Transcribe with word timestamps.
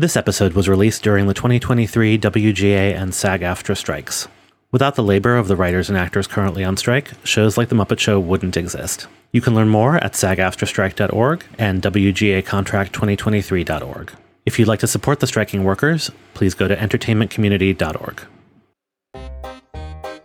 This 0.00 0.16
episode 0.16 0.54
was 0.54 0.66
released 0.66 1.02
during 1.02 1.26
the 1.26 1.34
2023 1.34 2.18
WGA 2.18 2.96
and 2.96 3.14
SAG 3.14 3.42
AFTRA 3.42 3.76
strikes. 3.76 4.28
Without 4.72 4.94
the 4.94 5.02
labor 5.02 5.36
of 5.36 5.46
the 5.46 5.56
writers 5.56 5.90
and 5.90 5.98
actors 5.98 6.26
currently 6.26 6.64
on 6.64 6.78
strike, 6.78 7.10
shows 7.22 7.58
like 7.58 7.68
The 7.68 7.74
Muppet 7.74 7.98
Show 7.98 8.18
wouldn't 8.18 8.56
exist. 8.56 9.08
You 9.30 9.42
can 9.42 9.54
learn 9.54 9.68
more 9.68 9.96
at 9.96 10.14
sagaftrastrike.org 10.14 11.44
and 11.58 11.82
WGAcontract2023.org. 11.82 14.12
If 14.46 14.58
you'd 14.58 14.68
like 14.68 14.80
to 14.80 14.86
support 14.86 15.20
the 15.20 15.26
striking 15.26 15.64
workers, 15.64 16.10
please 16.32 16.54
go 16.54 16.66
to 16.66 16.76
entertainmentcommunity.org. 16.76 18.22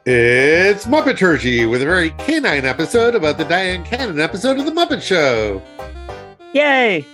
It's 0.05 0.85
Muppeturgy 0.85 1.69
with 1.69 1.81
a 1.81 1.85
very 1.85 2.11
canine 2.11 2.63
episode 2.63 3.13
about 3.13 3.37
the 3.37 3.43
Dyan 3.43 3.83
Cannon 3.83 4.21
episode 4.21 4.57
of 4.57 4.63
The 4.63 4.71
Muppet 4.71 5.01
Show. 5.01 5.61
Yay! 6.53 7.05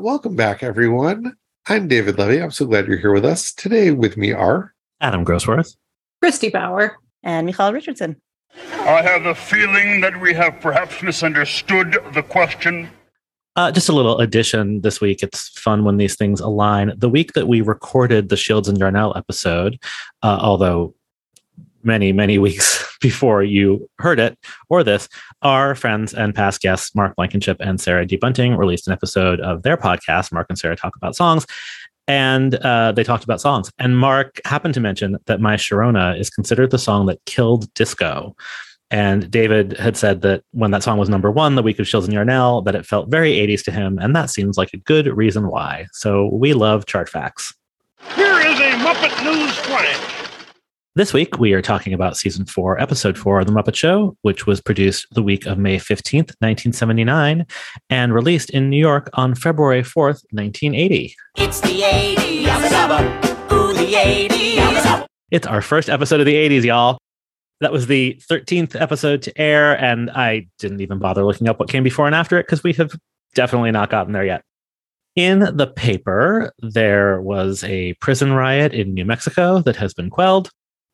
Welcome 0.00 0.34
back, 0.34 0.62
everyone. 0.62 1.36
I'm 1.68 1.86
David 1.86 2.16
Levy. 2.16 2.40
I'm 2.40 2.50
so 2.50 2.64
glad 2.64 2.86
you're 2.86 2.96
here 2.96 3.12
with 3.12 3.26
us. 3.26 3.52
Today 3.52 3.90
with 3.90 4.16
me 4.16 4.32
are 4.32 4.74
Adam 5.02 5.26
Grosswirth, 5.26 5.76
Christy 6.22 6.48
Bauer, 6.48 6.96
and 7.22 7.46
Michael 7.46 7.70
Richardson. 7.70 8.18
I 8.72 9.02
have 9.02 9.26
a 9.26 9.34
feeling 9.34 10.00
that 10.00 10.18
we 10.18 10.32
have 10.32 10.58
perhaps 10.62 11.02
misunderstood 11.02 11.98
the 12.14 12.22
question. 12.22 12.88
Uh, 13.56 13.70
just 13.70 13.90
a 13.90 13.92
little 13.92 14.18
addition 14.20 14.80
this 14.80 15.02
week. 15.02 15.22
It's 15.22 15.50
fun 15.50 15.84
when 15.84 15.98
these 15.98 16.16
things 16.16 16.40
align. 16.40 16.94
The 16.96 17.10
week 17.10 17.34
that 17.34 17.46
we 17.46 17.60
recorded 17.60 18.30
the 18.30 18.38
Shields 18.38 18.68
and 18.68 18.78
Darnell 18.78 19.12
episode, 19.18 19.78
uh, 20.22 20.38
although 20.40 20.94
many, 21.82 22.12
many 22.12 22.38
weeks 22.46 22.86
before 23.00 23.42
you 23.42 23.88
heard 23.98 24.20
it 24.20 24.38
or 24.68 24.84
this, 24.84 25.08
our 25.42 25.74
friends 25.74 26.12
and 26.14 26.34
past 26.34 26.60
guests, 26.60 26.94
Mark 26.94 27.16
Blankenship 27.16 27.56
and 27.60 27.80
Sarah 27.80 28.06
D. 28.06 28.16
Bunting, 28.16 28.56
released 28.56 28.86
an 28.86 28.92
episode 28.92 29.40
of 29.40 29.62
their 29.62 29.76
podcast, 29.76 30.32
Mark 30.32 30.46
and 30.48 30.58
Sarah 30.58 30.76
Talk 30.76 30.96
About 30.96 31.16
Songs. 31.16 31.46
And 32.06 32.56
uh, 32.56 32.90
they 32.92 33.04
talked 33.04 33.22
about 33.22 33.40
songs. 33.40 33.70
And 33.78 33.96
Mark 33.96 34.40
happened 34.44 34.74
to 34.74 34.80
mention 34.80 35.16
that 35.26 35.40
My 35.40 35.54
Sharona 35.54 36.18
is 36.18 36.28
considered 36.28 36.72
the 36.72 36.78
song 36.78 37.06
that 37.06 37.24
killed 37.24 37.72
disco. 37.74 38.34
And 38.90 39.30
David 39.30 39.78
had 39.78 39.96
said 39.96 40.22
that 40.22 40.42
when 40.50 40.72
that 40.72 40.82
song 40.82 40.98
was 40.98 41.08
number 41.08 41.30
one, 41.30 41.54
the 41.54 41.62
week 41.62 41.78
of 41.78 41.86
Shields 41.86 42.08
and 42.08 42.14
Yarnell, 42.14 42.62
that 42.62 42.74
it 42.74 42.84
felt 42.84 43.08
very 43.08 43.34
80s 43.34 43.62
to 43.64 43.70
him. 43.70 43.98
And 44.00 44.16
that 44.16 44.30
seems 44.30 44.58
like 44.58 44.70
a 44.74 44.78
good 44.78 45.06
reason 45.06 45.46
why. 45.46 45.86
So 45.92 46.28
we 46.32 46.52
love 46.52 46.86
chart 46.86 47.08
facts. 47.08 47.54
Here 48.16 48.40
is 48.40 48.58
a 48.58 48.72
Muppet 48.82 49.24
News 49.24 49.56
Flash. 49.58 50.19
This 51.00 51.14
week, 51.14 51.38
we 51.38 51.54
are 51.54 51.62
talking 51.62 51.94
about 51.94 52.18
season 52.18 52.44
four, 52.44 52.78
episode 52.78 53.16
four 53.16 53.40
of 53.40 53.46
The 53.46 53.54
Muppet 53.54 53.74
Show, 53.74 54.18
which 54.20 54.46
was 54.46 54.60
produced 54.60 55.06
the 55.12 55.22
week 55.22 55.46
of 55.46 55.56
May 55.56 55.78
15th, 55.78 56.36
1979, 56.40 57.46
and 57.88 58.12
released 58.12 58.50
in 58.50 58.68
New 58.68 58.76
York 58.76 59.08
on 59.14 59.34
February 59.34 59.80
4th, 59.80 60.22
1980. 60.32 61.16
It's 61.38 61.62
the 61.62 61.68
80s. 61.68 62.42
Yabba 62.42 62.68
dabba. 62.68 63.50
Ooh, 63.50 63.72
the 63.72 63.94
80s. 63.94 64.56
Yabba 64.56 64.80
dabba. 64.82 65.06
It's 65.30 65.46
our 65.46 65.62
first 65.62 65.88
episode 65.88 66.20
of 66.20 66.26
the 66.26 66.34
80s, 66.34 66.64
y'all. 66.64 66.98
That 67.62 67.72
was 67.72 67.86
the 67.86 68.20
13th 68.30 68.78
episode 68.78 69.22
to 69.22 69.40
air, 69.40 69.82
and 69.82 70.10
I 70.10 70.48
didn't 70.58 70.82
even 70.82 70.98
bother 70.98 71.24
looking 71.24 71.48
up 71.48 71.58
what 71.58 71.70
came 71.70 71.82
before 71.82 72.04
and 72.04 72.14
after 72.14 72.38
it 72.38 72.42
because 72.42 72.62
we 72.62 72.74
have 72.74 72.92
definitely 73.34 73.70
not 73.70 73.88
gotten 73.88 74.12
there 74.12 74.26
yet. 74.26 74.42
In 75.16 75.38
the 75.56 75.66
paper, 75.66 76.52
there 76.58 77.22
was 77.22 77.64
a 77.64 77.94
prison 78.02 78.34
riot 78.34 78.74
in 78.74 78.92
New 78.92 79.06
Mexico 79.06 79.62
that 79.62 79.76
has 79.76 79.94
been 79.94 80.10
quelled. 80.10 80.50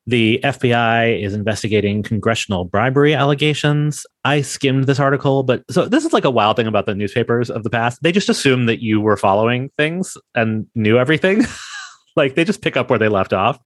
The 0.06 0.40
FBI 0.44 1.22
is 1.22 1.34
investigating 1.34 2.02
congressional 2.02 2.64
bribery 2.64 3.12
allegations. 3.12 4.06
I 4.24 4.42
skimmed 4.42 4.84
this 4.84 5.00
article, 5.00 5.42
but 5.42 5.64
so 5.70 5.86
this 5.86 6.04
is 6.04 6.12
like 6.12 6.24
a 6.24 6.30
wild 6.30 6.56
thing 6.56 6.68
about 6.68 6.86
the 6.86 6.94
newspapers 6.94 7.50
of 7.50 7.64
the 7.64 7.70
past. 7.70 8.02
They 8.02 8.12
just 8.12 8.28
assume 8.28 8.66
that 8.66 8.80
you 8.80 9.00
were 9.00 9.16
following 9.16 9.70
things 9.77 10.16
and 10.34 10.66
knew 10.74 10.96
everything. 10.96 11.44
like 12.16 12.36
they 12.36 12.44
just 12.44 12.62
pick 12.62 12.77
up 12.77 12.88
where 12.88 12.98
they 12.98 13.08
left 13.08 13.32
off 13.32 13.58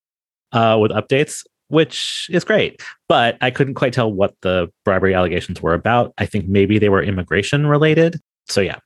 uh, 0.52 0.78
with 0.80 0.92
updates 0.92 1.42
which 1.70 2.27
is 2.30 2.44
great. 2.44 2.83
But 3.08 3.39
I 3.40 3.50
couldn't 3.50 3.74
quite 3.74 3.92
tell 3.92 4.12
what 4.12 4.34
the 4.42 4.70
bribery 4.84 5.14
allegations 5.14 5.62
were 5.62 5.73
about. 5.73 6.12
I 6.18 6.27
think 6.27 6.48
maybe 6.48 6.79
they 6.79 6.89
were 6.89 7.02
immigration 7.02 7.67
related. 7.67 8.20
So, 8.48 8.61
yeah. 8.61 8.79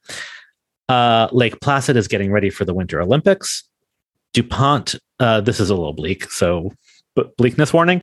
Uh, 0.89 1.29
Lake 1.33 1.61
Placid 1.61 1.97
is 1.97 2.09
getting 2.09 2.31
ready 2.31 2.51
for 2.51 2.67
the 2.67 2.75
Winter 2.75 3.01
Olympics. 3.01 3.65
DuPont, 4.35 4.97
uh, 5.19 5.41
this 5.41 5.61
is 5.61 5.71
a 5.71 5.75
little 5.75 5.95
bleak. 5.95 6.31
So, 6.31 6.73
bleakness 7.37 7.73
warning. 7.73 8.01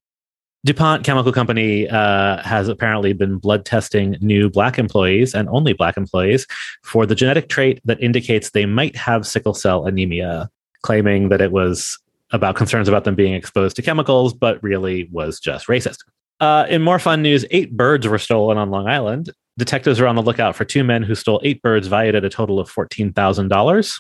DuPont 0.64 1.04
Chemical 1.04 1.32
Company 1.32 1.90
uh, 1.90 2.42
has 2.44 2.68
apparently 2.68 3.14
been 3.14 3.38
blood 3.38 3.66
testing 3.66 4.16
new 4.22 4.48
Black 4.48 4.78
employees 4.78 5.34
and 5.34 5.50
only 5.50 5.74
Black 5.74 5.98
employees 5.98 6.46
for 6.84 7.08
the 7.08 7.16
genetic 7.16 7.50
trait 7.50 7.82
that 7.86 8.02
indicates 8.02 8.52
they 8.52 8.68
might 8.68 8.96
have 8.96 9.26
sickle 9.26 9.56
cell 9.56 9.88
anemia, 9.88 10.52
claiming 10.84 11.30
that 11.30 11.42
it 11.42 11.52
was 11.52 11.98
about 12.32 12.56
concerns 12.56 12.88
about 12.88 13.06
them 13.06 13.16
being 13.16 13.34
exposed 13.34 13.76
to 13.76 13.82
chemicals, 13.82 14.36
but 14.36 14.62
really 14.62 15.10
was 15.12 15.40
just 15.40 15.68
racist. 15.68 15.98
Uh, 16.40 16.66
in 16.70 16.82
more 16.82 17.00
fun 17.00 17.24
news, 17.24 17.44
eight 17.52 17.76
birds 17.76 18.08
were 18.08 18.20
stolen 18.20 18.58
on 18.58 18.70
Long 18.70 18.88
Island. 18.88 19.32
Detectives 19.58 20.00
are 20.00 20.08
on 20.08 20.16
the 20.16 20.22
lookout 20.22 20.56
for 20.56 20.64
two 20.64 20.84
men 20.84 21.04
who 21.04 21.16
stole 21.16 21.42
eight 21.44 21.62
birds 21.62 21.88
valued 21.88 22.16
at 22.16 22.24
a 22.24 22.30
total 22.30 22.60
of 22.60 22.72
$14,000. 22.72 24.00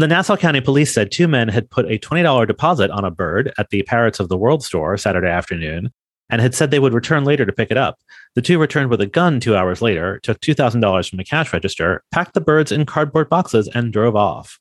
The 0.00 0.08
Nassau 0.08 0.34
County 0.34 0.62
Police 0.62 0.94
said 0.94 1.12
two 1.12 1.28
men 1.28 1.48
had 1.48 1.68
put 1.68 1.84
a 1.84 1.98
$20 1.98 2.46
deposit 2.46 2.90
on 2.90 3.04
a 3.04 3.10
bird 3.10 3.52
at 3.58 3.68
the 3.68 3.82
Parrots 3.82 4.18
of 4.18 4.30
the 4.30 4.36
World 4.38 4.64
store 4.64 4.96
Saturday 4.96 5.28
afternoon 5.28 5.92
and 6.30 6.40
had 6.40 6.54
said 6.54 6.70
they 6.70 6.78
would 6.78 6.94
return 6.94 7.26
later 7.26 7.44
to 7.44 7.52
pick 7.52 7.70
it 7.70 7.76
up. 7.76 7.98
The 8.34 8.40
two 8.40 8.58
returned 8.58 8.88
with 8.88 9.02
a 9.02 9.06
gun 9.06 9.40
two 9.40 9.54
hours 9.54 9.82
later, 9.82 10.18
took 10.22 10.40
$2,000 10.40 11.10
from 11.10 11.20
a 11.20 11.24
cash 11.24 11.52
register, 11.52 12.02
packed 12.12 12.32
the 12.32 12.40
birds 12.40 12.72
in 12.72 12.86
cardboard 12.86 13.28
boxes, 13.28 13.68
and 13.74 13.92
drove 13.92 14.16
off. 14.16 14.58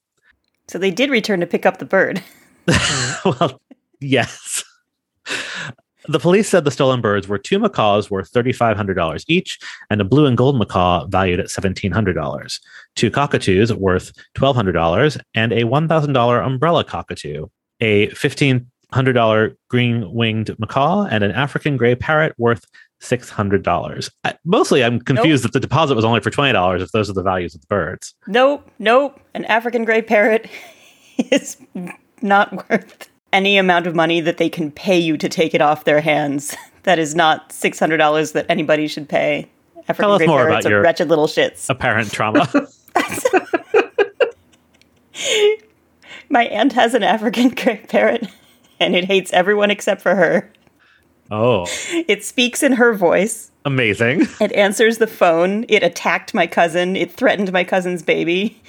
So 0.67 0.77
they 0.77 0.91
did 0.91 1.09
return 1.09 1.39
to 1.39 1.47
pick 1.47 1.65
up 1.65 1.77
the 1.77 1.85
bird. 1.85 2.21
well, 3.23 3.61
yes. 4.01 4.65
The 6.09 6.17
police 6.17 6.49
said 6.49 6.63
the 6.65 6.71
stolen 6.71 7.01
birds 7.01 7.27
were 7.27 7.37
two 7.37 7.59
macaws 7.59 8.09
worth 8.09 8.33
$3,500 8.33 9.25
each 9.27 9.59
and 9.91 10.01
a 10.01 10.03
blue 10.03 10.25
and 10.25 10.35
gold 10.35 10.57
macaw 10.57 11.05
valued 11.05 11.39
at 11.39 11.45
$1,700, 11.49 12.59
two 12.95 13.11
cockatoos 13.11 13.71
worth 13.75 14.11
$1,200, 14.35 15.21
and 15.35 15.51
a 15.53 15.61
$1,000 15.65 16.45
umbrella 16.45 16.83
cockatoo, 16.83 17.45
a 17.79 18.07
$1,500 18.07 19.55
green 19.69 20.11
winged 20.11 20.55
macaw, 20.57 21.05
and 21.11 21.23
an 21.23 21.29
African 21.31 21.77
gray 21.77 21.93
parrot 21.93 22.33
worth 22.39 22.65
$600. 23.03 24.09
Mostly, 24.45 24.83
I'm 24.83 24.99
confused 24.99 25.43
Nope. 25.43 25.51
that 25.51 25.59
the 25.59 25.67
deposit 25.67 25.93
was 25.93 26.05
only 26.05 26.21
for 26.21 26.31
$20 26.31 26.81
if 26.81 26.91
those 26.91 27.07
are 27.11 27.13
the 27.13 27.21
values 27.21 27.53
of 27.53 27.61
the 27.61 27.67
birds. 27.67 28.15
Nope, 28.25 28.67
nope. 28.79 29.19
An 29.35 29.45
African 29.45 29.85
gray 29.85 30.01
parrot 30.01 30.49
is 31.19 31.57
not 32.23 32.67
worth 32.67 33.08
any 33.33 33.57
amount 33.57 33.87
of 33.87 33.95
money 33.95 34.21
that 34.21 34.37
they 34.37 34.49
can 34.49 34.71
pay 34.71 34.97
you 34.99 35.17
to 35.17 35.29
take 35.29 35.53
it 35.53 35.61
off 35.61 35.83
their 35.85 36.01
hands. 36.01 36.55
That 36.83 36.97
is 36.97 37.13
not 37.13 37.49
$600 37.49 38.31
that 38.33 38.45
anybody 38.49 38.87
should 38.87 39.09
pay. 39.09 39.49
African 39.89 39.95
Tell 40.01 40.13
us 40.13 40.25
more 40.25 40.47
about 40.47 40.63
your- 40.63 40.81
wretched 40.81 41.09
little 41.09 41.27
shits. 41.27 41.69
Apparent 41.69 42.09
trauma. 42.13 42.47
My 46.29 46.45
aunt 46.45 46.73
has 46.73 46.93
an 46.93 47.03
African 47.03 47.49
gray 47.49 47.77
parrot, 47.89 48.27
and 48.79 48.95
it 48.95 49.05
hates 49.05 49.33
everyone 49.33 49.71
except 49.71 50.01
for 50.01 50.15
her. 50.15 50.51
oh, 51.31 51.65
It 52.07 52.23
speaks 52.23 52.63
in 52.63 52.71
her 52.73 52.93
voice. 52.93 53.51
amazing. 53.65 54.21
It 54.39 54.51
answers 54.53 54.99
the 54.99 55.07
phone. 55.07 55.65
It 55.67 55.83
attacked 55.83 56.33
my 56.33 56.47
cousin. 56.47 56.95
It 56.95 57.11
threatened 57.11 57.51
my 57.51 57.63
cousin's 57.65 58.01
baby. 58.03 58.61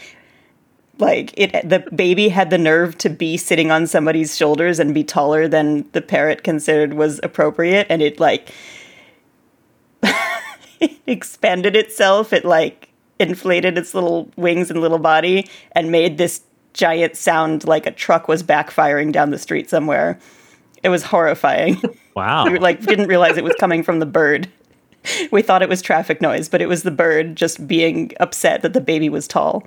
Like 1.00 1.32
it 1.36 1.68
the 1.68 1.80
baby 1.94 2.28
had 2.28 2.50
the 2.50 2.58
nerve 2.58 2.96
to 2.98 3.08
be 3.10 3.36
sitting 3.36 3.70
on 3.70 3.86
somebody's 3.86 4.36
shoulders 4.36 4.78
and 4.78 4.94
be 4.94 5.04
taller 5.04 5.48
than 5.48 5.88
the 5.92 6.02
parrot 6.02 6.42
considered 6.44 6.94
was 6.94 7.20
appropriate 7.22 7.86
and 7.90 8.02
it 8.02 8.20
like 8.20 8.52
it 10.02 10.98
expanded 11.06 11.76
itself. 11.76 12.32
It 12.32 12.44
like 12.44 12.88
inflated 13.18 13.76
its 13.76 13.94
little 13.94 14.30
wings 14.36 14.70
and 14.70 14.80
little 14.80 14.98
body 14.98 15.48
and 15.72 15.90
made 15.90 16.18
this 16.18 16.42
giant 16.72 17.16
sound 17.16 17.66
like 17.66 17.86
a 17.86 17.90
truck 17.90 18.28
was 18.28 18.42
backfiring 18.42 19.12
down 19.12 19.30
the 19.30 19.38
street 19.38 19.68
somewhere. 19.68 20.18
It 20.82 20.88
was 20.88 21.02
horrifying. 21.04 21.80
Wow. 22.16 22.50
we 22.50 22.58
like 22.58 22.82
didn't 22.82 23.06
realize 23.06 23.38
it 23.38 23.44
was 23.44 23.54
coming 23.54 23.82
from 23.82 24.00
the 24.00 24.06
bird. 24.06 24.50
We 25.30 25.40
thought 25.40 25.62
it 25.62 25.68
was 25.68 25.80
traffic 25.80 26.20
noise, 26.20 26.50
but 26.50 26.60
it 26.60 26.66
was 26.66 26.82
the 26.82 26.90
bird 26.90 27.34
just 27.34 27.66
being 27.66 28.12
upset 28.20 28.60
that 28.60 28.74
the 28.74 28.80
baby 28.82 29.08
was 29.08 29.26
tall. 29.26 29.66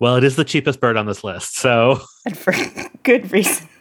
Well, 0.00 0.16
it 0.16 0.24
is 0.24 0.36
the 0.36 0.44
cheapest 0.44 0.80
bird 0.80 0.96
on 0.96 1.06
this 1.06 1.24
list. 1.24 1.56
So 1.56 2.00
And 2.24 2.36
for 2.36 2.52
good 3.02 3.30
reason. 3.32 3.68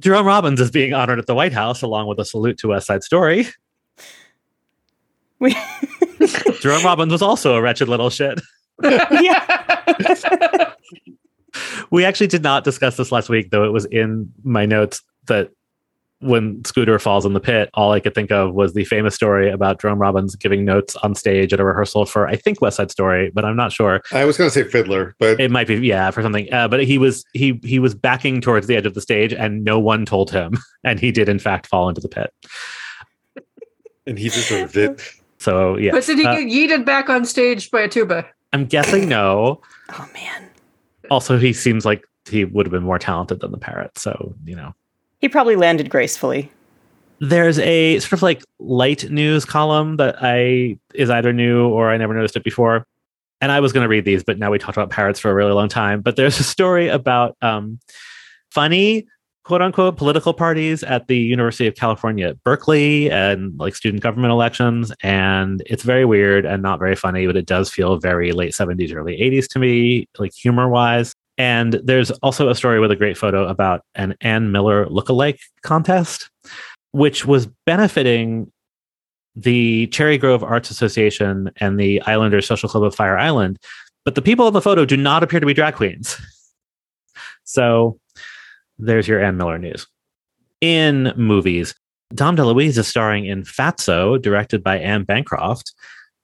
Jerome 0.00 0.26
Robbins 0.26 0.60
is 0.60 0.70
being 0.70 0.92
honored 0.92 1.18
at 1.18 1.26
the 1.26 1.34
White 1.34 1.54
House 1.54 1.82
along 1.82 2.06
with 2.06 2.18
a 2.18 2.24
salute 2.24 2.58
to 2.58 2.68
West 2.68 2.86
Side 2.86 3.02
Story. 3.02 3.46
We, 5.38 5.56
Jerome 6.60 6.84
Robbins 6.84 7.12
was 7.12 7.22
also 7.22 7.56
a 7.56 7.62
wretched 7.62 7.88
little 7.88 8.10
shit. 8.10 8.40
yeah. 8.82 10.72
We 11.90 12.04
actually 12.04 12.26
did 12.26 12.42
not 12.42 12.64
discuss 12.64 12.96
this 12.96 13.10
last 13.10 13.28
week, 13.30 13.50
though 13.50 13.64
it 13.64 13.72
was 13.72 13.86
in 13.86 14.32
my 14.44 14.66
notes 14.66 15.02
that 15.26 15.50
when 16.20 16.64
Scooter 16.64 16.98
falls 16.98 17.26
in 17.26 17.34
the 17.34 17.40
pit, 17.40 17.68
all 17.74 17.92
I 17.92 18.00
could 18.00 18.14
think 18.14 18.30
of 18.32 18.54
was 18.54 18.72
the 18.72 18.84
famous 18.84 19.14
story 19.14 19.50
about 19.50 19.80
Jerome 19.80 19.98
Robbins 19.98 20.34
giving 20.34 20.64
notes 20.64 20.96
on 20.96 21.14
stage 21.14 21.52
at 21.52 21.60
a 21.60 21.64
rehearsal 21.64 22.06
for, 22.06 22.26
I 22.26 22.36
think, 22.36 22.60
West 22.62 22.78
Side 22.78 22.90
Story, 22.90 23.30
but 23.34 23.44
I'm 23.44 23.54
not 23.56 23.70
sure. 23.70 24.00
I 24.12 24.24
was 24.24 24.38
going 24.38 24.48
to 24.48 24.54
say 24.54 24.64
Fiddler, 24.64 25.14
but 25.18 25.38
It 25.38 25.50
might 25.50 25.66
be, 25.66 25.74
yeah, 25.76 26.10
for 26.10 26.22
something. 26.22 26.50
Uh, 26.52 26.68
but 26.68 26.84
he 26.84 26.96
was 26.96 27.24
he 27.34 27.60
he 27.64 27.78
was 27.78 27.94
backing 27.94 28.40
towards 28.40 28.66
the 28.66 28.76
edge 28.76 28.86
of 28.86 28.94
the 28.94 29.00
stage, 29.02 29.32
and 29.34 29.62
no 29.62 29.78
one 29.78 30.06
told 30.06 30.30
him, 30.30 30.56
and 30.84 30.98
he 30.98 31.12
did 31.12 31.28
in 31.28 31.38
fact 31.38 31.66
fall 31.66 31.88
into 31.88 32.00
the 32.00 32.08
pit. 32.08 32.32
and 34.06 34.18
he 34.18 34.28
deserved 34.28 34.76
it. 34.76 35.02
So 35.38 35.76
yeah, 35.76 35.92
But 35.92 36.04
did 36.06 36.18
he 36.18 36.26
Uh, 36.26 36.34
get 36.36 36.48
yeeted 36.48 36.84
back 36.86 37.10
on 37.10 37.24
stage 37.24 37.70
by 37.70 37.82
a 37.82 37.88
tuba? 37.88 38.26
I'm 38.52 38.64
guessing 38.64 39.08
no. 39.08 39.60
Oh 39.90 40.08
man. 40.14 40.48
Also, 41.10 41.38
he 41.38 41.52
seems 41.52 41.84
like 41.84 42.04
he 42.28 42.44
would 42.44 42.66
have 42.66 42.72
been 42.72 42.82
more 42.82 42.98
talented 42.98 43.40
than 43.40 43.50
the 43.52 43.58
parrot. 43.58 43.98
So 43.98 44.34
you 44.44 44.56
know, 44.56 44.74
He 45.26 45.28
probably 45.28 45.56
landed 45.56 45.90
gracefully. 45.90 46.52
there's 47.18 47.58
a 47.58 47.98
sort 47.98 48.12
of 48.12 48.22
like 48.22 48.44
light 48.60 49.10
news 49.10 49.44
column 49.44 49.96
that 49.96 50.14
I 50.20 50.78
is 50.94 51.10
either 51.10 51.32
new 51.32 51.66
or 51.66 51.90
I 51.90 51.96
never 51.96 52.14
noticed 52.14 52.36
it 52.36 52.44
before. 52.44 52.86
And 53.40 53.50
I 53.50 53.58
was 53.58 53.72
going 53.72 53.82
to 53.82 53.88
read 53.88 54.04
these, 54.04 54.22
but 54.22 54.38
now 54.38 54.52
we 54.52 54.58
talked 54.60 54.76
about 54.76 54.90
parrots 54.90 55.18
for 55.18 55.28
a 55.28 55.34
really 55.34 55.50
long 55.50 55.68
time. 55.68 56.00
But 56.00 56.14
there's 56.14 56.38
a 56.38 56.44
story 56.44 56.86
about 56.86 57.36
um, 57.42 57.80
funny 58.52 59.08
quote 59.42 59.62
unquote 59.62 59.96
political 59.96 60.32
parties 60.32 60.84
at 60.84 61.08
the 61.08 61.18
University 61.18 61.66
of 61.66 61.74
California 61.74 62.28
at 62.28 62.44
Berkeley 62.44 63.10
and 63.10 63.58
like 63.58 63.74
student 63.74 64.04
government 64.04 64.30
elections. 64.30 64.92
And 65.02 65.60
it's 65.66 65.82
very 65.82 66.04
weird 66.04 66.46
and 66.46 66.62
not 66.62 66.78
very 66.78 66.94
funny, 66.94 67.26
but 67.26 67.36
it 67.36 67.46
does 67.46 67.68
feel 67.68 67.96
very 67.96 68.30
late 68.30 68.52
70s, 68.52 68.94
early 68.94 69.16
80s 69.18 69.48
to 69.48 69.58
me, 69.58 70.08
like 70.20 70.32
humor 70.32 70.68
wise. 70.68 71.16
And 71.38 71.74
there's 71.84 72.10
also 72.10 72.48
a 72.48 72.54
story 72.54 72.80
with 72.80 72.90
a 72.90 72.96
great 72.96 73.18
photo 73.18 73.46
about 73.46 73.82
an 73.94 74.14
Ann 74.20 74.52
Miller 74.52 74.86
lookalike 74.86 75.38
contest, 75.62 76.30
which 76.92 77.26
was 77.26 77.46
benefiting 77.66 78.50
the 79.34 79.86
Cherry 79.88 80.16
Grove 80.16 80.42
Arts 80.42 80.70
Association 80.70 81.50
and 81.56 81.78
the 81.78 82.00
Islanders 82.02 82.46
Social 82.46 82.68
Club 82.68 82.84
of 82.84 82.94
Fire 82.94 83.18
Island. 83.18 83.58
But 84.04 84.14
the 84.14 84.22
people 84.22 84.48
in 84.48 84.54
the 84.54 84.62
photo 84.62 84.84
do 84.84 84.96
not 84.96 85.22
appear 85.22 85.40
to 85.40 85.46
be 85.46 85.54
drag 85.54 85.74
queens. 85.74 86.16
So 87.46 88.00
there's 88.78 89.08
your 89.08 89.22
Ann 89.22 89.36
Miller 89.36 89.58
news. 89.58 89.86
In 90.60 91.12
movies, 91.16 91.74
Dom 92.14 92.36
DeLuise 92.36 92.76
is 92.76 92.86
starring 92.86 93.26
in 93.26 93.44
Fatso, 93.44 94.20
directed 94.20 94.62
by 94.62 94.78
Anne 94.78 95.04
Bancroft. 95.04 95.72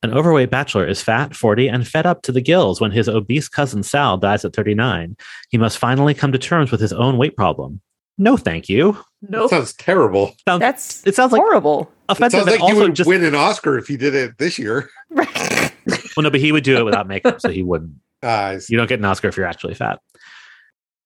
An 0.04 0.12
overweight 0.12 0.50
bachelor 0.50 0.87
is 0.87 1.00
fat, 1.00 1.34
40, 1.37 1.69
and 1.69 1.87
fed 1.87 2.06
up 2.06 2.22
to 2.22 2.32
the 2.32 2.40
gills 2.40 2.81
when 2.81 2.90
his 2.90 3.08
obese 3.08 3.49
cousin 3.49 3.84
Sal 3.84 4.19
dies 4.19 4.44
at 4.44 4.52
39. 4.54 5.16
He 5.50 5.58
must 5.58 5.78
finally 5.78 6.12
come 6.12 6.32
to 6.32 6.38
terms 6.38 6.72
with 6.72 6.81
his 6.81 6.93
own 6.93 7.19
weight 7.19 7.37
problem. 7.37 7.81
No, 8.19 8.37
thank 8.37 8.69
you. 8.69 8.96
No, 9.22 9.40
Nope. 9.43 9.50
sounds 9.50 9.72
terrible. 9.75 10.34
Sounds, 10.46 10.60
That's 10.60 11.06
it 11.06 11.14
sounds 11.14 11.32
like 11.32 11.40
horrible. 11.40 11.82
It 11.82 12.12
offensive 12.12 12.40
sounds 12.40 12.60
like 12.60 12.72
you 12.72 12.78
would 12.81 12.94
just 12.96 13.08
win 13.08 13.25
an 13.25 13.34
Oscar 13.37 13.78
if 13.78 13.88
you 13.88 13.96
did 13.96 14.14
it 14.14 14.38
this 14.38 14.58
year. 14.58 14.90
well, 15.10 15.70
no, 16.19 16.31
but 16.31 16.40
he 16.40 16.50
would 16.52 16.64
do 16.64 16.76
it 16.76 16.84
without 16.84 17.06
makeup, 17.06 17.40
so 17.40 17.48
he 17.48 17.62
wouldn't. 17.62 17.93
I 18.22 18.58
see. 18.58 18.75
You 18.75 18.78
don't 18.78 18.88
get 18.88 18.98
an 18.98 19.05
Oscar 19.05 19.28
if 19.28 19.37
you're 19.37 19.46
actually 19.46 19.75
fat. 19.75 20.00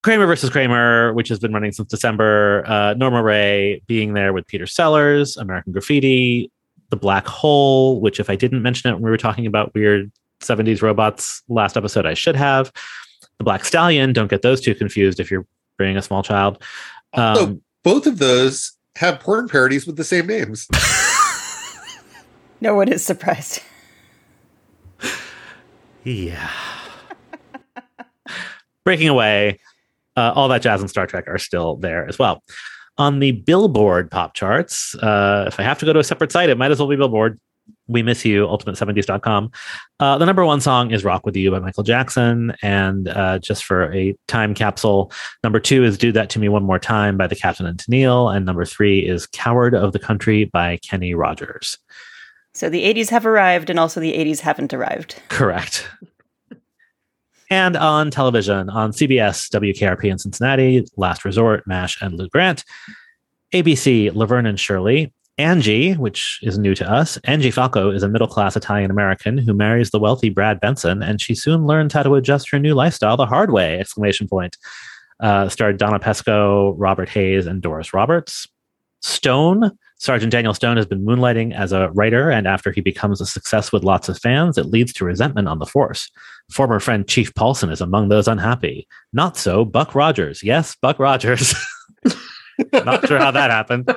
Kramer 0.03 0.27
versus 0.27 0.51
Kramer, 0.51 1.13
which 1.15 1.29
has 1.29 1.39
been 1.39 1.53
running 1.53 1.73
since 1.73 1.89
December. 1.89 2.65
Uh, 2.67 2.95
Norma 2.95 3.23
Rae 3.23 3.83
being 3.87 4.15
there 4.15 4.33
with 4.33 4.47
Peter 4.47 4.67
Sellers, 4.67 5.37
American 5.37 5.73
Graffiti, 5.73 6.51
The 6.91 6.97
Black 6.97 7.27
Hole, 7.27 8.01
which 8.01 8.21
if 8.21 8.31
I 8.31 8.37
didn't 8.37 8.63
mention 8.63 8.91
it 8.91 8.95
when 8.95 9.03
we 9.03 9.11
were 9.11 9.17
talking 9.17 9.47
about 9.47 9.75
weird 9.75 10.11
70s 10.41 10.83
robots 10.83 11.43
last 11.49 11.77
episode, 11.77 12.07
I 12.07 12.15
should 12.15 12.37
have. 12.37 12.73
The 13.39 13.45
Black 13.45 13.65
Stallion, 13.65 14.13
don't 14.13 14.29
get 14.29 14.43
those 14.43 14.61
two 14.61 14.75
confused 14.75 15.21
if 15.21 15.31
you're 15.31 15.47
bringing 15.77 15.97
a 15.97 16.03
small 16.03 16.23
child. 16.23 16.63
Also, 17.13 17.45
Um, 17.47 17.63
both 17.83 18.07
of 18.07 18.19
those 18.19 18.73
have 18.97 19.21
porn 19.21 19.49
parodies 19.49 19.87
with 19.87 19.97
the 19.97 20.05
same 20.05 20.27
names. 20.27 20.67
No 22.59 22.75
one 22.75 22.89
is 22.89 23.05
surprised. 23.05 23.61
Yeah. 26.05 26.51
Breaking 28.85 29.09
away, 29.09 29.59
uh, 30.17 30.33
all 30.35 30.49
that 30.49 30.63
jazz 30.63 30.81
and 30.81 30.89
Star 30.89 31.07
Trek 31.07 31.29
are 31.29 31.39
still 31.39 31.77
there 31.77 32.09
as 32.09 32.19
well. 32.19 32.43
On 32.99 33.19
the 33.19 33.33
Billboard 33.33 34.11
pop 34.11 34.35
charts, 34.35 34.95
uh, 34.97 35.45
if 35.47 35.61
I 35.61 35.63
have 35.63 35.79
to 35.81 35.87
go 35.87 35.93
to 35.93 35.99
a 35.99 36.05
separate 36.05 36.33
site, 36.33 36.49
it 36.49 36.57
might 36.57 36.71
as 36.71 36.79
well 36.79 36.89
be 36.89 36.97
Billboard. 36.97 37.39
We 37.89 38.03
miss 38.03 38.25
you, 38.25 38.47
ultimate70s.com. 38.47 39.51
Uh, 40.01 40.19
the 40.19 40.25
number 40.25 40.45
one 40.45 40.61
song 40.61 40.91
is 40.93 41.05
Rock 41.05 41.27
With 41.27 41.37
You 41.37 41.51
by 41.51 41.59
Michael 41.59 41.83
Jackson. 41.83 42.55
And 42.63 43.09
uh, 43.09 43.39
just 43.39 43.65
for 43.65 43.93
a 43.93 44.17
time 44.29 44.55
capsule, 44.55 45.13
number 45.45 45.61
two 45.61 45.85
is 45.85 45.99
Do 45.99 46.11
That 46.13 46.31
To 46.31 46.39
Me 46.39 46.49
One 46.49 46.65
More 46.65 46.79
Time 46.79 47.17
by 47.17 47.27
the 47.27 47.37
Captain 47.37 47.67
and 47.67 47.79
Tennille. 47.79 48.35
And 48.35 48.47
number 48.47 48.65
three 48.65 49.01
is 49.07 49.27
Coward 49.27 49.75
of 49.75 49.93
the 49.93 49.99
County 49.99 50.45
by 50.45 50.79
Kenny 50.79 51.15
Rogers. 51.15 51.79
So 52.55 52.71
the 52.71 52.85
80s 52.85 53.11
have 53.11 53.27
arrived, 53.27 53.69
and 53.69 53.79
also 53.79 54.01
the 54.01 54.15
80s 54.15 54.41
haven't 54.41 54.73
arrived. 54.73 55.21
Correct. 55.29 55.89
And 57.51 57.77
on 57.77 58.11
television 58.11 58.71
on 58.71 58.93
CBS, 58.93 59.49
WKRP 59.51 60.11
in 60.11 60.19
Cincinnati, 60.19 60.85
Last 60.97 61.25
Resort, 61.25 61.67
MASH, 61.67 62.01
and 62.03 62.15
Lou 62.15 62.29
Grant. 62.29 62.65
ABC, 63.53 64.15
Laverne 64.15 64.47
and 64.47 64.59
Shirley. 64.59 65.13
Angie, 65.39 65.93
which 65.93 66.41
is 66.43 66.59
new 66.59 66.75
to 66.75 66.91
us. 66.91 67.19
Angie 67.25 67.51
Falco 67.51 67.91
is 67.91 68.03
a 68.03 68.09
middle 68.09 68.27
class 68.27 68.57
Italian 68.57 68.91
American 68.91 69.37
who 69.37 69.53
marries 69.53 69.91
the 69.91 69.99
wealthy 69.99 70.31
Brad 70.31 70.61
Benson, 70.61 71.03
and 71.03 71.21
she 71.21 71.35
soon 71.35 71.67
learns 71.67 71.93
how 71.93 72.03
to 72.03 72.15
adjust 72.15 72.49
her 72.51 72.59
new 72.59 72.75
lifestyle 72.75 73.19
the 73.19 73.27
hard 73.27 73.51
way! 73.51 73.79
Exclamation 73.79 74.29
point. 74.29 74.57
Uh, 75.21 75.49
starred 75.49 75.77
Donna 75.77 75.99
Pescow, 75.99 76.75
Robert 76.77 77.11
Hays, 77.11 77.47
and 77.47 77.61
Doris 77.61 77.93
Roberts. 77.93 78.49
Stone, 79.03 79.71
Sergeant 79.99 80.31
Daniel 80.31 80.53
Stone 80.53 80.77
has 80.77 80.87
been 80.87 81.05
moonlighting 81.05 81.55
as 81.55 81.73
a 81.73 81.91
writer, 81.91 82.31
and 82.31 82.47
after 82.47 82.71
he 82.71 82.81
becomes 82.81 83.21
a 83.21 83.27
success 83.27 83.73
with 83.73 83.83
lots 83.83 84.09
of 84.09 84.19
fans, 84.19 84.59
it 84.59 84.67
leads 84.67 84.93
to 84.95 85.05
resentment 85.05 85.49
on 85.49 85.59
the 85.59 85.67
force. 85.67 86.11
Former 86.51 86.81
friend 86.81 87.09
Chief 87.09 87.35
Paulson 87.35 87.71
is 87.71 87.81
among 87.81 88.09
those 88.09 88.29
unhappy. 88.29 88.87
Not 89.13 89.37
so 89.37 89.65
Buck 89.65 89.95
Rogers. 89.95 90.43
Yes, 90.43 90.77
Buck 90.81 90.99
Rogers. 90.99 91.55
Not 92.73 93.07
sure 93.07 93.19
how 93.19 93.31
that 93.31 93.51
happened. 93.51 93.89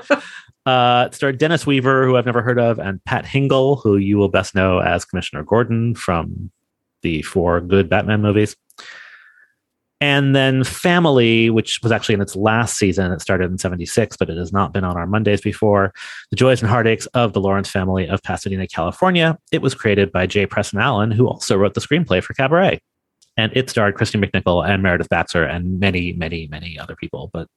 Uh, 0.65 1.09
starred 1.11 1.37
Dennis 1.37 1.65
Weaver, 1.65 2.05
who 2.05 2.15
I've 2.15 2.25
never 2.25 2.41
heard 2.41 2.59
of, 2.59 2.79
and 2.79 3.03
Pat 3.03 3.25
Hingle, 3.25 3.81
who 3.81 3.97
you 3.97 4.17
will 4.17 4.29
best 4.29 4.55
know 4.55 4.79
as 4.79 5.05
Commissioner 5.05 5.43
Gordon 5.43 5.95
from 5.95 6.51
the 7.01 7.21
four 7.23 7.61
good 7.61 7.89
Batman 7.89 8.21
movies. 8.21 8.55
And 10.01 10.33
then 10.33 10.63
Family, 10.63 11.49
which 11.49 11.81
was 11.83 11.91
actually 11.91 12.15
in 12.15 12.21
its 12.21 12.35
last 12.35 12.77
season. 12.77 13.11
It 13.11 13.21
started 13.21 13.51
in 13.51 13.57
76, 13.57 14.15
but 14.15 14.29
it 14.29 14.37
has 14.37 14.53
not 14.53 14.71
been 14.71 14.85
on 14.85 14.95
our 14.95 15.05
Mondays 15.05 15.41
before. 15.41 15.93
The 16.29 16.37
Joys 16.37 16.61
and 16.61 16.69
Heartaches 16.69 17.05
of 17.07 17.33
the 17.33 17.41
Lawrence 17.41 17.69
family 17.69 18.07
of 18.07 18.23
Pasadena, 18.23 18.65
California. 18.67 19.37
It 19.51 19.61
was 19.61 19.75
created 19.75 20.11
by 20.11 20.25
Jay 20.25 20.45
Presson 20.47 20.81
Allen, 20.81 21.11
who 21.11 21.27
also 21.27 21.57
wrote 21.57 21.73
the 21.73 21.81
screenplay 21.81 22.23
for 22.23 22.33
Cabaret. 22.33 22.79
And 23.35 23.51
it 23.55 23.69
starred 23.69 23.95
Kristy 23.95 24.23
McNichol 24.23 24.67
and 24.67 24.81
Meredith 24.81 25.09
Baxter 25.09 25.43
and 25.43 25.79
many, 25.79 26.13
many, 26.13 26.47
many 26.47 26.79
other 26.79 26.95
people. 26.95 27.29
But 27.33 27.47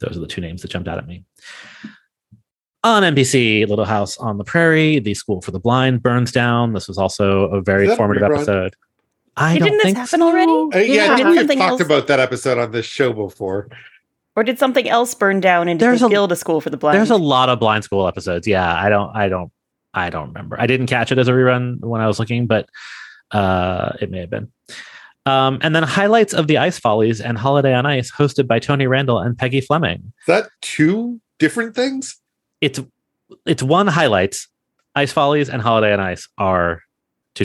those 0.00 0.16
are 0.16 0.20
the 0.20 0.26
two 0.26 0.40
names 0.40 0.62
that 0.62 0.70
jumped 0.70 0.88
out 0.88 0.98
at 0.98 1.06
me. 1.06 1.24
On 2.84 3.02
NBC, 3.02 3.66
Little 3.66 3.84
House 3.84 4.16
on 4.18 4.38
the 4.38 4.44
Prairie, 4.44 5.00
the 5.00 5.14
School 5.14 5.42
for 5.42 5.50
the 5.50 5.58
Blind 5.58 6.02
burns 6.02 6.30
down. 6.30 6.72
This 6.72 6.88
was 6.88 6.96
also 6.96 7.44
a 7.50 7.60
very 7.60 7.84
Is 7.84 7.88
that 7.88 7.94
a 7.94 7.96
formative 7.96 8.22
episode. 8.22 8.74
I 9.40 9.52
Hey, 9.52 9.58
don't 9.60 9.68
didn't 9.68 9.84
this 9.84 9.94
happen 9.96 10.20
so. 10.20 10.28
already? 10.28 10.52
Uh, 10.52 10.78
yeah, 10.78 11.16
Yeah. 11.16 11.16
Did 11.16 11.26
think 11.46 11.48
we've 11.50 11.58
talked 11.58 11.70
else- 11.72 11.80
about 11.80 12.06
that 12.08 12.20
episode 12.20 12.58
on 12.58 12.72
this 12.72 12.86
show 12.86 13.12
before. 13.12 13.68
Or 14.36 14.44
did 14.44 14.58
something 14.58 14.88
else 14.88 15.14
burn 15.14 15.40
down 15.40 15.68
and 15.68 15.78
did 15.80 15.84
There's 15.86 16.00
they 16.00 16.06
a- 16.06 16.10
build 16.10 16.30
a 16.32 16.36
school 16.36 16.60
for 16.60 16.70
the 16.70 16.76
blind? 16.76 16.96
There's 16.98 17.10
a 17.10 17.16
lot 17.16 17.48
of 17.48 17.58
blind 17.58 17.84
school 17.84 18.06
episodes. 18.06 18.46
Yeah, 18.46 18.72
I 18.74 18.88
don't, 18.88 19.14
I 19.16 19.28
don't, 19.28 19.50
I 19.94 20.10
don't 20.10 20.28
remember. 20.28 20.60
I 20.60 20.66
didn't 20.66 20.86
catch 20.86 21.10
it 21.10 21.18
as 21.18 21.26
a 21.28 21.32
rerun 21.32 21.80
when 21.80 22.00
I 22.00 22.06
was 22.06 22.18
looking, 22.20 22.46
but 22.46 22.68
uh, 23.32 23.92
it 24.00 24.10
may 24.10 24.20
have 24.20 24.30
been. 24.30 24.50
Um, 25.26 25.58
and 25.60 25.74
then 25.74 25.82
highlights 25.82 26.32
of 26.34 26.46
the 26.46 26.56
Ice 26.58 26.78
Follies 26.78 27.20
and 27.20 27.36
Holiday 27.36 27.74
on 27.74 27.84
Ice, 27.84 28.10
hosted 28.12 28.46
by 28.46 28.58
Tony 28.60 28.86
Randall 28.86 29.18
and 29.18 29.36
Peggy 29.36 29.60
Fleming. 29.60 30.12
Is 30.20 30.26
that 30.26 30.48
two 30.62 31.20
different 31.38 31.74
things? 31.74 32.16
It's 32.60 32.80
it's 33.44 33.62
one 33.62 33.86
highlights. 33.88 34.48
Ice 34.94 35.12
Follies 35.12 35.50
and 35.50 35.60
Holiday 35.60 35.92
on 35.92 36.00
Ice 36.00 36.28
are 36.38 36.82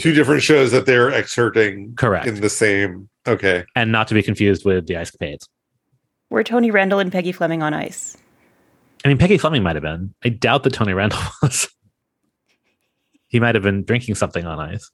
two, 0.00 0.10
Two 0.10 0.12
different 0.14 0.42
shows 0.42 0.70
that 0.72 0.86
they're 0.86 1.10
excerpting 1.10 1.96
correct, 1.96 2.26
in 2.26 2.40
the 2.40 2.50
same. 2.50 3.08
Okay. 3.26 3.64
and 3.74 3.90
not 3.92 4.08
to 4.08 4.14
be 4.14 4.22
confused 4.22 4.64
with 4.64 4.86
the 4.86 4.96
Ice 4.96 5.10
Capades. 5.10 5.48
Were 6.30 6.44
Tony 6.44 6.70
Randall 6.70 6.98
and 6.98 7.10
Peggy 7.12 7.32
Fleming 7.32 7.62
on 7.62 7.72
ice? 7.72 8.16
I 9.04 9.08
mean, 9.08 9.18
Peggy 9.18 9.38
Fleming 9.38 9.62
might 9.62 9.76
have 9.76 9.82
been. 9.82 10.14
I 10.24 10.28
doubt 10.30 10.62
that 10.64 10.72
Tony 10.72 10.92
Randall 10.94 11.18
was. 11.42 11.68
he 13.28 13.38
might 13.40 13.54
have 13.54 13.62
been 13.64 13.84
drinking 13.84 14.14
something 14.16 14.44
on 14.44 14.58
ice. 14.58 14.90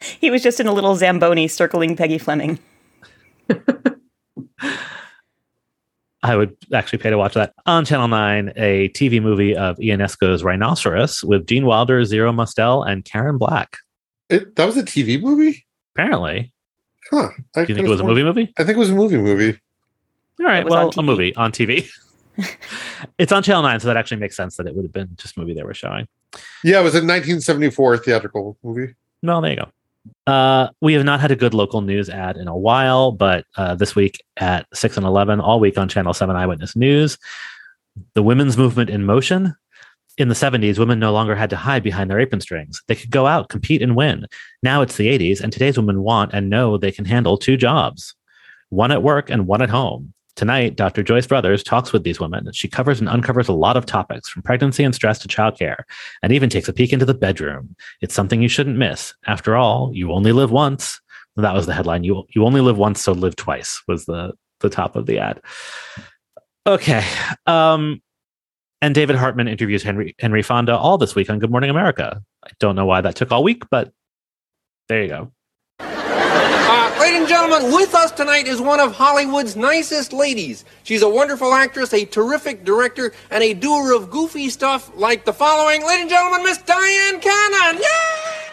He 0.00 0.30
was 0.30 0.42
just 0.42 0.60
in 0.60 0.66
a 0.66 0.72
little 0.72 0.94
Zamboni 0.96 1.48
circling 1.48 1.96
Peggy 1.96 2.18
Fleming. 2.18 2.58
I 6.24 6.36
would 6.36 6.56
actually 6.72 7.00
pay 7.00 7.10
to 7.10 7.18
watch 7.18 7.34
that 7.34 7.52
on 7.66 7.84
Channel 7.84 8.08
9, 8.08 8.54
a 8.56 8.88
TV 8.88 9.20
movie 9.20 9.54
of 9.54 9.76
Ionesco's 9.76 10.42
Rhinoceros 10.42 11.22
with 11.22 11.46
Gene 11.46 11.66
Wilder, 11.66 12.02
Zero 12.06 12.32
Mostel, 12.32 12.82
and 12.82 13.04
Karen 13.04 13.36
Black. 13.36 13.76
It, 14.30 14.56
that 14.56 14.64
was 14.64 14.78
a 14.78 14.82
TV 14.82 15.20
movie? 15.20 15.66
Apparently. 15.94 16.50
Huh. 17.10 17.28
I 17.54 17.66
Do 17.66 17.72
you 17.72 17.74
think 17.74 17.86
it 17.86 17.90
was 17.90 18.00
a 18.00 18.04
movie 18.04 18.24
movie? 18.24 18.54
I 18.56 18.64
think 18.64 18.76
it 18.76 18.78
was 18.78 18.88
a 18.88 18.94
movie 18.94 19.18
movie. 19.18 19.60
All 20.40 20.46
right, 20.46 20.64
was 20.64 20.72
on 20.72 20.86
well, 20.86 20.92
a 20.96 21.02
movie 21.02 21.36
on 21.36 21.52
TV. 21.52 21.90
it's 23.18 23.30
on 23.30 23.42
Channel 23.42 23.62
9, 23.62 23.80
so 23.80 23.88
that 23.88 23.98
actually 23.98 24.16
makes 24.16 24.34
sense 24.34 24.56
that 24.56 24.66
it 24.66 24.74
would 24.74 24.86
have 24.86 24.94
been 24.94 25.10
just 25.16 25.36
a 25.36 25.40
movie 25.40 25.52
they 25.52 25.62
were 25.62 25.74
showing. 25.74 26.08
Yeah, 26.64 26.80
it 26.80 26.84
was 26.84 26.94
a 26.94 27.04
1974 27.04 27.98
theatrical 27.98 28.56
movie. 28.62 28.94
Well, 29.22 29.42
there 29.42 29.50
you 29.50 29.56
go. 29.58 29.68
Uh, 30.26 30.68
we 30.80 30.94
have 30.94 31.04
not 31.04 31.20
had 31.20 31.30
a 31.30 31.36
good 31.36 31.54
local 31.54 31.80
news 31.80 32.08
ad 32.08 32.36
in 32.36 32.48
a 32.48 32.56
while, 32.56 33.12
but 33.12 33.44
uh, 33.56 33.74
this 33.74 33.94
week 33.94 34.22
at 34.36 34.66
6 34.74 34.96
and 34.96 35.06
11, 35.06 35.40
all 35.40 35.60
week 35.60 35.78
on 35.78 35.88
Channel 35.88 36.14
7 36.14 36.34
Eyewitness 36.34 36.76
News, 36.76 37.18
the 38.14 38.22
women's 38.22 38.56
movement 38.56 38.90
in 38.90 39.04
motion. 39.04 39.54
In 40.16 40.28
the 40.28 40.34
70s, 40.34 40.78
women 40.78 41.00
no 41.00 41.12
longer 41.12 41.34
had 41.34 41.50
to 41.50 41.56
hide 41.56 41.82
behind 41.82 42.08
their 42.08 42.20
apron 42.20 42.40
strings. 42.40 42.82
They 42.86 42.94
could 42.94 43.10
go 43.10 43.26
out, 43.26 43.48
compete, 43.48 43.82
and 43.82 43.96
win. 43.96 44.26
Now 44.62 44.80
it's 44.80 44.96
the 44.96 45.08
80s, 45.08 45.40
and 45.40 45.52
today's 45.52 45.76
women 45.76 46.02
want 46.02 46.32
and 46.32 46.48
know 46.48 46.78
they 46.78 46.92
can 46.92 47.04
handle 47.04 47.36
two 47.36 47.56
jobs 47.56 48.14
one 48.70 48.90
at 48.90 49.02
work 49.02 49.30
and 49.30 49.46
one 49.46 49.62
at 49.62 49.70
home. 49.70 50.14
Tonight, 50.36 50.74
Dr. 50.74 51.02
Joyce 51.04 51.26
Brothers 51.26 51.62
talks 51.62 51.92
with 51.92 52.02
these 52.02 52.18
women. 52.18 52.50
She 52.52 52.68
covers 52.68 52.98
and 52.98 53.08
uncovers 53.08 53.46
a 53.46 53.52
lot 53.52 53.76
of 53.76 53.86
topics 53.86 54.28
from 54.28 54.42
pregnancy 54.42 54.82
and 54.82 54.94
stress 54.94 55.18
to 55.20 55.28
childcare, 55.28 55.84
and 56.22 56.32
even 56.32 56.50
takes 56.50 56.68
a 56.68 56.72
peek 56.72 56.92
into 56.92 57.04
the 57.04 57.14
bedroom. 57.14 57.76
It's 58.00 58.14
something 58.14 58.42
you 58.42 58.48
shouldn't 58.48 58.76
miss. 58.76 59.14
After 59.26 59.56
all, 59.56 59.90
you 59.94 60.12
only 60.12 60.32
live 60.32 60.50
once. 60.50 61.00
That 61.36 61.54
was 61.54 61.66
the 61.66 61.74
headline. 61.74 62.04
You 62.04 62.24
you 62.34 62.44
only 62.44 62.60
live 62.60 62.78
once, 62.78 63.02
so 63.02 63.12
live 63.12 63.36
twice 63.36 63.82
was 63.86 64.06
the 64.06 64.32
the 64.60 64.70
top 64.70 64.96
of 64.96 65.06
the 65.06 65.18
ad. 65.18 65.40
Okay. 66.66 67.04
Um, 67.46 68.02
and 68.80 68.94
David 68.94 69.16
Hartman 69.16 69.48
interviews 69.48 69.82
Henry 69.82 70.14
Henry 70.18 70.42
Fonda 70.42 70.76
all 70.76 70.98
this 70.98 71.14
week 71.14 71.30
on 71.30 71.38
Good 71.38 71.50
Morning 71.50 71.70
America. 71.70 72.22
I 72.44 72.50
don't 72.58 72.76
know 72.76 72.86
why 72.86 73.00
that 73.00 73.14
took 73.16 73.32
all 73.32 73.42
week, 73.42 73.62
but 73.70 73.92
there 74.88 75.02
you 75.02 75.08
go. 75.08 75.32
Ladies 77.04 77.20
and 77.20 77.28
gentlemen, 77.28 77.70
with 77.70 77.94
us 77.94 78.12
tonight 78.12 78.46
is 78.46 78.62
one 78.62 78.80
of 78.80 78.94
Hollywood's 78.94 79.56
nicest 79.56 80.14
ladies. 80.14 80.64
She's 80.84 81.02
a 81.02 81.08
wonderful 81.08 81.52
actress, 81.52 81.92
a 81.92 82.06
terrific 82.06 82.64
director, 82.64 83.12
and 83.30 83.44
a 83.44 83.52
doer 83.52 83.92
of 83.94 84.08
goofy 84.08 84.48
stuff 84.48 84.90
like 84.96 85.26
the 85.26 85.32
following. 85.34 85.84
Ladies 85.86 86.00
and 86.00 86.10
gentlemen, 86.10 86.44
Miss 86.44 86.62
Dyan 86.62 87.20
Cannon. 87.20 87.82
Yay! 87.82 88.52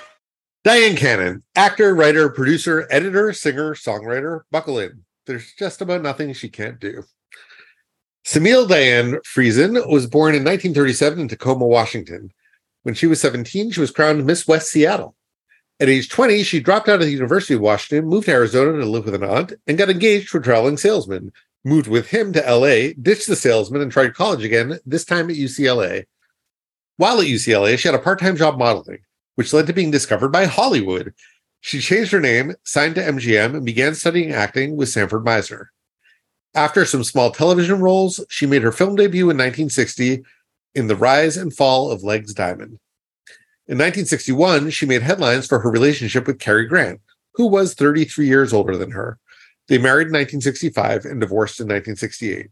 Dyan 0.65 0.97
Cannon, 0.97 1.43
actor, 1.55 1.95
writer, 1.95 2.27
producer, 2.27 2.89
editor, 2.91 3.31
singer, 3.31 3.73
songwriter. 3.73 4.41
Buckle 4.51 4.79
in. 4.79 5.05
There's 5.27 5.53
just 5.57 5.79
about 5.79 6.01
nothing 6.01 6.33
she 6.33 6.49
can't 6.49 6.77
do. 6.77 7.03
Samille 8.25 8.67
Diane 8.67 9.13
Friesen 9.33 9.75
was 9.89 10.07
born 10.07 10.35
in 10.35 10.43
1937 10.43 11.21
in 11.21 11.27
Tacoma, 11.29 11.65
Washington. 11.65 12.33
When 12.83 12.95
she 12.95 13.07
was 13.07 13.21
17, 13.21 13.71
she 13.71 13.79
was 13.79 13.91
crowned 13.91 14.25
Miss 14.25 14.45
West 14.45 14.71
Seattle. 14.71 15.15
At 15.81 15.89
age 15.89 16.09
20, 16.09 16.43
she 16.43 16.59
dropped 16.59 16.87
out 16.89 17.01
of 17.01 17.07
the 17.07 17.11
University 17.11 17.55
of 17.55 17.61
Washington, 17.61 18.07
moved 18.07 18.27
to 18.27 18.33
Arizona 18.33 18.77
to 18.77 18.85
live 18.85 19.05
with 19.05 19.15
an 19.15 19.23
aunt, 19.23 19.53
and 19.65 19.79
got 19.79 19.89
engaged 19.89 20.29
to 20.29 20.37
a 20.37 20.41
traveling 20.41 20.77
salesman. 20.77 21.31
Moved 21.65 21.87
with 21.87 22.09
him 22.09 22.31
to 22.33 22.39
LA, 22.39 22.93
ditched 23.01 23.25
the 23.25 23.35
salesman, 23.35 23.81
and 23.81 23.91
tried 23.91 24.13
college 24.13 24.43
again, 24.43 24.77
this 24.85 25.03
time 25.03 25.31
at 25.31 25.37
UCLA. 25.37 26.05
While 26.97 27.19
at 27.19 27.25
UCLA, 27.25 27.79
she 27.79 27.87
had 27.87 27.95
a 27.95 27.99
part 27.99 28.19
time 28.19 28.35
job 28.35 28.59
modeling, 28.59 28.99
which 29.33 29.53
led 29.53 29.65
to 29.65 29.73
being 29.73 29.89
discovered 29.89 30.29
by 30.29 30.45
Hollywood. 30.45 31.15
She 31.61 31.79
changed 31.79 32.11
her 32.11 32.19
name, 32.19 32.53
signed 32.63 32.93
to 32.95 33.01
MGM, 33.01 33.55
and 33.55 33.65
began 33.65 33.95
studying 33.95 34.31
acting 34.31 34.75
with 34.75 34.89
Sanford 34.89 35.25
Meisner. 35.25 35.69
After 36.53 36.85
some 36.85 37.03
small 37.03 37.31
television 37.31 37.79
roles, 37.79 38.23
she 38.29 38.45
made 38.45 38.61
her 38.61 38.71
film 38.71 38.97
debut 38.97 39.31
in 39.31 39.37
1960 39.37 40.21
in 40.75 40.85
The 40.85 40.95
Rise 40.95 41.37
and 41.37 41.51
Fall 41.51 41.89
of 41.89 42.03
Legs 42.03 42.35
Diamond. 42.35 42.77
In 43.67 43.77
1961, 43.77 44.71
she 44.71 44.85
made 44.85 45.03
headlines 45.03 45.47
for 45.47 45.59
her 45.59 45.69
relationship 45.69 46.27
with 46.27 46.39
Cary 46.39 46.65
Grant, 46.65 46.99
who 47.35 47.47
was 47.47 47.73
33 47.73 48.25
years 48.25 48.53
older 48.53 48.75
than 48.75 48.91
her. 48.91 49.19
They 49.67 49.77
married 49.77 50.07
in 50.07 50.13
1965 50.13 51.05
and 51.05 51.21
divorced 51.21 51.59
in 51.59 51.65
1968. 51.65 52.49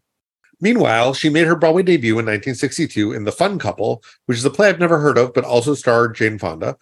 Meanwhile, 0.61 1.13
she 1.13 1.29
made 1.29 1.47
her 1.47 1.55
Broadway 1.55 1.83
debut 1.83 2.13
in 2.13 2.25
1962 2.25 3.13
in 3.13 3.23
The 3.23 3.31
Fun 3.31 3.59
Couple, 3.59 4.03
which 4.25 4.37
is 4.37 4.45
a 4.45 4.49
play 4.49 4.69
I've 4.69 4.79
never 4.79 4.99
heard 4.99 5.17
of, 5.17 5.33
but 5.33 5.45
also 5.45 5.73
starred 5.73 6.15
Jane 6.15 6.37
Fonda, 6.37 6.77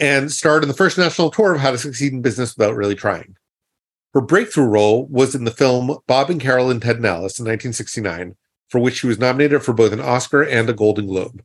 and 0.00 0.30
starred 0.30 0.62
in 0.62 0.68
the 0.68 0.74
first 0.74 0.96
national 0.96 1.30
tour 1.30 1.54
of 1.54 1.60
How 1.60 1.72
to 1.72 1.78
Succeed 1.78 2.12
in 2.12 2.22
Business 2.22 2.56
Without 2.56 2.76
Really 2.76 2.94
Trying. 2.94 3.36
Her 4.14 4.20
breakthrough 4.20 4.66
role 4.66 5.06
was 5.06 5.34
in 5.34 5.44
the 5.44 5.50
film 5.50 5.98
Bob 6.06 6.30
and 6.30 6.40
Carol 6.40 6.70
and 6.70 6.80
Ted 6.80 6.96
and 6.96 7.06
Alice 7.06 7.38
in 7.38 7.44
1969, 7.44 8.36
for 8.68 8.78
which 8.78 8.96
she 8.96 9.06
was 9.06 9.18
nominated 9.18 9.62
for 9.62 9.72
both 9.72 9.92
an 9.92 10.00
Oscar 10.00 10.42
and 10.42 10.70
a 10.70 10.72
Golden 10.72 11.06
Globe. 11.06 11.42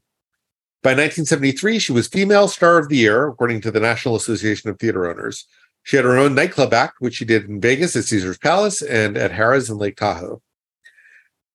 By 0.84 0.90
1973, 0.90 1.80
she 1.80 1.94
was 1.94 2.10
Female 2.10 2.50
Star 2.50 2.78
of 2.78 2.90
the 2.90 2.98
Year, 2.98 3.30
according 3.30 3.62
to 3.62 3.72
the 3.72 3.80
National 3.80 4.18
Association 4.18 4.70
of 4.70 4.78
Theater 4.78 5.10
Owners. 5.10 5.46
She 5.84 5.96
had 5.96 6.04
her 6.04 6.18
own 6.18 6.36
nightclub 6.36 6.74
act, 6.74 6.96
which 7.00 7.16
she 7.16 7.24
did 7.24 7.46
in 7.46 7.62
Vegas 7.62 7.96
at 7.96 8.04
Caesar's 8.04 8.38
Palace 8.38 8.82
and 8.82 9.16
at 9.16 9.32
Harrah's 9.32 9.70
in 9.70 9.78
Lake 9.78 9.96
Tahoe. 9.96 10.42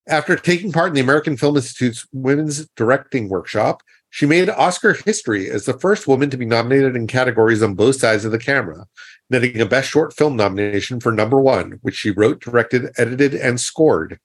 After 0.09 0.35
taking 0.35 0.73
part 0.73 0.89
in 0.89 0.95
the 0.95 1.03
American 1.03 1.37
Film 1.37 1.57
Institute's 1.57 2.07
Women's 2.11 2.67
Directing 2.75 3.29
Workshop, 3.29 3.83
she 4.09 4.25
made 4.25 4.49
Oscar 4.49 4.95
history 4.95 5.51
as 5.51 5.67
the 5.67 5.79
first 5.79 6.09
woman 6.09 6.31
to 6.31 6.39
be 6.39 6.47
nominated 6.47 6.97
in 6.97 7.07
categories 7.07 7.63
on 7.63 7.75
both 7.75 7.97
sides 7.97 8.25
of 8.25 8.33
the 8.33 8.39
camera, 8.39 8.87
netting 9.29 9.61
a 9.61 9.67
Best 9.67 9.91
Short 9.91 10.17
Film 10.17 10.37
nomination 10.37 11.01
for 11.01 11.13
number 11.13 11.39
one, 11.39 11.81
which 11.83 11.97
she 11.97 12.13
wrote, 12.13 12.41
directed, 12.41 12.87
edited, 12.97 13.35
and 13.35 13.61
scored. 13.61 14.19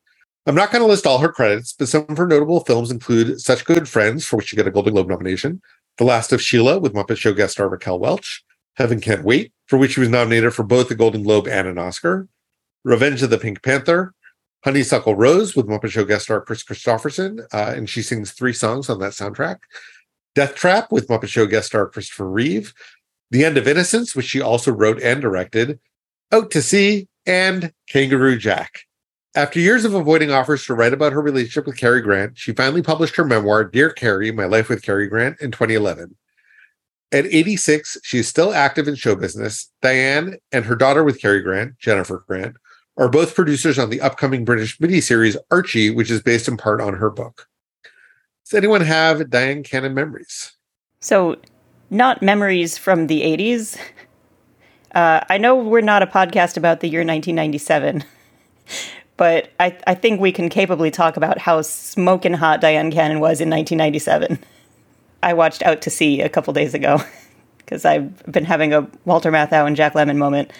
I'm 0.45 0.55
not 0.55 0.71
going 0.71 0.81
to 0.81 0.87
list 0.87 1.07
all 1.07 1.19
her 1.19 1.31
credits, 1.31 1.71
but 1.71 1.87
some 1.87 2.05
of 2.09 2.17
her 2.17 2.27
notable 2.27 2.59
films 2.59 2.91
include 2.91 3.39
Such 3.39 3.63
Good 3.63 3.87
Friends, 3.87 4.25
for 4.25 4.35
which 4.37 4.47
she 4.47 4.57
got 4.57 4.67
a 4.67 4.71
Golden 4.71 4.93
Globe 4.93 5.07
nomination, 5.07 5.61
The 5.97 6.03
Last 6.03 6.33
of 6.33 6.41
Sheila 6.41 6.79
with 6.79 6.93
Muppet 6.93 7.15
Show 7.15 7.33
guest 7.33 7.53
star 7.53 7.69
Raquel 7.69 7.99
Welch, 7.99 8.43
Heaven 8.75 8.99
Can't 8.99 9.23
Wait, 9.23 9.53
for 9.67 9.77
which 9.77 9.93
she 9.93 10.01
was 10.01 10.09
nominated 10.09 10.53
for 10.53 10.63
both 10.63 10.91
a 10.91 10.95
Golden 10.95 11.23
Globe 11.23 11.47
and 11.47 11.65
an 11.65 11.77
Oscar, 11.77 12.27
Revenge 12.83 13.23
of 13.23 13.29
the 13.29 13.37
Pink 13.37 13.63
Panther, 13.63 14.13
Honeysuckle 14.65 15.15
Rose 15.15 15.55
with 15.55 15.67
Muppet 15.67 15.91
Show 15.91 16.03
guest 16.03 16.25
star 16.25 16.41
Kris 16.41 16.63
Kristofferson, 16.63 17.45
uh, 17.53 17.73
and 17.75 17.89
she 17.89 18.01
sings 18.01 18.31
three 18.31 18.53
songs 18.53 18.89
on 18.89 18.99
that 18.99 19.13
soundtrack, 19.13 19.59
Death 20.35 20.55
Trap 20.55 20.91
with 20.91 21.07
Muppet 21.07 21.29
Show 21.29 21.45
guest 21.45 21.67
star 21.67 21.87
Christopher 21.87 22.29
Reeve, 22.29 22.73
The 23.31 23.45
End 23.45 23.57
of 23.57 23.67
Innocence, 23.67 24.13
which 24.13 24.25
she 24.25 24.41
also 24.41 24.73
wrote 24.73 25.01
and 25.01 25.21
directed, 25.21 25.79
Out 26.33 26.51
to 26.51 26.61
Sea, 26.61 27.07
and 27.25 27.71
Kangaroo 27.87 28.37
Jack. 28.37 28.81
After 29.35 29.59
years 29.59 29.83
of 29.83 29.95
avoiding 29.95 30.29
offers 30.29 30.63
to 30.65 30.75
write 30.75 30.93
about 30.93 31.11
her 31.11 31.21
relationship 31.21 31.65
with 31.65 31.77
Cary 31.77 32.01
Grant, 32.01 32.37
she 32.37 32.53
finally 32.53 32.83
published 32.83 33.15
her 33.15 33.25
memoir, 33.25 33.63
Dear 33.63 33.89
Cary 33.89 34.31
My 34.31 34.45
Life 34.45 34.69
with 34.69 34.83
Cary 34.83 35.07
Grant, 35.07 35.41
in 35.41 35.49
2011. 35.49 36.15
At 37.11 37.25
86, 37.25 37.97
she 38.03 38.19
is 38.19 38.27
still 38.27 38.53
active 38.53 38.87
in 38.87 38.93
show 38.93 39.15
business. 39.15 39.71
Dyan 39.81 40.35
and 40.51 40.65
her 40.65 40.75
daughter 40.75 41.03
with 41.03 41.19
Cary 41.19 41.41
Grant, 41.41 41.79
Jennifer 41.79 42.23
Grant, 42.27 42.57
are 42.95 43.09
both 43.09 43.33
producers 43.33 43.79
on 43.79 43.89
the 43.89 44.01
upcoming 44.01 44.45
British 44.45 44.77
miniseries 44.77 45.35
Archie, 45.49 45.89
which 45.89 46.11
is 46.11 46.21
based 46.21 46.47
in 46.47 46.55
part 46.55 46.79
on 46.79 46.93
her 46.93 47.09
book. 47.09 47.47
Does 48.45 48.53
anyone 48.53 48.81
have 48.81 49.17
Dyan 49.19 49.63
Cannon 49.63 49.95
memories? 49.95 50.51
So, 50.99 51.37
not 51.89 52.21
memories 52.21 52.77
from 52.77 53.07
the 53.07 53.21
80s. 53.21 53.77
Uh, 54.93 55.21
I 55.27 55.39
know 55.39 55.55
we're 55.55 55.81
not 55.81 56.03
a 56.03 56.07
podcast 56.07 56.55
about 56.55 56.81
the 56.81 56.87
year 56.87 57.01
1997, 57.01 58.03
but 59.17 59.51
I, 59.59 59.77
I 59.85 59.95
think 59.95 60.19
we 60.19 60.31
can 60.31 60.49
capably 60.49 60.91
talk 60.91 61.17
about 61.17 61.37
how 61.37 61.61
smoking 61.61 62.33
hot 62.33 62.61
Dyan 62.61 62.91
Cannon 62.91 63.19
was 63.19 63.41
in 63.41 63.49
1997. 63.49 64.39
I 65.21 65.33
watched 65.33 65.63
Out 65.63 65.81
to 65.83 65.89
Sea 65.89 66.21
a 66.21 66.29
couple 66.29 66.53
days 66.53 66.73
ago 66.73 67.01
because 67.57 67.85
I've 67.85 68.23
been 68.25 68.45
having 68.45 68.73
a 68.73 68.89
Walter 69.05 69.31
Matthau 69.31 69.65
and 69.65 69.75
Jack 69.75 69.93
Lemmon 69.93 70.17
moment, 70.17 70.51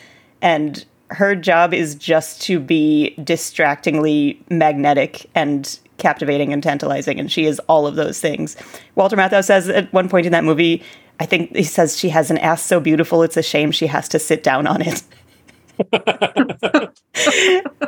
and 0.42 0.84
her 1.10 1.36
job 1.36 1.74
is 1.74 1.96
just 1.96 2.42
to 2.44 2.60
be 2.60 3.16
distractingly 3.24 4.42
magnetic 4.50 5.30
and 5.36 5.80
captivating 5.98 6.52
and 6.52 6.64
tantalizing, 6.64 7.20
and 7.20 7.32
she 7.32 7.46
is 7.46 7.60
all 7.68 7.86
of 7.86 7.96
those 7.96 8.20
things. 8.20 8.56
Walter 8.96 9.16
Matthau 9.16 9.44
says 9.44 9.70
at 9.70 9.92
one 9.94 10.10
point 10.10 10.26
in 10.26 10.32
that 10.32 10.44
movie, 10.44 10.84
I 11.20 11.26
think 11.26 11.56
he 11.56 11.64
says 11.64 11.98
she 11.98 12.10
has 12.10 12.32
an 12.32 12.38
ass 12.40 12.64
so 12.64 12.80
beautiful 12.80 13.24
it's 13.24 13.38
a 13.38 13.44
shame 13.44 13.72
she 13.72 13.88
has 13.88 14.10
to 14.10 14.20
sit 14.20 14.44
down 14.44 14.68
on 14.68 14.82
it. 14.82 15.04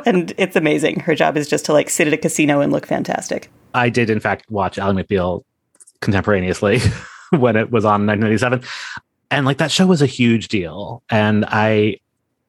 and 0.06 0.32
it's 0.36 0.56
amazing. 0.56 1.00
Her 1.00 1.14
job 1.14 1.36
is 1.36 1.48
just 1.48 1.64
to 1.66 1.72
like 1.72 1.90
sit 1.90 2.06
at 2.06 2.12
a 2.12 2.16
casino 2.16 2.60
and 2.60 2.72
look 2.72 2.86
fantastic. 2.86 3.50
I 3.74 3.88
did, 3.88 4.10
in 4.10 4.20
fact, 4.20 4.50
watch 4.50 4.78
Ally 4.78 5.02
McBeal 5.02 5.42
contemporaneously 6.00 6.80
when 7.30 7.56
it 7.56 7.70
was 7.70 7.84
on 7.84 8.06
1997. 8.06 8.62
And 9.30 9.44
like 9.44 9.58
that 9.58 9.70
show 9.70 9.86
was 9.86 10.02
a 10.02 10.06
huge 10.06 10.48
deal. 10.48 11.02
And 11.10 11.44
I, 11.48 11.98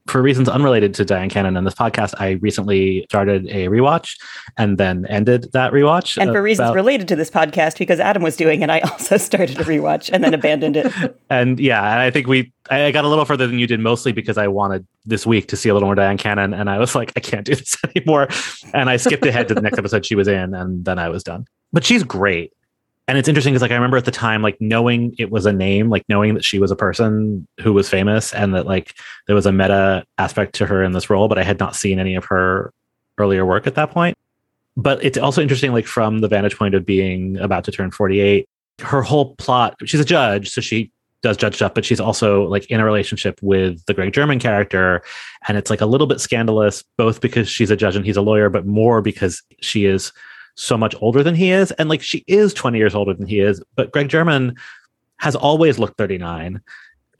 for 0.07 0.21
reasons 0.21 0.49
unrelated 0.49 0.93
to 0.95 1.05
Dyan 1.05 1.29
Cannon 1.29 1.57
and 1.57 1.67
this 1.67 1.73
podcast, 1.73 2.13
I 2.19 2.31
recently 2.41 3.05
started 3.09 3.47
a 3.47 3.67
rewatch 3.67 4.17
and 4.57 4.77
then 4.77 5.05
ended 5.07 5.51
that 5.53 5.71
rewatch. 5.71 6.17
And 6.17 6.31
for 6.31 6.41
reasons 6.41 6.69
about- 6.69 6.75
related 6.75 7.07
to 7.09 7.15
this 7.15 7.29
podcast, 7.29 7.77
because 7.77 7.99
Adam 7.99 8.23
was 8.23 8.35
doing 8.35 8.61
it, 8.61 8.69
I 8.69 8.79
also 8.91 9.17
started 9.17 9.59
a 9.59 9.63
rewatch 9.63 10.09
and 10.11 10.23
then 10.23 10.33
abandoned 10.33 10.77
it. 10.77 10.91
and 11.29 11.59
yeah, 11.59 11.81
and 11.91 11.99
I 11.99 12.11
think 12.11 12.27
we 12.27 12.51
I 12.69 12.91
got 12.91 13.05
a 13.05 13.07
little 13.07 13.25
further 13.25 13.47
than 13.47 13.59
you 13.59 13.67
did, 13.67 13.79
mostly 13.79 14.11
because 14.11 14.37
I 14.37 14.47
wanted 14.47 14.85
this 15.05 15.25
week 15.25 15.47
to 15.49 15.57
see 15.57 15.69
a 15.69 15.73
little 15.73 15.87
more 15.87 15.95
Dyan 15.95 16.17
Cannon, 16.17 16.53
and 16.53 16.69
I 16.69 16.79
was 16.79 16.95
like, 16.95 17.13
I 17.15 17.19
can't 17.21 17.45
do 17.45 17.55
this 17.55 17.77
anymore, 17.95 18.27
and 18.73 18.89
I 18.89 18.97
skipped 18.97 19.25
ahead 19.25 19.47
to 19.47 19.53
the 19.53 19.61
next 19.61 19.77
episode 19.77 20.05
she 20.05 20.15
was 20.15 20.27
in, 20.27 20.53
and 20.53 20.83
then 20.83 20.99
I 20.99 21.09
was 21.09 21.23
done. 21.23 21.45
But 21.71 21.85
she's 21.85 22.03
great, 22.03 22.53
and 23.07 23.17
it's 23.17 23.27
interesting 23.27 23.53
because 23.53 23.61
like 23.61 23.71
I 23.71 23.75
remember 23.75 23.97
at 23.97 24.05
the 24.05 24.11
time, 24.11 24.41
like 24.41 24.57
knowing 24.59 25.15
it 25.17 25.31
was 25.31 25.45
a 25.45 25.53
name, 25.53 25.89
like 25.89 26.03
knowing 26.09 26.33
that 26.33 26.43
she 26.43 26.59
was 26.59 26.71
a 26.71 26.75
person 26.75 27.47
who 27.61 27.73
was 27.73 27.89
famous, 27.89 28.33
and 28.33 28.53
that 28.53 28.65
like 28.65 28.95
there 29.27 29.35
was 29.35 29.45
a 29.45 29.51
meta 29.51 30.05
aspect 30.17 30.55
to 30.55 30.65
her 30.65 30.83
in 30.83 30.91
this 30.91 31.09
role, 31.09 31.27
but 31.27 31.37
I 31.37 31.43
had 31.43 31.59
not 31.59 31.75
seen 31.75 31.99
any 31.99 32.15
of 32.15 32.25
her 32.25 32.73
earlier 33.17 33.45
work 33.45 33.65
at 33.65 33.75
that 33.75 33.91
point. 33.91 34.17
But 34.75 35.03
it's 35.03 35.17
also 35.17 35.41
interesting, 35.41 35.71
like 35.71 35.87
from 35.87 36.19
the 36.19 36.27
vantage 36.27 36.57
point 36.57 36.75
of 36.75 36.85
being 36.85 37.37
about 37.37 37.63
to 37.63 37.71
turn 37.71 37.91
48, 37.91 38.47
her 38.81 39.01
whole 39.01 39.35
plot, 39.35 39.75
she's 39.85 39.99
a 39.99 40.05
judge, 40.05 40.49
so 40.49 40.61
she 40.61 40.91
does 41.23 41.37
judge 41.37 41.55
stuff, 41.55 41.73
but 41.73 41.83
she's 41.83 41.99
also 41.99 42.43
like 42.43 42.69
in 42.69 42.79
a 42.79 42.85
relationship 42.85 43.39
with 43.41 43.83
the 43.85 43.93
Greg 43.93 44.13
Germann 44.13 44.39
character. 44.39 45.01
And 45.47 45.57
it's 45.57 45.69
like 45.69 45.81
a 45.81 45.85
little 45.85 46.07
bit 46.07 46.21
scandalous, 46.21 46.83
both 46.97 47.21
because 47.21 47.49
she's 47.49 47.71
a 47.71 47.75
judge 47.75 47.95
and 47.95 48.05
he's 48.05 48.17
a 48.17 48.21
lawyer, 48.21 48.49
but 48.49 48.67
more 48.67 49.01
because 49.01 49.41
she 49.61 49.85
is 49.85 50.11
so 50.57 50.77
much 50.77 50.95
older 51.01 51.23
than 51.23 51.35
he 51.35 51.51
is. 51.51 51.71
And 51.73 51.87
like 51.87 52.01
she 52.01 52.23
is 52.27 52.53
20 52.53 52.77
years 52.77 52.93
older 52.95 53.13
than 53.13 53.27
he 53.27 53.39
is, 53.39 53.61
but 53.75 53.91
Greg 53.91 54.09
Germann 54.09 54.55
has 55.19 55.35
always 55.35 55.79
looked 55.79 55.97
39 55.97 56.61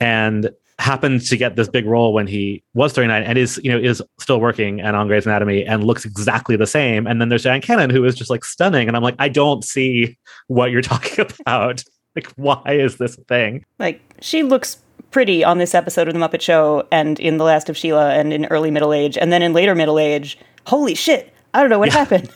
and 0.00 0.50
happened 0.78 1.20
to 1.22 1.36
get 1.36 1.56
this 1.56 1.68
big 1.68 1.84
role 1.86 2.12
when 2.12 2.26
he 2.28 2.62
was 2.74 2.92
39 2.92 3.24
and 3.24 3.36
is 3.36 3.60
you 3.64 3.70
know 3.72 3.78
is 3.78 4.00
still 4.20 4.40
working 4.40 4.80
and 4.80 4.94
on 4.94 5.08
Grey's 5.08 5.26
Anatomy 5.26 5.64
and 5.64 5.82
looks 5.82 6.04
exactly 6.04 6.54
the 6.54 6.68
same 6.68 7.04
and 7.08 7.20
then 7.20 7.28
there's 7.30 7.42
Dyan 7.42 7.60
Cannon 7.62 7.90
who 7.90 8.04
is 8.04 8.14
just 8.14 8.30
like 8.30 8.44
stunning 8.44 8.86
and 8.86 8.96
I'm 8.96 9.02
like 9.02 9.16
I 9.18 9.28
don't 9.28 9.64
see 9.64 10.16
what 10.46 10.70
you're 10.70 10.82
talking 10.94 11.26
about 11.40 11.82
like 12.14 12.28
why 12.36 12.62
is 12.68 12.96
this 12.98 13.18
a 13.18 13.22
thing 13.24 13.64
Like 13.80 14.00
she 14.20 14.44
looks 14.44 14.78
pretty 15.10 15.42
on 15.42 15.58
this 15.58 15.74
episode 15.74 16.06
of 16.06 16.14
the 16.14 16.20
Muppet 16.20 16.40
Show 16.42 16.86
and 16.92 17.18
in 17.18 17.38
The 17.38 17.44
Last 17.44 17.68
of 17.68 17.76
Sheila 17.76 18.10
and 18.14 18.32
in 18.32 18.46
early 18.46 18.70
middle 18.70 18.92
age 18.92 19.18
and 19.18 19.32
then 19.32 19.42
in 19.42 19.52
later 19.52 19.74
middle 19.74 19.98
age. 19.98 20.38
Holy 20.68 20.94
shit! 20.94 21.34
I 21.54 21.60
don't 21.60 21.70
know 21.70 21.78
what 21.80 21.88
Yeah. 21.88 21.94
happened. 22.04 22.30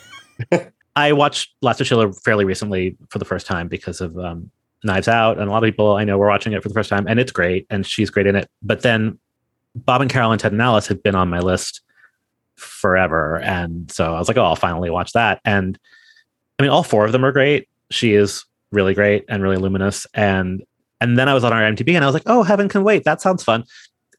I 0.96 1.12
watched 1.12 1.54
Last 1.62 1.80
of 1.80 1.86
Sheila 1.86 2.12
fairly 2.12 2.44
recently 2.44 2.96
for 3.08 3.18
the 3.18 3.24
first 3.24 3.46
time 3.46 3.68
because 3.68 4.00
of 4.00 4.18
um, 4.18 4.50
Knives 4.84 5.08
Out, 5.08 5.38
and 5.38 5.48
a 5.48 5.52
lot 5.52 5.62
of 5.62 5.68
people 5.68 5.96
I 5.96 6.04
know 6.04 6.18
were 6.18 6.28
watching 6.28 6.52
it 6.52 6.62
for 6.62 6.68
the 6.68 6.74
first 6.74 6.90
time, 6.90 7.06
and 7.08 7.18
it's 7.18 7.32
great, 7.32 7.66
and 7.70 7.86
she's 7.86 8.10
great 8.10 8.26
in 8.26 8.36
it. 8.36 8.48
But 8.62 8.82
then 8.82 9.18
Bob 9.74 10.02
and 10.02 10.10
Carol 10.10 10.32
and 10.32 10.40
Ted 10.40 10.52
and 10.52 10.60
Alice 10.60 10.86
had 10.86 11.02
been 11.02 11.14
on 11.14 11.30
my 11.30 11.38
list 11.38 11.80
forever, 12.56 13.38
and 13.40 13.90
so 13.90 14.14
I 14.14 14.18
was 14.18 14.28
like, 14.28 14.36
oh, 14.36 14.44
I'll 14.44 14.56
finally 14.56 14.90
watch 14.90 15.12
that. 15.12 15.40
And 15.44 15.78
I 16.58 16.62
mean, 16.62 16.70
all 16.70 16.82
four 16.82 17.06
of 17.06 17.12
them 17.12 17.24
are 17.24 17.32
great. 17.32 17.68
She 17.90 18.14
is 18.14 18.44
really 18.70 18.94
great 18.94 19.24
and 19.28 19.42
really 19.42 19.56
luminous, 19.56 20.06
and 20.12 20.62
and 21.00 21.18
then 21.18 21.28
I 21.28 21.34
was 21.34 21.44
on 21.44 21.52
our 21.52 21.62
MTB, 21.62 21.94
and 21.94 22.04
I 22.04 22.06
was 22.06 22.14
like, 22.14 22.24
oh, 22.26 22.42
Heaven 22.42 22.68
Can 22.68 22.84
Wait, 22.84 23.04
that 23.04 23.22
sounds 23.22 23.42
fun. 23.42 23.64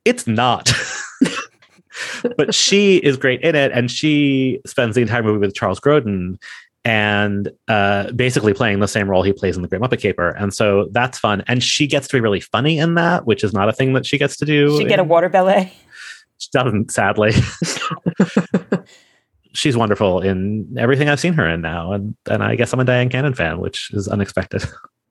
It's 0.05 0.25
not. 0.25 0.71
but 2.37 2.53
she 2.53 2.97
is 2.97 3.17
great 3.17 3.41
in 3.41 3.55
it 3.55 3.71
and 3.71 3.91
she 3.91 4.59
spends 4.65 4.95
the 4.95 5.01
entire 5.01 5.23
movie 5.23 5.39
with 5.39 5.53
charles 5.53 5.79
grodin 5.79 6.41
and 6.85 7.49
uh, 7.69 8.11
basically 8.11 8.53
playing 8.53 8.79
the 8.79 8.87
same 8.87 9.09
role 9.09 9.23
he 9.23 9.31
plays 9.33 9.55
in 9.55 9.61
the 9.61 9.67
great 9.69 9.81
muppet 9.81 9.99
caper. 10.01 10.29
And 10.31 10.53
so 10.53 10.89
that's 10.91 11.17
fun. 11.17 11.43
And 11.47 11.63
she 11.63 11.87
gets 11.87 12.07
to 12.09 12.15
be 12.17 12.19
really 12.19 12.41
funny 12.41 12.77
in 12.77 12.95
that 12.95 13.25
which 13.25 13.43
is 13.43 13.53
not 13.53 13.69
a 13.69 13.73
thing 13.73 13.93
that 13.93 14.05
she 14.05 14.17
gets 14.17 14.35
to 14.37 14.45
do 14.45 14.77
She 14.77 14.85
get 14.85 14.99
a 14.99 15.03
water 15.03 15.29
ballet. 15.29 15.71
she 16.39 16.49
doesn't 16.51 16.91
sadly. 16.91 17.31
She's 19.55 19.77
wonderful 19.77 20.19
in 20.19 20.75
everything 20.79 21.09
i've 21.09 21.19
seen 21.19 21.33
her 21.33 21.47
in 21.47 21.61
now. 21.61 21.93
And 21.93 22.15
and 22.29 22.41
i 22.43 22.55
guess 22.55 22.73
i'm 22.73 22.79
a 22.79 22.85
dyan 22.85 23.11
cannon 23.11 23.33
fan 23.35 23.59
which 23.59 23.91
is 23.93 24.07
unexpected 24.07 24.63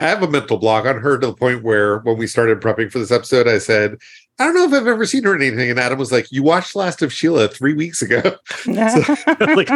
I 0.00 0.06
have 0.08 0.22
a 0.22 0.30
mental 0.30 0.58
block 0.58 0.86
on 0.86 1.00
her 1.00 1.18
to 1.18 1.26
the 1.26 1.34
point 1.34 1.64
where 1.64 1.98
when 1.98 2.18
we 2.18 2.28
started 2.28 2.60
prepping 2.60 2.92
for 2.92 3.00
this 3.00 3.10
episode, 3.10 3.48
I 3.48 3.58
said, 3.58 3.98
I 4.38 4.44
don't 4.44 4.54
know 4.54 4.64
if 4.64 4.72
I've 4.72 4.86
ever 4.86 5.04
seen 5.04 5.24
her 5.24 5.34
in 5.34 5.42
anything. 5.42 5.70
And 5.70 5.80
Adam 5.80 5.98
was 5.98 6.12
like, 6.12 6.30
You 6.30 6.44
watched 6.44 6.76
Last 6.76 7.02
of 7.02 7.12
Sheila 7.12 7.48
three 7.48 7.74
weeks 7.74 8.00
ago. 8.00 8.22
like 8.66 9.68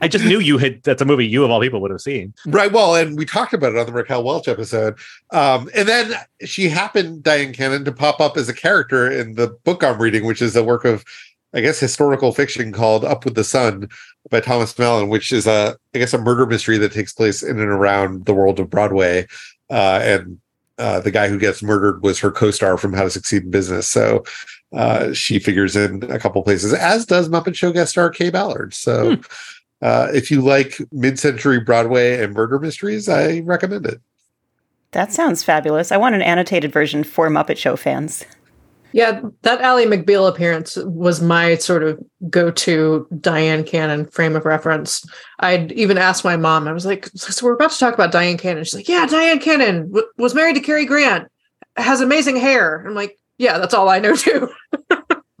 i 0.00 0.08
just 0.08 0.24
knew 0.24 0.38
you 0.38 0.56
had 0.56 0.82
that's 0.82 1.02
a 1.02 1.04
movie 1.04 1.26
you 1.26 1.44
of 1.44 1.50
all 1.50 1.60
people 1.60 1.80
would 1.80 1.90
have 1.90 2.00
seen 2.00 2.32
right. 2.46 2.72
Well, 2.72 2.94
and 2.94 3.18
we 3.18 3.26
talked 3.26 3.52
about 3.52 3.74
it 3.74 3.78
on 3.78 3.86
the 3.86 3.92
Raquel 3.92 4.22
Welch 4.22 4.48
episode. 4.48 4.98
Um, 5.30 5.68
and 5.74 5.86
then 5.86 6.14
she 6.44 6.68
happened, 6.68 7.22
Dyan 7.22 7.52
Cannon, 7.52 7.84
to 7.84 7.92
pop 7.92 8.20
up 8.20 8.36
as 8.36 8.48
a 8.48 8.54
character 8.54 9.10
in 9.10 9.34
the 9.34 9.48
book 9.64 9.84
I'm 9.84 10.00
reading, 10.00 10.24
which 10.24 10.40
is 10.40 10.56
a 10.56 10.64
work 10.64 10.84
of, 10.86 11.04
I 11.52 11.60
guess, 11.60 11.78
historical 11.78 12.32
fiction 12.32 12.72
called 12.72 13.04
Up 13.04 13.24
with 13.24 13.34
the 13.34 13.44
Sun 13.44 13.88
by 14.30 14.40
Thomas 14.40 14.78
Mallon, 14.78 15.08
which 15.08 15.32
is 15.32 15.46
a, 15.46 15.76
I 15.94 15.98
guess, 15.98 16.14
a 16.14 16.18
murder 16.18 16.46
mystery 16.46 16.78
that 16.78 16.92
takes 16.92 17.12
place 17.12 17.42
in 17.42 17.58
and 17.58 17.70
around 17.70 18.24
the 18.24 18.34
world 18.34 18.60
of 18.60 18.70
Broadway. 18.70 19.26
Uh, 19.70 20.00
and 20.02 20.38
uh, 20.78 21.00
the 21.00 21.10
guy 21.10 21.28
who 21.28 21.38
gets 21.38 21.62
murdered 21.62 22.02
was 22.02 22.18
her 22.20 22.30
co-star 22.30 22.78
from 22.78 22.92
How 22.92 23.02
to 23.02 23.10
Succeed 23.10 23.42
in 23.44 23.50
Business. 23.50 23.88
So 23.88 24.24
uh, 24.72 25.12
she 25.12 25.38
figures 25.38 25.74
in 25.74 26.04
a 26.10 26.18
couple 26.18 26.42
places, 26.42 26.72
as 26.72 27.04
does 27.04 27.28
Muppet 27.28 27.54
Show 27.56 27.72
guest 27.72 27.90
star 27.90 28.10
Kaye 28.10 28.30
Ballard. 28.30 28.74
So 28.74 29.16
uh, 29.82 30.08
if 30.12 30.30
you 30.30 30.40
like 30.40 30.78
mid-century 30.92 31.60
Broadway 31.60 32.22
and 32.22 32.32
murder 32.34 32.58
mysteries, 32.58 33.08
I 33.08 33.40
recommend 33.40 33.86
it. 33.86 34.00
that 34.92 35.12
sounds 35.12 35.42
fabulous. 35.42 35.90
I 35.90 35.96
want 35.96 36.14
an 36.14 36.22
annotated 36.22 36.72
version 36.72 37.04
for 37.04 37.28
Muppet 37.28 37.56
Show 37.56 37.76
fans. 37.76 38.24
Yeah, 38.92 39.20
that 39.42 39.60
Ally 39.60 39.84
McBeal 39.84 40.28
appearance 40.28 40.76
was 40.76 41.20
my 41.20 41.56
sort 41.56 41.82
of 41.82 41.98
go-to 42.30 43.06
Dyan 43.16 43.66
Cannon 43.66 44.06
frame 44.06 44.34
of 44.34 44.46
reference. 44.46 45.04
I'd 45.40 45.72
even 45.72 45.98
asked 45.98 46.24
my 46.24 46.36
mom. 46.36 46.66
I 46.66 46.72
was 46.72 46.86
like, 46.86 47.06
"So 47.14 47.44
we're 47.44 47.52
about 47.52 47.70
to 47.72 47.78
talk 47.78 47.94
about 47.94 48.12
Dyan 48.12 48.38
Cannon." 48.38 48.64
She's 48.64 48.74
like, 48.74 48.88
"Yeah, 48.88 49.06
Dyan 49.06 49.40
Cannon 49.40 49.88
w- 49.88 50.06
was 50.16 50.34
married 50.34 50.54
to 50.54 50.60
Cary 50.60 50.86
Grant, 50.86 51.28
has 51.76 52.00
amazing 52.00 52.36
hair." 52.36 52.84
I'm 52.86 52.94
like, 52.94 53.18
"Yeah, 53.36 53.58
that's 53.58 53.74
all 53.74 53.90
I 53.90 53.98
know 53.98 54.14
too." 54.14 54.48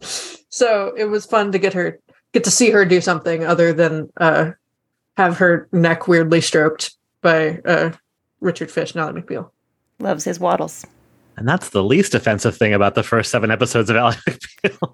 so 0.50 0.92
it 0.96 1.06
was 1.06 1.24
fun 1.24 1.52
to 1.52 1.58
get 1.58 1.72
her, 1.72 1.98
get 2.32 2.44
to 2.44 2.50
see 2.50 2.70
her 2.70 2.84
do 2.84 3.00
something 3.00 3.46
other 3.46 3.72
than 3.72 4.10
uh, 4.18 4.50
have 5.16 5.38
her 5.38 5.68
neck 5.72 6.06
weirdly 6.06 6.42
stroked 6.42 6.94
by 7.22 7.60
uh, 7.64 7.92
Richard 8.40 8.70
Fish 8.70 8.94
Ally 8.94 9.12
McBeal. 9.12 9.50
Loves 10.00 10.24
his 10.24 10.38
waddles. 10.38 10.84
And 11.38 11.46
that's 11.46 11.70
the 11.70 11.84
least 11.84 12.16
offensive 12.16 12.56
thing 12.56 12.74
about 12.74 12.96
the 12.96 13.04
first 13.04 13.30
seven 13.30 13.52
episodes 13.52 13.88
of 13.90 13.96
Ally 13.96 14.14
McBeal. 14.28 14.92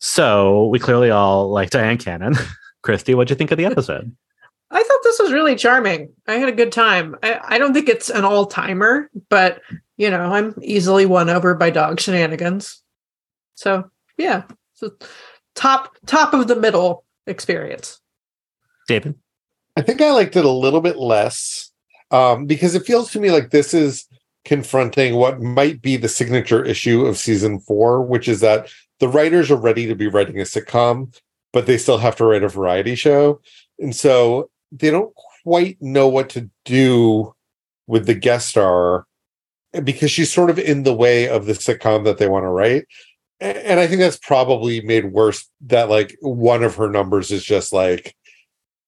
so 0.00 0.66
we 0.66 0.78
clearly 0.78 1.10
all 1.10 1.50
like 1.50 1.70
Dyan 1.70 1.98
Cannon. 1.98 2.34
Christy, 2.82 3.14
what'd 3.14 3.30
you 3.30 3.36
think 3.36 3.52
of 3.52 3.58
the 3.58 3.64
episode? 3.64 4.14
I 4.70 4.82
thought 4.82 5.00
this 5.02 5.18
was 5.18 5.32
really 5.32 5.56
charming. 5.56 6.12
I 6.26 6.34
had 6.34 6.48
a 6.48 6.52
good 6.52 6.72
time. 6.72 7.16
I, 7.22 7.40
I 7.42 7.58
don't 7.58 7.72
think 7.72 7.88
it's 7.88 8.10
an 8.10 8.24
all 8.24 8.44
timer, 8.46 9.10
but 9.30 9.62
you 9.96 10.10
know, 10.10 10.20
I'm 10.20 10.54
easily 10.60 11.06
won 11.06 11.30
over 11.30 11.54
by 11.54 11.70
dog 11.70 12.00
shenanigans. 12.00 12.82
So 13.54 13.90
yeah, 14.18 14.42
so 14.74 14.90
top 15.54 15.96
top 16.06 16.34
of 16.34 16.48
the 16.48 16.56
middle 16.56 17.04
experience. 17.26 17.98
David? 18.88 19.14
I 19.76 19.80
think 19.80 20.02
I 20.02 20.10
liked 20.10 20.36
it 20.36 20.44
a 20.44 20.50
little 20.50 20.82
bit 20.82 20.98
less 20.98 21.71
um, 22.12 22.46
because 22.46 22.74
it 22.74 22.86
feels 22.86 23.10
to 23.10 23.20
me 23.20 23.30
like 23.30 23.50
this 23.50 23.74
is 23.74 24.06
confronting 24.44 25.16
what 25.16 25.40
might 25.40 25.80
be 25.80 25.96
the 25.96 26.08
signature 26.08 26.64
issue 26.64 27.06
of 27.06 27.16
season 27.16 27.58
four, 27.60 28.02
which 28.02 28.28
is 28.28 28.40
that 28.40 28.68
the 29.00 29.08
writers 29.08 29.50
are 29.50 29.56
ready 29.56 29.86
to 29.86 29.94
be 29.94 30.06
writing 30.06 30.38
a 30.38 30.44
sitcom, 30.44 31.18
but 31.52 31.66
they 31.66 31.78
still 31.78 31.98
have 31.98 32.16
to 32.16 32.24
write 32.24 32.42
a 32.42 32.48
variety 32.48 32.94
show. 32.94 33.40
And 33.78 33.96
so 33.96 34.50
they 34.70 34.90
don't 34.90 35.14
quite 35.42 35.80
know 35.80 36.06
what 36.06 36.28
to 36.30 36.50
do 36.64 37.34
with 37.86 38.06
the 38.06 38.14
guest 38.14 38.48
star 38.48 39.06
because 39.82 40.10
she's 40.10 40.32
sort 40.32 40.50
of 40.50 40.58
in 40.58 40.82
the 40.82 40.94
way 40.94 41.28
of 41.28 41.46
the 41.46 41.54
sitcom 41.54 42.04
that 42.04 42.18
they 42.18 42.28
want 42.28 42.44
to 42.44 42.48
write. 42.48 42.84
And 43.40 43.80
I 43.80 43.88
think 43.88 44.00
that's 44.00 44.18
probably 44.18 44.82
made 44.82 45.12
worse 45.12 45.48
that 45.62 45.88
like 45.88 46.16
one 46.20 46.62
of 46.62 46.76
her 46.76 46.88
numbers 46.88 47.32
is 47.32 47.42
just 47.42 47.72
like 47.72 48.14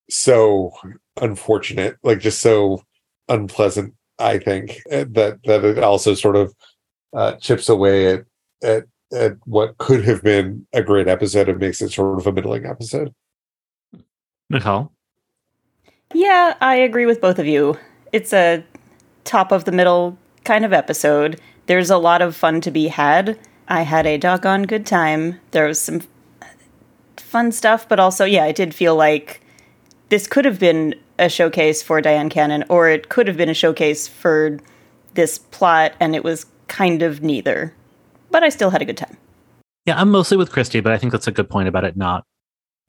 so 0.09 0.73
unfortunate, 1.21 1.97
like 2.05 2.21
just 2.21 2.41
so 2.41 2.85
unpleasant. 3.29 3.95
I 4.19 4.39
think 4.39 4.81
uh, 4.93 5.05
that 5.11 5.41
that 5.45 5.65
it 5.65 5.79
also 5.79 6.15
sort 6.15 6.37
of 6.37 6.55
uh, 7.13 7.33
chips 7.37 7.69
away 7.69 8.15
at 8.15 8.25
at 8.63 8.85
at 9.13 9.37
what 9.45 9.79
could 9.79 10.05
have 10.05 10.23
been 10.23 10.67
a 10.73 10.83
great 10.83 11.09
episode 11.09 11.49
and 11.49 11.59
makes 11.59 11.81
it 11.83 11.93
sort 11.93 12.19
of 12.19 12.27
a 12.27 12.33
middling 12.33 12.67
episode. 12.67 13.15
Nicole? 14.51 14.93
Yeah, 16.13 16.55
I 16.61 16.77
agree 16.77 17.07
with 17.07 17.21
both 17.21 17.39
of 17.39 17.47
you. 17.47 17.79
It's 18.13 18.33
a 18.33 18.65
top 19.25 19.53
of 19.53 19.65
the 19.65 19.73
middle 19.73 20.17
kind 20.45 20.65
of 20.65 20.73
episode. 20.73 21.41
There's 21.67 21.91
a 21.91 21.99
lot 21.99 22.23
of 22.23 22.37
fun 22.37 22.61
to 22.63 22.71
be 22.71 22.89
had. 22.89 23.39
I 23.69 23.83
had 23.83 24.07
a 24.07 24.19
doggone 24.19 24.65
good 24.65 24.87
time. 24.87 25.41
There 25.51 25.67
was 25.67 25.81
some 25.81 26.03
fun 27.17 27.51
stuff, 27.53 27.89
but 27.89 27.99
also, 27.99 28.25
yeah, 28.25 28.45
it 28.47 28.57
did 28.57 28.75
feel 28.75 28.95
like 28.95 29.41
this 30.11 30.27
could 30.27 30.45
have 30.45 30.61
been 30.61 30.95
a 31.19 31.29
showcase 31.29 31.83
for 31.83 32.01
Dyan 32.01 32.31
Cannon, 32.31 32.65
or 32.69 32.89
it 32.89 33.09
could 33.09 33.29
have 33.29 33.37
been 33.37 33.49
a 33.49 33.55
showcase 33.55 34.09
for 34.09 34.59
this 35.15 35.39
plot, 35.39 35.95
and 36.01 36.15
it 36.15 36.25
was 36.25 36.47
kind 36.69 37.03
of 37.03 37.23
neither. 37.23 37.75
But 38.31 38.43
I 38.43 38.49
still 38.49 38.71
had 38.71 38.83
a 38.83 38.85
good 38.85 38.97
time. 38.97 39.17
Yeah, 39.87 40.01
I'm 40.01 40.11
mostly 40.11 40.37
with 40.37 40.51
Christy, 40.51 40.81
but 40.81 40.93
I 40.93 40.99
think 40.99 41.13
that's 41.13 41.27
a 41.27 41.33
good 41.33 41.49
point 41.49 41.69
about 41.69 41.85
it 41.85 41.97
not 41.97 42.25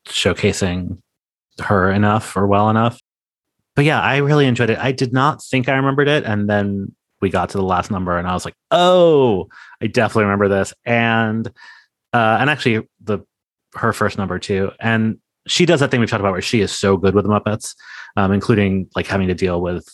showcasing 0.08 0.98
her 1.60 1.92
enough 1.92 2.36
or 2.36 2.48
well 2.48 2.70
enough. 2.70 3.00
But 3.76 3.86
yeah, 3.86 4.02
I 4.02 4.18
really 4.18 4.46
enjoyed 4.46 4.70
it. 4.70 4.80
I 4.80 4.92
did 4.92 5.12
not 5.12 5.44
think 5.44 5.68
I 5.68 5.76
remembered 5.76 6.08
it. 6.08 6.24
And 6.24 6.50
then 6.50 6.96
we 7.22 7.30
got 7.30 7.50
to 7.50 7.58
the 7.58 7.64
last 7.64 7.92
number 7.92 8.18
and 8.18 8.28
I 8.28 8.34
was 8.34 8.46
like, 8.46 8.56
oh, 8.72 9.48
I 9.82 9.88
definitely 9.88 10.26
remember 10.26 10.48
this. 10.48 10.74
And 10.86 11.48
uh 12.14 12.38
and 12.40 12.50
actually 12.50 12.88
the 13.02 13.20
her 13.74 13.92
first 13.92 14.18
number 14.18 14.40
too. 14.40 14.72
And 14.80 15.18
she 15.48 15.66
does 15.66 15.80
that 15.82 15.92
thing 15.92 16.00
we've 16.00 16.10
talked 16.10 16.22
about 16.22 16.32
where 16.32 16.42
she 16.42 16.62
is 16.62 16.72
so 16.72 16.98
good 16.98 17.14
with 17.14 17.26
the 17.26 17.30
Muppets, 17.30 17.76
um, 18.16 18.32
including 18.32 18.90
like 18.96 19.08
having 19.08 19.28
to 19.28 19.34
deal 19.34 19.62
with 19.62 19.88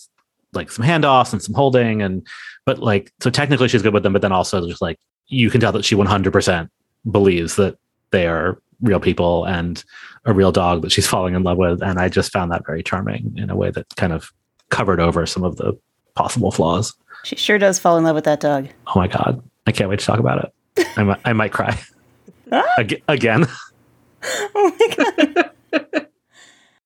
like 0.53 0.71
some 0.71 0.85
handoffs 0.85 1.31
and 1.31 1.41
some 1.41 1.55
holding 1.55 2.01
and 2.01 2.27
but 2.65 2.79
like 2.79 3.11
so 3.21 3.29
technically 3.29 3.67
she's 3.67 3.81
good 3.81 3.93
with 3.93 4.03
them, 4.03 4.13
but 4.13 4.21
then 4.21 4.31
also 4.31 4.67
just 4.67 4.81
like 4.81 4.97
you 5.27 5.49
can 5.49 5.61
tell 5.61 5.71
that 5.71 5.85
she 5.85 5.95
100% 5.95 6.69
believes 7.09 7.55
that 7.55 7.77
they 8.11 8.27
are 8.27 8.61
real 8.81 8.99
people 8.99 9.45
and 9.45 9.83
a 10.25 10.33
real 10.33 10.51
dog 10.51 10.81
that 10.81 10.91
she's 10.91 11.07
falling 11.13 11.35
in 11.35 11.43
love 11.43 11.57
with. 11.57 11.81
And 11.81 11.99
I 11.99 12.09
just 12.09 12.31
found 12.31 12.51
that 12.51 12.65
very 12.65 12.83
charming 12.83 13.33
in 13.37 13.49
a 13.49 13.55
way 13.55 13.71
that 13.71 13.87
kind 13.95 14.13
of 14.13 14.31
covered 14.69 14.99
over 14.99 15.25
some 15.25 15.43
of 15.43 15.55
the 15.57 15.77
possible 16.15 16.51
flaws. 16.51 16.93
She 17.23 17.35
sure 17.35 17.57
does 17.57 17.79
fall 17.79 17.97
in 17.97 18.03
love 18.03 18.15
with 18.15 18.23
that 18.25 18.39
dog. 18.39 18.67
Oh 18.87 18.93
my 18.99 19.07
God. 19.07 19.41
I 19.67 19.71
can't 19.71 19.89
wait 19.89 19.99
to 19.99 20.05
talk 20.05 20.19
about 20.19 20.51
it. 20.77 20.87
I 20.97 21.03
might, 21.03 21.19
I 21.25 21.33
might 21.33 21.51
cry 21.51 21.79
Ag- 22.77 23.01
again. 23.07 23.47
Oh 24.23 24.75
my 24.79 24.95
god. 25.81 26.07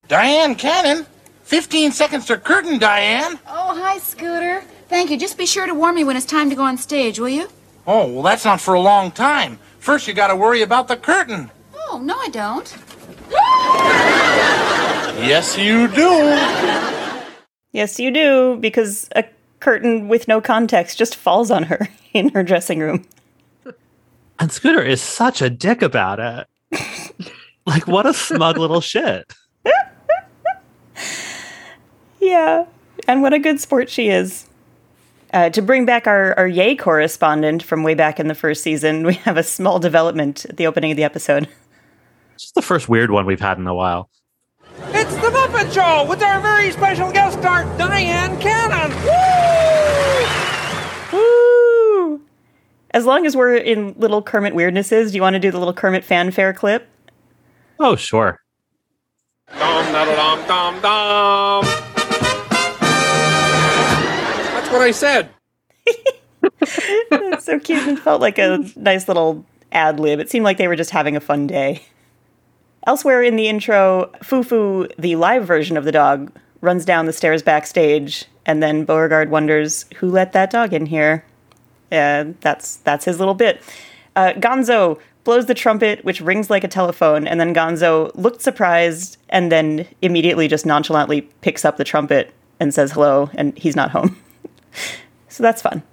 Dyan 0.07 0.57
Cannon? 0.57 1.05
15 1.45 1.91
seconds 1.91 2.25
to 2.25 2.37
curtain, 2.37 2.79
Dyan. 2.79 3.37
Oh, 3.47 3.79
hi, 3.79 3.99
Scooter. 3.99 4.61
Thank 4.89 5.11
you. 5.11 5.17
Just 5.17 5.37
be 5.37 5.45
sure 5.45 5.67
to 5.67 5.75
warn 5.75 5.93
me 5.93 6.03
when 6.03 6.17
it's 6.17 6.25
time 6.25 6.49
to 6.49 6.55
go 6.55 6.63
on 6.63 6.75
stage, 6.77 7.19
will 7.19 7.29
you? 7.29 7.47
Oh, 7.85 8.11
well, 8.11 8.23
that's 8.23 8.45
not 8.45 8.59
for 8.59 8.73
a 8.73 8.79
long 8.79 9.11
time. 9.11 9.59
First, 9.77 10.07
you 10.07 10.15
gotta 10.15 10.35
worry 10.35 10.63
about 10.63 10.87
the 10.87 10.97
curtain. 10.97 11.51
Oh, 11.75 11.99
no, 12.03 12.15
I 12.17 12.29
don't. 12.29 12.75
Yes, 15.15 15.57
you 15.57 15.87
do. 15.87 16.11
Yes, 17.71 17.99
you 17.99 18.11
do, 18.11 18.57
because 18.59 19.07
a 19.15 19.23
curtain 19.61 20.09
with 20.09 20.27
no 20.27 20.41
context 20.41 20.97
just 20.97 21.15
falls 21.15 21.49
on 21.49 21.63
her 21.63 21.87
in 22.13 22.29
her 22.29 22.43
dressing 22.43 22.79
room. 22.79 23.05
And 24.37 24.51
Scooter 24.51 24.81
is 24.81 25.01
such 25.01 25.41
a 25.41 25.49
dick 25.49 25.81
about 25.81 26.19
it. 26.19 27.31
like, 27.65 27.87
what 27.87 28.05
a 28.05 28.13
smug 28.13 28.57
little 28.57 28.81
shit. 28.81 29.33
Yeah, 32.25 32.65
and 33.07 33.21
what 33.21 33.33
a 33.33 33.39
good 33.39 33.59
sport 33.59 33.87
she 33.87 34.09
is. 34.09 34.49
Uh, 35.31 35.51
to 35.51 35.61
bring 35.61 35.85
back 35.85 36.07
our, 36.07 36.33
our 36.39 36.47
Yay 36.47 36.75
correspondent 36.75 37.61
from 37.61 37.83
way 37.83 37.93
back 37.93 38.19
in 38.19 38.27
the 38.27 38.33
first 38.33 38.63
season, 38.63 39.05
we 39.05 39.13
have 39.13 39.37
a 39.37 39.43
small 39.43 39.77
development 39.77 40.43
at 40.45 40.57
the 40.57 40.65
opening 40.65 40.89
of 40.89 40.97
the 40.97 41.03
episode. 41.03 41.47
It's 42.33 42.51
the 42.51 42.63
first 42.63 42.89
weird 42.89 43.11
one 43.11 43.27
we've 43.27 43.39
had 43.39 43.59
in 43.59 43.67
a 43.67 43.75
while. 43.75 44.09
It's 44.87 45.13
the 45.13 45.29
Muppet 45.29 45.71
Show 45.71 46.09
with 46.09 46.23
our 46.23 46.41
very 46.41 46.71
special 46.71 47.11
guest 47.11 47.37
star, 47.37 47.63
Dyan 47.77 48.41
Cannon. 48.41 48.91
Woo! 51.13 51.19
Woo! 51.19 52.21
As 52.89 53.05
long 53.05 53.27
as 53.27 53.35
we're 53.35 53.55
in 53.55 53.93
little 53.97 54.23
Kermit 54.23 54.55
weirdnesses, 54.55 55.11
do 55.11 55.15
you 55.15 55.21
want 55.21 55.35
to 55.35 55.39
do 55.39 55.51
the 55.51 55.59
little 55.59 55.75
Kermit 55.75 56.03
fanfare 56.03 56.53
clip? 56.53 56.87
Oh, 57.79 57.95
sure. 57.95 58.41
Dum 59.47 59.93
da 59.93 60.05
da 60.05 60.15
dum 60.15 60.47
dum 60.47 60.81
dum. 60.81 61.63
That's 61.65 61.94
what 64.77 64.87
I 64.87 64.91
said. 64.91 65.29
It's 66.61 67.45
so 67.45 67.59
cute 67.59 67.87
It 67.87 67.99
felt 67.99 68.21
like 68.21 68.37
a 68.37 68.59
nice 68.75 69.07
little 69.07 69.45
ad 69.71 69.99
lib. 69.99 70.19
It 70.19 70.29
seemed 70.29 70.45
like 70.45 70.57
they 70.57 70.67
were 70.67 70.75
just 70.75 70.91
having 70.91 71.15
a 71.15 71.19
fun 71.19 71.47
day. 71.47 71.83
Elsewhere 72.87 73.23
in 73.23 73.35
the 73.35 73.47
intro, 73.47 74.11
Fufu, 74.23 74.91
the 74.97 75.15
live 75.15 75.45
version 75.45 75.75
of 75.75 75.85
the 75.85 75.91
dog, 75.91 76.31
runs 76.61 76.85
down 76.85 77.05
the 77.05 77.13
stairs 77.13 77.41
backstage, 77.41 78.25
and 78.45 78.61
then 78.61 78.85
Beauregard 78.85 79.29
wonders 79.29 79.85
who 79.95 80.09
let 80.09 80.33
that 80.33 80.51
dog 80.51 80.73
in 80.73 80.85
here. 80.85 81.25
Yeah, 81.91 82.31
that's 82.41 82.77
that's 82.77 83.05
his 83.05 83.19
little 83.19 83.33
bit. 83.33 83.61
Uh, 84.15 84.33
Gonzo 84.33 84.99
blows 85.23 85.47
the 85.47 85.53
trumpet, 85.55 86.05
which 86.05 86.21
rings 86.21 86.49
like 86.49 86.63
a 86.63 86.67
telephone, 86.67 87.27
and 87.27 87.39
then 87.39 87.53
Gonzo 87.53 88.11
looked 88.15 88.41
surprised, 88.41 89.17
and 89.29 89.51
then 89.51 89.87
immediately 90.01 90.47
just 90.47 90.65
nonchalantly 90.65 91.21
picks 91.41 91.65
up 91.65 91.77
the 91.77 91.83
trumpet 91.83 92.33
and 92.59 92.73
says 92.73 92.91
hello, 92.91 93.29
and 93.33 93.57
he's 93.57 93.75
not 93.75 93.91
home. 93.91 94.17
so 95.29 95.43
that's 95.43 95.61
fun. 95.61 95.83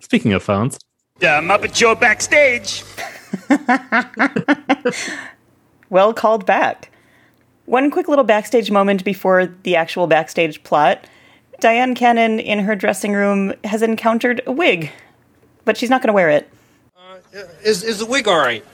Speaking 0.00 0.32
of 0.32 0.42
phones, 0.42 0.78
The 1.20 1.26
Muppet 1.26 1.74
Show 1.74 1.94
backstage. 1.94 2.82
Well 5.90 6.14
called 6.14 6.46
back. 6.46 6.90
One 7.66 7.90
quick 7.90 8.08
little 8.08 8.24
backstage 8.24 8.70
moment 8.70 9.04
before 9.04 9.46
the 9.62 9.76
actual 9.76 10.06
backstage 10.06 10.62
plot. 10.64 11.06
Dyan 11.60 11.94
Cannon 11.94 12.40
in 12.40 12.60
her 12.60 12.74
dressing 12.74 13.12
room 13.12 13.52
has 13.64 13.82
encountered 13.82 14.40
a 14.46 14.52
wig, 14.52 14.90
but 15.66 15.76
she's 15.76 15.90
not 15.90 16.00
going 16.00 16.08
to 16.08 16.14
wear 16.14 16.30
it. 16.30 16.48
Is, 17.62 17.84
is 17.84 17.98
the 17.98 18.06
wig 18.06 18.26
all 18.26 18.38
right? 18.38 18.64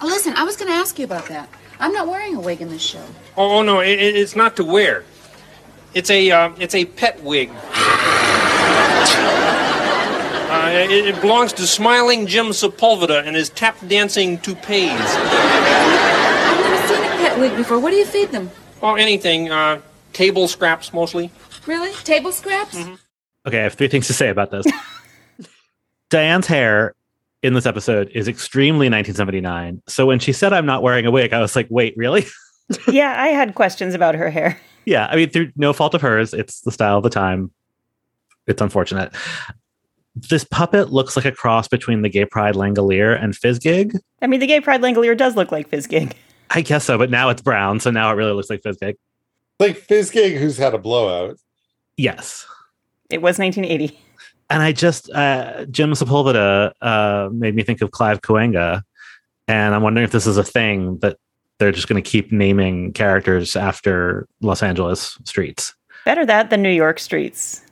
Oh, 0.00 0.06
listen, 0.06 0.34
I 0.34 0.42
was 0.42 0.56
going 0.56 0.68
to 0.68 0.74
ask 0.76 0.98
you 0.98 1.04
about 1.04 1.26
that. 1.28 1.48
I'm 1.78 1.92
not 1.92 2.08
wearing 2.08 2.34
a 2.34 2.40
wig 2.40 2.60
in 2.60 2.68
this 2.70 2.82
show. 2.82 3.04
Oh, 3.36 3.62
no, 3.62 3.78
it, 3.80 3.90
it- 4.00 4.16
it's 4.16 4.34
not 4.36 4.56
to 4.56 4.64
wear. 4.64 5.04
It's 5.94 6.10
a 6.10 6.28
uh, 6.32 6.50
it's 6.58 6.74
a 6.74 6.86
pet 6.86 7.22
wig. 7.22 7.50
Uh, 9.16 10.70
it, 10.72 11.14
it 11.14 11.20
belongs 11.20 11.52
to 11.54 11.66
smiling 11.66 12.26
Jim 12.26 12.46
Sepulveda 12.46 13.26
and 13.26 13.34
his 13.36 13.50
tap 13.50 13.76
dancing 13.88 14.38
toupees. 14.38 14.90
I've 14.92 16.60
never 16.60 16.86
seen 16.88 17.02
a 17.02 17.16
pet 17.16 17.38
wig 17.38 17.56
before. 17.56 17.78
What 17.78 17.90
do 17.90 17.96
you 17.96 18.06
feed 18.06 18.30
them? 18.30 18.50
Oh, 18.82 18.94
anything. 18.94 19.50
Uh, 19.50 19.80
table 20.12 20.48
scraps 20.48 20.92
mostly. 20.92 21.30
Really? 21.66 21.92
Table 22.04 22.32
scraps? 22.32 22.76
okay, 23.46 23.60
I 23.60 23.62
have 23.62 23.74
three 23.74 23.88
things 23.88 24.06
to 24.06 24.12
say 24.12 24.28
about 24.28 24.50
this. 24.50 24.66
Dyan's 26.10 26.46
hair 26.46 26.94
in 27.42 27.54
this 27.54 27.66
episode 27.66 28.10
is 28.14 28.28
extremely 28.28 28.86
1979. 28.88 29.82
So 29.86 30.06
when 30.06 30.18
she 30.18 30.32
said, 30.32 30.52
I'm 30.52 30.66
not 30.66 30.82
wearing 30.82 31.06
a 31.06 31.10
wig, 31.10 31.32
I 31.32 31.40
was 31.40 31.54
like, 31.54 31.66
wait, 31.70 31.94
really? 31.96 32.24
yeah, 32.88 33.14
I 33.18 33.28
had 33.28 33.54
questions 33.54 33.94
about 33.94 34.14
her 34.14 34.30
hair. 34.30 34.58
yeah, 34.86 35.06
I 35.10 35.16
mean, 35.16 35.30
through 35.30 35.52
no 35.56 35.72
fault 35.72 35.94
of 35.94 36.00
hers, 36.00 36.32
it's 36.32 36.60
the 36.62 36.70
style 36.70 36.98
of 36.98 37.02
the 37.02 37.10
time. 37.10 37.50
It's 38.46 38.60
unfortunate. 38.60 39.12
This 40.14 40.44
puppet 40.44 40.92
looks 40.92 41.16
like 41.16 41.24
a 41.24 41.32
cross 41.32 41.66
between 41.66 42.02
the 42.02 42.08
Gay 42.08 42.24
Pride 42.24 42.54
Langolier 42.54 43.20
and 43.20 43.34
Fizzgig. 43.34 43.98
I 44.22 44.26
mean, 44.26 44.40
the 44.40 44.46
Gay 44.46 44.60
Pride 44.60 44.80
Langolier 44.80 45.16
does 45.16 45.34
look 45.34 45.50
like 45.50 45.70
Fizzgig. 45.70 46.12
I 46.50 46.60
guess 46.60 46.84
so, 46.84 46.96
but 46.98 47.10
now 47.10 47.30
it's 47.30 47.42
brown, 47.42 47.80
so 47.80 47.90
now 47.90 48.10
it 48.12 48.14
really 48.14 48.32
looks 48.32 48.48
like 48.48 48.62
Fizzgig. 48.62 48.94
Like 49.58 49.78
Fizzgig, 49.78 50.38
who's 50.38 50.56
had 50.56 50.74
a 50.74 50.78
blowout. 50.78 51.38
Yes. 51.96 52.46
It 53.10 53.22
was 53.22 53.38
1980. 53.38 53.98
And 54.50 54.62
I 54.62 54.72
just, 54.72 55.10
uh, 55.10 55.64
Jim 55.66 55.92
Sepulveda 55.92 56.72
uh, 56.80 57.28
made 57.32 57.54
me 57.54 57.62
think 57.62 57.80
of 57.80 57.90
Clive 57.90 58.20
Cahuenga. 58.20 58.82
And 59.48 59.74
I'm 59.74 59.82
wondering 59.82 60.04
if 60.04 60.12
this 60.12 60.26
is 60.26 60.36
a 60.36 60.44
thing 60.44 60.98
that 60.98 61.18
they're 61.58 61.72
just 61.72 61.88
going 61.88 62.02
to 62.02 62.08
keep 62.08 62.32
naming 62.32 62.92
characters 62.92 63.56
after 63.56 64.26
Los 64.40 64.62
Angeles 64.62 65.18
streets. 65.24 65.74
Better 66.04 66.26
that 66.26 66.50
than 66.50 66.62
New 66.62 66.70
York 66.70 66.98
streets. 66.98 67.63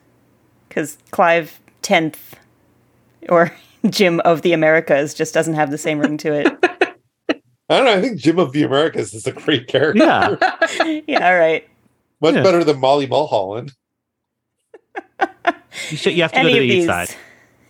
Because 0.72 0.96
Clive 1.10 1.60
10th 1.82 2.16
or 3.28 3.52
Jim 3.90 4.20
of 4.20 4.40
the 4.40 4.54
Americas 4.54 5.12
just 5.12 5.34
doesn't 5.34 5.52
have 5.52 5.70
the 5.70 5.76
same 5.76 5.98
ring 5.98 6.16
to 6.16 6.32
it. 6.32 6.46
I 7.68 7.76
don't 7.76 7.84
know. 7.84 7.92
I 7.92 8.00
think 8.00 8.18
Jim 8.18 8.38
of 8.38 8.52
the 8.52 8.62
Americas 8.62 9.12
is 9.12 9.26
a 9.26 9.32
great 9.32 9.66
character. 9.68 10.02
Yeah. 10.02 10.36
yeah, 11.06 11.28
all 11.28 11.38
right. 11.38 11.68
Much 12.22 12.36
Yeah. 12.36 12.42
better 12.42 12.64
than 12.64 12.80
Molly 12.80 13.06
Mulholland. 13.06 13.72
You, 15.90 15.96
should, 15.96 16.14
you 16.14 16.22
have 16.22 16.32
to 16.32 16.38
Any 16.38 16.52
go 16.52 16.54
to 16.58 16.62
of 16.64 16.68
the 16.68 16.74
east 16.74 16.86
side. 16.86 17.10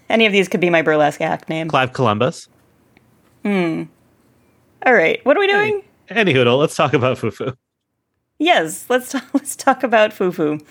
Any 0.09 0.27
of 0.27 0.33
these 0.33 0.47
could 0.47 0.61
be 0.61 0.71
my 0.71 0.83
burlesque 0.83 1.21
act 1.21 1.49
name. 1.49 1.69
Clive 1.69 1.93
Columbus. 1.93 2.49
Hmm. 3.43 3.85
All 4.87 4.95
right. 4.95 5.25
What 5.27 5.37
are 5.37 5.41
we 5.41 5.49
doing? 5.49 5.83
Any 6.09 6.33
hoodle, 6.33 6.59
let's 6.59 6.77
talk 6.77 6.93
about 6.95 7.17
Fufu. 7.19 7.57
Yes, 8.38 8.87
let's 8.88 9.11
talk, 9.11 9.25
let's 9.35 9.57
talk 9.57 9.83
about 9.83 10.11
Fufu. 10.12 10.65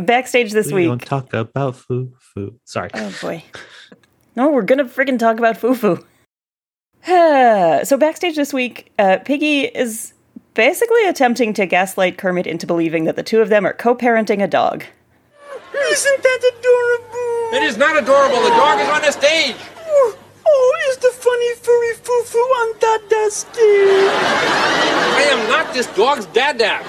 Backstage 0.00 0.52
this 0.52 0.66
we 0.66 0.74
week. 0.74 0.88
don't 0.88 1.04
talk 1.04 1.32
about 1.32 1.74
Fufu. 1.74 2.54
Sorry. 2.64 2.90
Oh 2.94 3.14
boy. 3.22 3.42
No, 4.36 4.50
we're 4.50 4.62
gonna 4.62 4.84
freaking 4.84 5.18
talk 5.18 5.38
about 5.38 5.56
Fufu. 5.58 6.04
so 7.86 7.96
backstage 7.96 8.36
this 8.36 8.52
week, 8.52 8.92
uh, 8.98 9.18
Piggy 9.24 9.62
is 9.62 10.12
basically 10.54 11.06
attempting 11.06 11.54
to 11.54 11.66
gaslight 11.66 12.18
Kermit 12.18 12.46
into 12.46 12.66
believing 12.66 13.04
that 13.04 13.16
the 13.16 13.22
two 13.22 13.40
of 13.40 13.48
them 13.48 13.64
are 13.64 13.72
co-parenting 13.72 14.42
a 14.42 14.48
dog. 14.48 14.84
Isn't 15.90 16.22
that 16.22 16.52
adorable? 16.58 17.56
It 17.56 17.62
is 17.62 17.78
not 17.78 17.96
adorable. 17.96 18.42
The 18.42 18.50
dog 18.50 18.80
is 18.80 18.88
on 18.88 19.02
the 19.02 19.12
stage. 19.12 19.56
Oh, 19.86 20.16
is 20.90 20.96
the 20.98 21.10
funny 21.10 21.54
furry 21.56 21.94
foo-foo 21.94 22.38
on 22.38 22.78
Dada 22.78 23.30
stage? 23.30 23.54
I 23.60 25.28
am 25.30 25.48
not 25.48 25.72
this 25.74 25.86
dog's 25.88 26.26
dada. 26.26 26.80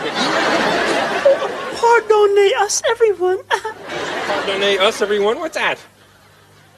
Pardonnez 1.79 2.53
us, 2.57 2.81
everyone. 2.89 3.37
Pardonnez 3.43 4.79
us, 4.79 5.01
everyone. 5.01 5.39
What's 5.39 5.55
that? 5.55 5.79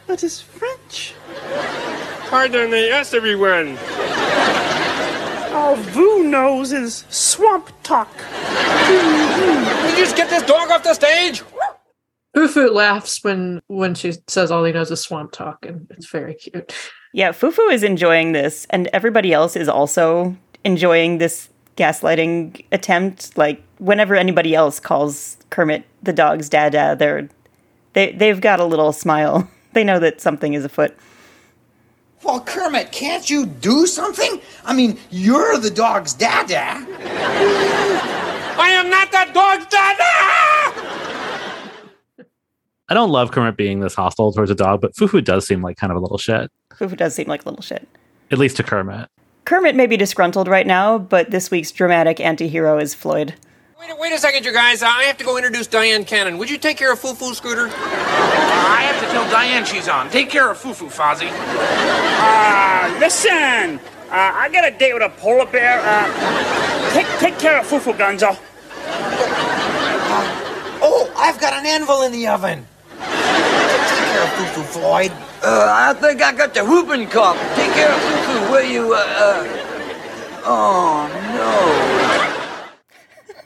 that 0.06 0.24
is 0.24 0.42
French. 0.42 1.16
Pardonnez 2.30 2.92
us, 2.94 3.14
everyone. 3.14 3.78
All 5.56 5.76
Voo 5.76 6.24
knows 6.24 6.72
is 6.72 7.06
swamp 7.10 7.72
talk. 7.82 8.16
Did 8.88 9.98
you 9.98 10.04
just 10.06 10.16
get 10.16 10.30
this 10.30 10.44
dog 10.44 10.70
off 10.70 10.84
the 10.84 10.94
stage? 10.94 11.42
Fufu 12.36 12.72
laughs 12.72 13.24
when 13.24 13.62
when 13.68 13.96
she 13.96 14.14
says 14.28 14.52
all 14.52 14.64
he 14.64 14.72
knows 14.72 14.92
is 14.92 15.02
swamp 15.02 15.32
talk, 15.32 15.66
and 15.66 15.88
it's 15.90 16.10
very 16.10 16.36
cute. 16.36 16.74
Yeah, 17.14 17.32
Fufu 17.32 17.72
is 17.74 17.84
enjoying 17.84 18.34
this, 18.34 18.68
and 18.70 18.88
everybody 18.94 19.34
else 19.34 19.56
is 19.56 19.68
also 19.68 20.38
enjoying 20.64 21.18
this 21.18 21.50
gaslighting 21.82 22.64
attempt. 22.72 23.38
Like 23.38 23.62
whenever 23.80 24.16
anybody 24.16 24.54
else 24.54 24.80
calls 24.80 25.38
Kermit 25.50 25.84
the 26.04 26.14
dog's 26.14 26.48
dada, 26.50 26.82
uh, 26.82 26.96
they're 26.96 27.30
they 27.94 28.12
they've 28.12 28.40
got 28.40 28.60
a 28.60 28.66
little 28.66 28.92
smile. 28.94 29.50
They 29.74 29.86
know 29.86 30.00
that 30.00 30.20
something 30.20 30.54
is 30.54 30.66
afoot. 30.66 30.94
Well, 32.26 32.42
Kermit, 32.42 32.92
can't 32.92 33.30
you 33.30 33.46
do 33.46 33.88
something? 33.88 34.42
I 34.66 34.74
mean, 34.74 35.00
you're 35.12 35.58
the 35.60 35.70
dog's 35.70 36.14
dada. 36.14 36.58
Eh? 36.58 36.86
I 38.60 38.70
am 38.72 38.90
not 38.90 39.14
that 39.14 39.34
dog's 39.34 39.66
dada! 39.68 40.04
Eh? 42.20 42.24
I 42.90 42.94
don't 42.94 43.12
love 43.12 43.32
Kermit 43.32 43.56
being 43.56 43.80
this 43.80 43.96
hostile 43.96 44.34
towards 44.34 44.52
a 44.52 44.56
dog, 44.56 44.82
but 44.82 44.94
Fufu 44.94 45.24
does 45.24 45.48
seem 45.48 45.62
like 45.62 45.78
kind 45.78 45.90
of 45.90 45.96
a 45.96 46.02
little 46.02 46.18
shit, 46.18 46.52
Fufu 46.74 46.98
does 46.98 47.16
seem 47.16 47.28
like 47.28 47.46
a 47.46 47.50
little 47.50 47.64
shit. 47.64 47.88
at 48.30 48.38
least 48.38 48.58
to 48.58 48.64
Kermit. 48.64 49.08
Kermit 49.52 49.76
may 49.76 49.86
be 49.86 49.98
disgruntled 49.98 50.48
right 50.48 50.66
now, 50.66 50.98
but 50.98 51.30
this 51.30 51.52
week's 51.52 51.74
dramatic 51.74 52.22
anti-hero 52.22 52.80
is 52.80 52.96
Floyd. 52.96 53.34
Wait, 53.78 54.00
wait 54.00 54.14
a 54.14 54.18
second, 54.18 54.46
you 54.46 54.54
guys. 54.54 54.82
Uh, 54.82 54.86
I 54.88 55.04
have 55.04 55.18
to 55.18 55.26
go 55.26 55.36
introduce 55.36 55.68
Dyan 55.68 56.08
Cannon. 56.08 56.38
Would 56.38 56.50
you 56.50 56.58
take 56.58 56.78
care 56.78 56.94
of 56.94 57.02
Fufu 57.02 57.36
Scooter? 57.36 57.68
I 57.68 58.84
have 58.84 59.04
to 59.04 59.12
tell 59.12 59.30
Dyan 59.30 59.66
she's 59.66 59.90
on. 59.90 60.10
Take 60.10 60.30
care 60.30 60.50
of 60.50 60.58
Fufu, 60.58 60.88
Fozzie. 60.90 61.28
Ah, 61.34 62.98
listen. 63.02 63.78
Uh, 64.10 64.12
I 64.12 64.48
got 64.54 64.66
a 64.66 64.72
date 64.72 64.94
with 64.94 65.04
a 65.04 65.10
polar 65.10 65.46
bear. 65.46 65.82
Uh, 65.84 66.94
take 66.94 67.08
take 67.20 67.38
care 67.38 67.60
of 67.60 67.68
Fufu 67.68 67.92
Gonzo. 67.92 68.38
Oh, 70.82 71.12
I've 71.18 71.42
got 71.42 71.52
an 71.52 71.66
anvil 71.66 72.04
in 72.04 72.14
the 72.14 72.26
oven. 72.26 72.66
Care 74.22 74.30
of 74.30 74.54
Fufu, 74.54 74.64
Floyd. 74.66 75.12
Uh, 75.44 75.68
I 75.68 75.94
think 75.96 76.22
I 76.22 76.32
got 76.32 76.54
the 76.54 76.64
whooping 76.64 77.08
cough. 77.08 77.38
Take 77.56 77.72
care 77.74 77.92
of 77.92 78.00
Fufu, 78.00 78.52
will 78.52 78.70
you? 78.70 78.94
Uh, 78.94 78.98
uh... 78.98 79.48
Oh 80.44 81.08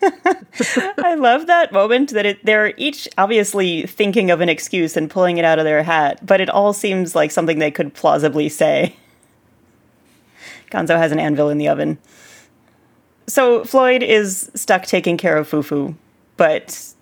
I 0.98 1.16
love 1.16 1.48
that 1.48 1.72
moment 1.72 2.12
that 2.12 2.26
it, 2.26 2.46
they're 2.46 2.74
each 2.76 3.08
obviously 3.18 3.86
thinking 3.86 4.32
of 4.32 4.42
an 4.42 4.50
excuse 4.50 4.98
and 4.98 5.10
pulling 5.10 5.38
it 5.38 5.46
out 5.46 5.60
of 5.60 5.66
their 5.66 5.82
hat, 5.82 6.26
but 6.26 6.42
it 6.42 6.50
all 6.50 6.74
seems 6.74 7.16
like 7.16 7.32
something 7.32 7.60
they 7.60 7.72
could 7.72 7.94
plausibly 7.94 8.50
say. 8.50 8.98
Gonzo 10.72 10.98
has 10.98 11.14
an 11.14 11.20
anvil 11.20 11.50
in 11.50 11.58
the 11.58 11.70
oven. 11.70 11.98
So 13.28 13.64
Floyd 13.64 14.04
is 14.04 14.52
stuck 14.56 14.86
taking 14.86 15.16
care 15.16 15.38
of 15.38 15.50
Fufu, 15.50 15.96
but 16.36 16.94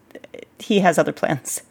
he 0.59 0.79
has 0.79 0.99
other 0.99 1.11
plans. 1.11 1.63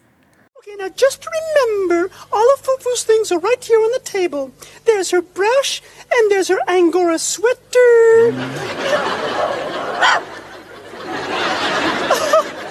Now 0.83 0.89
just 0.89 1.25
remember, 1.25 2.11
all 2.33 2.53
of 2.55 2.61
Fufu's 2.61 3.05
things 3.05 3.31
are 3.31 3.39
right 3.39 3.63
here 3.63 3.79
on 3.79 3.91
the 3.93 4.01
table. 4.03 4.51
There's 4.83 5.11
her 5.11 5.21
brush, 5.21 5.81
and 6.13 6.29
there's 6.29 6.49
her 6.49 6.59
Angora 6.67 7.19
sweater. 7.19 7.55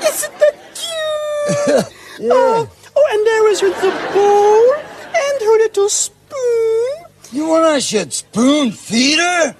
Isn't 0.04 0.38
that 0.42 0.56
cute? 0.74 1.86
Oh, 2.24 2.70
oh, 2.94 3.08
and 3.12 3.26
there 3.26 3.48
is 3.50 3.60
her 3.62 3.70
the 3.70 3.90
bowl, 4.12 4.74
and 4.74 5.40
her 5.40 5.56
little 5.64 5.88
spoon. 5.88 6.88
You 7.32 7.48
want 7.48 7.64
I 7.64 7.78
should 7.78 8.12
spoon 8.12 8.72
feed 8.72 9.20
her? 9.20 9.56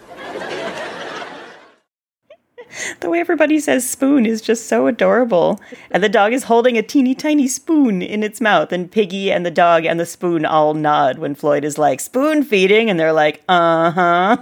The 3.01 3.11
way 3.11 3.21
everybody 3.21 3.61
says 3.61 3.89
spoon 3.89 4.25
is 4.27 4.41
just 4.41 4.67
so 4.67 4.87
adorable. 4.87 5.61
And 5.91 6.03
the 6.03 6.09
dog 6.09 6.33
is 6.33 6.45
holding 6.45 6.79
a 6.79 6.83
teeny 6.83 7.15
tiny 7.15 7.49
spoon 7.49 8.03
in 8.03 8.23
its 8.23 8.41
mouth, 8.41 8.73
and 8.73 8.91
Piggy 8.91 9.31
and 9.31 9.45
the 9.45 9.51
dog 9.51 9.85
and 9.85 10.01
the 10.01 10.07
spoon 10.07 10.45
all 10.45 10.75
nod 10.75 11.19
when 11.19 11.35
Floyd 11.35 11.65
is 11.65 11.79
like, 11.79 12.01
spoon 12.01 12.43
feeding, 12.43 12.89
and 12.89 12.99
they're 12.99 13.13
like, 13.13 13.43
uh 13.49 13.91
huh. 13.91 14.37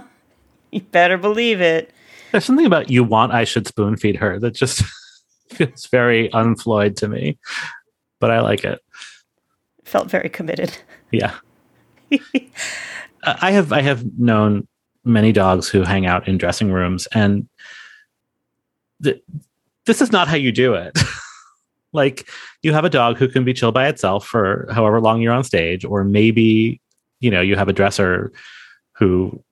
You 0.71 0.81
better 0.81 1.17
believe 1.17 1.59
it. 1.59 1.91
There's 2.31 2.45
something 2.45 2.65
about 2.65 2.89
you 2.89 3.03
want 3.03 3.33
I 3.33 3.43
should 3.43 3.67
spoon 3.67 3.97
feed 3.97 4.15
her 4.15 4.39
that 4.39 4.55
just 4.55 4.83
feels 5.49 5.87
very 5.87 6.29
unfloyd 6.29 6.95
to 6.97 7.09
me, 7.09 7.37
but 8.19 8.31
I 8.31 8.39
like 8.39 8.63
it. 8.63 8.79
Felt 9.83 10.09
very 10.09 10.29
committed. 10.29 10.77
Yeah. 11.11 11.35
I 13.23 13.51
have 13.51 13.73
I 13.73 13.81
have 13.81 14.05
known 14.17 14.67
many 15.03 15.31
dogs 15.31 15.67
who 15.67 15.83
hang 15.83 16.05
out 16.05 16.27
in 16.27 16.37
dressing 16.37 16.71
rooms, 16.71 17.07
and 17.13 17.47
th- 19.03 19.23
this 19.85 20.01
is 20.01 20.11
not 20.11 20.27
how 20.27 20.35
you 20.35 20.51
do 20.51 20.73
it. 20.73 20.97
like 21.93 22.29
you 22.61 22.73
have 22.73 22.85
a 22.85 22.89
dog 22.89 23.17
who 23.17 23.27
can 23.27 23.43
be 23.43 23.53
chill 23.53 23.71
by 23.71 23.87
itself 23.87 24.25
for 24.25 24.67
however 24.71 25.01
long 25.01 25.21
you're 25.21 25.33
on 25.33 25.43
stage, 25.43 25.83
or 25.85 26.03
maybe 26.03 26.81
you 27.19 27.31
know 27.31 27.41
you 27.41 27.55
have 27.55 27.69
a 27.69 27.73
dresser 27.73 28.31
who 28.97 29.43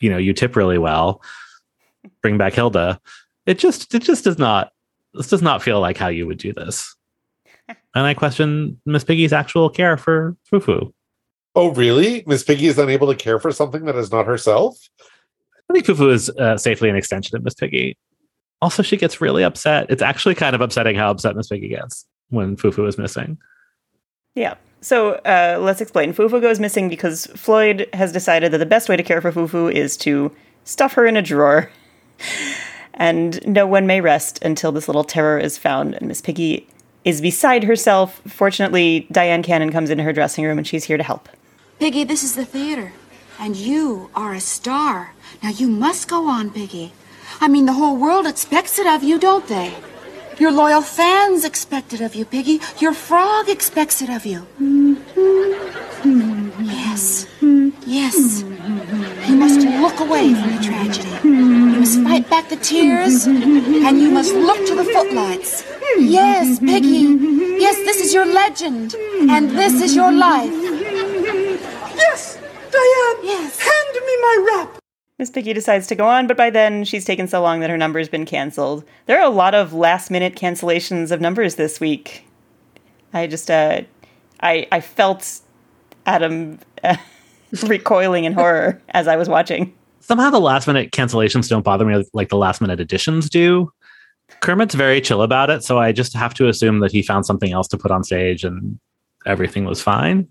you 0.00 0.10
know 0.10 0.18
you 0.18 0.32
tip 0.32 0.56
really 0.56 0.78
well. 0.78 1.22
Bring 2.20 2.38
back 2.38 2.54
Hilda. 2.54 3.00
It 3.46 3.58
just 3.58 3.94
it 3.94 4.02
just 4.02 4.24
does 4.24 4.38
not 4.38 4.72
this 5.14 5.28
does 5.28 5.42
not 5.42 5.62
feel 5.62 5.80
like 5.80 5.96
how 5.96 6.08
you 6.08 6.26
would 6.26 6.38
do 6.38 6.52
this. 6.52 6.94
And 7.94 8.06
I 8.06 8.14
question 8.14 8.80
Miss 8.86 9.04
Piggy's 9.04 9.34
actual 9.34 9.68
care 9.68 9.98
for 9.98 10.34
Fufu. 10.50 10.94
Oh, 11.54 11.72
really? 11.72 12.24
Miss 12.26 12.42
Piggy 12.42 12.66
is 12.66 12.78
unable 12.78 13.06
to 13.08 13.14
care 13.14 13.38
for 13.38 13.52
something 13.52 13.84
that 13.84 13.96
is 13.96 14.10
not 14.10 14.26
herself? 14.26 14.78
I 15.68 15.74
think 15.74 15.84
Fufu 15.84 16.10
is 16.10 16.30
uh, 16.30 16.56
safely 16.56 16.88
an 16.88 16.96
extension 16.96 17.36
of 17.36 17.44
Miss 17.44 17.54
Piggy. 17.54 17.98
Also, 18.62 18.82
she 18.82 18.96
gets 18.96 19.20
really 19.20 19.42
upset. 19.42 19.86
It's 19.90 20.00
actually 20.00 20.34
kind 20.34 20.54
of 20.54 20.62
upsetting 20.62 20.96
how 20.96 21.10
upset 21.10 21.36
Miss 21.36 21.48
Piggy 21.48 21.68
gets 21.68 22.06
when 22.30 22.56
Fufu 22.56 22.88
is 22.88 22.96
missing. 22.96 23.36
Yeah. 24.34 24.54
So 24.80 25.14
uh, 25.26 25.58
let's 25.60 25.80
explain. 25.80 26.14
Fufu 26.14 26.40
goes 26.40 26.58
missing 26.58 26.88
because 26.88 27.26
Floyd 27.36 27.88
has 27.92 28.12
decided 28.12 28.52
that 28.52 28.58
the 28.58 28.66
best 28.66 28.88
way 28.88 28.96
to 28.96 29.02
care 29.02 29.20
for 29.20 29.30
Fufu 29.30 29.70
is 29.70 29.96
to 29.98 30.34
stuff 30.64 30.94
her 30.94 31.04
in 31.04 31.16
a 31.16 31.22
drawer. 31.22 31.70
And 32.94 33.44
no 33.46 33.66
one 33.66 33.86
may 33.86 34.00
rest 34.00 34.42
until 34.44 34.70
this 34.70 34.86
little 34.86 35.04
terror 35.04 35.38
is 35.38 35.56
found. 35.56 35.94
And 35.94 36.08
Miss 36.08 36.20
Piggy 36.20 36.66
is 37.04 37.20
beside 37.20 37.64
herself. 37.64 38.20
Fortunately, 38.28 39.06
Dyan 39.10 39.42
Cannon 39.42 39.72
comes 39.72 39.90
into 39.90 40.04
her 40.04 40.12
dressing 40.12 40.44
room 40.44 40.58
and 40.58 40.66
she's 40.66 40.84
here 40.84 40.98
to 40.98 41.02
help. 41.02 41.28
Piggy, 41.78 42.04
this 42.04 42.22
is 42.22 42.36
the 42.36 42.44
theater. 42.44 42.92
And 43.40 43.56
you 43.56 44.10
are 44.14 44.34
a 44.34 44.40
star. 44.40 45.14
Now 45.42 45.48
you 45.48 45.68
must 45.68 46.06
go 46.06 46.28
on, 46.28 46.50
Piggy. 46.50 46.92
I 47.42 47.48
mean, 47.48 47.66
the 47.66 47.72
whole 47.72 47.96
world 47.96 48.28
expects 48.28 48.78
it 48.78 48.86
of 48.86 49.02
you, 49.02 49.18
don't 49.18 49.44
they? 49.48 49.74
Your 50.38 50.52
loyal 50.52 50.80
fans 50.80 51.44
expect 51.44 51.92
it 51.92 52.00
of 52.00 52.14
you, 52.14 52.24
Piggy. 52.24 52.60
Your 52.78 52.94
frog 52.94 53.48
expects 53.48 54.00
it 54.00 54.10
of 54.10 54.24
you. 54.24 54.46
Yes. 56.62 57.26
Yes. 57.84 58.42
You 59.28 59.34
must 59.34 59.58
look 59.58 59.98
away 59.98 60.32
from 60.34 60.54
the 60.54 60.62
tragedy. 60.62 61.10
You 61.24 61.80
must 61.80 62.00
fight 62.04 62.30
back 62.30 62.48
the 62.48 62.58
tears, 62.58 63.26
and 63.26 64.00
you 64.00 64.12
must 64.12 64.32
look 64.34 64.64
to 64.68 64.76
the 64.76 64.84
footlights. 64.84 65.64
Yes, 65.98 66.60
Piggy. 66.60 67.18
Yes, 67.58 67.74
this 67.78 67.98
is 68.00 68.14
your 68.14 68.24
legend, 68.24 68.94
and 69.28 69.50
this 69.50 69.82
is 69.82 69.96
your 69.96 70.12
life. 70.12 70.52
Yes, 72.02 72.38
Dyan. 72.70 73.16
Yes. 73.24 73.58
Hand 73.58 73.94
me 74.06 74.16
my 74.28 74.36
wrap. 74.46 74.81
Miss 75.22 75.30
Piggy 75.30 75.52
decides 75.52 75.86
to 75.86 75.94
go 75.94 76.08
on, 76.08 76.26
but 76.26 76.36
by 76.36 76.50
then 76.50 76.82
she's 76.82 77.04
taken 77.04 77.28
so 77.28 77.40
long 77.40 77.60
that 77.60 77.70
her 77.70 77.78
number's 77.78 78.08
been 78.08 78.26
canceled. 78.26 78.82
There 79.06 79.20
are 79.20 79.24
a 79.24 79.30
lot 79.30 79.54
of 79.54 79.72
last 79.72 80.10
minute 80.10 80.34
cancellations 80.34 81.12
of 81.12 81.20
numbers 81.20 81.54
this 81.54 81.78
week. 81.78 82.26
I 83.14 83.28
just, 83.28 83.48
uh, 83.48 83.82
I, 84.40 84.66
I 84.72 84.80
felt 84.80 85.38
Adam 86.06 86.58
uh, 86.82 86.96
recoiling 87.62 88.24
in 88.24 88.32
horror 88.32 88.82
as 88.88 89.06
I 89.06 89.14
was 89.14 89.28
watching. 89.28 89.72
Somehow 90.00 90.28
the 90.28 90.40
last 90.40 90.66
minute 90.66 90.90
cancellations 90.90 91.48
don't 91.48 91.64
bother 91.64 91.84
me 91.84 92.04
like 92.12 92.28
the 92.28 92.36
last 92.36 92.60
minute 92.60 92.80
additions 92.80 93.30
do. 93.30 93.72
Kermit's 94.40 94.74
very 94.74 95.00
chill 95.00 95.22
about 95.22 95.50
it, 95.50 95.62
so 95.62 95.78
I 95.78 95.92
just 95.92 96.14
have 96.14 96.34
to 96.34 96.48
assume 96.48 96.80
that 96.80 96.90
he 96.90 97.00
found 97.00 97.26
something 97.26 97.52
else 97.52 97.68
to 97.68 97.78
put 97.78 97.92
on 97.92 98.02
stage 98.02 98.42
and 98.42 98.76
everything 99.24 99.66
was 99.66 99.80
fine. 99.80 100.26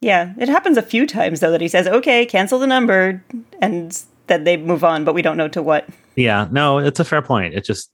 Yeah, 0.00 0.34
it 0.38 0.48
happens 0.48 0.76
a 0.76 0.82
few 0.82 1.06
times 1.06 1.40
though 1.40 1.50
that 1.50 1.60
he 1.60 1.68
says, 1.68 1.86
"Okay, 1.86 2.26
cancel 2.26 2.58
the 2.58 2.66
number," 2.66 3.22
and 3.60 3.98
then 4.26 4.44
they 4.44 4.56
move 4.56 4.84
on, 4.84 5.04
but 5.04 5.14
we 5.14 5.22
don't 5.22 5.36
know 5.36 5.48
to 5.48 5.62
what. 5.62 5.88
Yeah, 6.16 6.48
no, 6.50 6.78
it's 6.78 7.00
a 7.00 7.04
fair 7.04 7.22
point. 7.22 7.54
It 7.54 7.64
just 7.64 7.90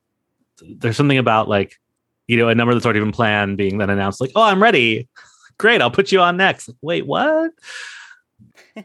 there's 0.79 0.97
something 0.97 1.19
about 1.19 1.49
like 1.49 1.79
you 2.27 2.37
know 2.37 2.49
a 2.49 2.55
number 2.55 2.75
that's 2.75 2.85
already 2.85 3.01
been 3.01 3.13
planned 3.13 3.57
being 3.57 3.79
then 3.79 3.91
announced 3.91 4.21
like, 4.21 4.33
"Oh, 4.35 4.43
I'm 4.43 4.63
ready. 4.63 5.09
Great, 5.59 5.81
I'll 5.81 5.91
put 5.91 6.11
you 6.11 6.21
on 6.21 6.37
next." 6.37 6.71
Wait, 6.83 7.07
what? 7.07 7.53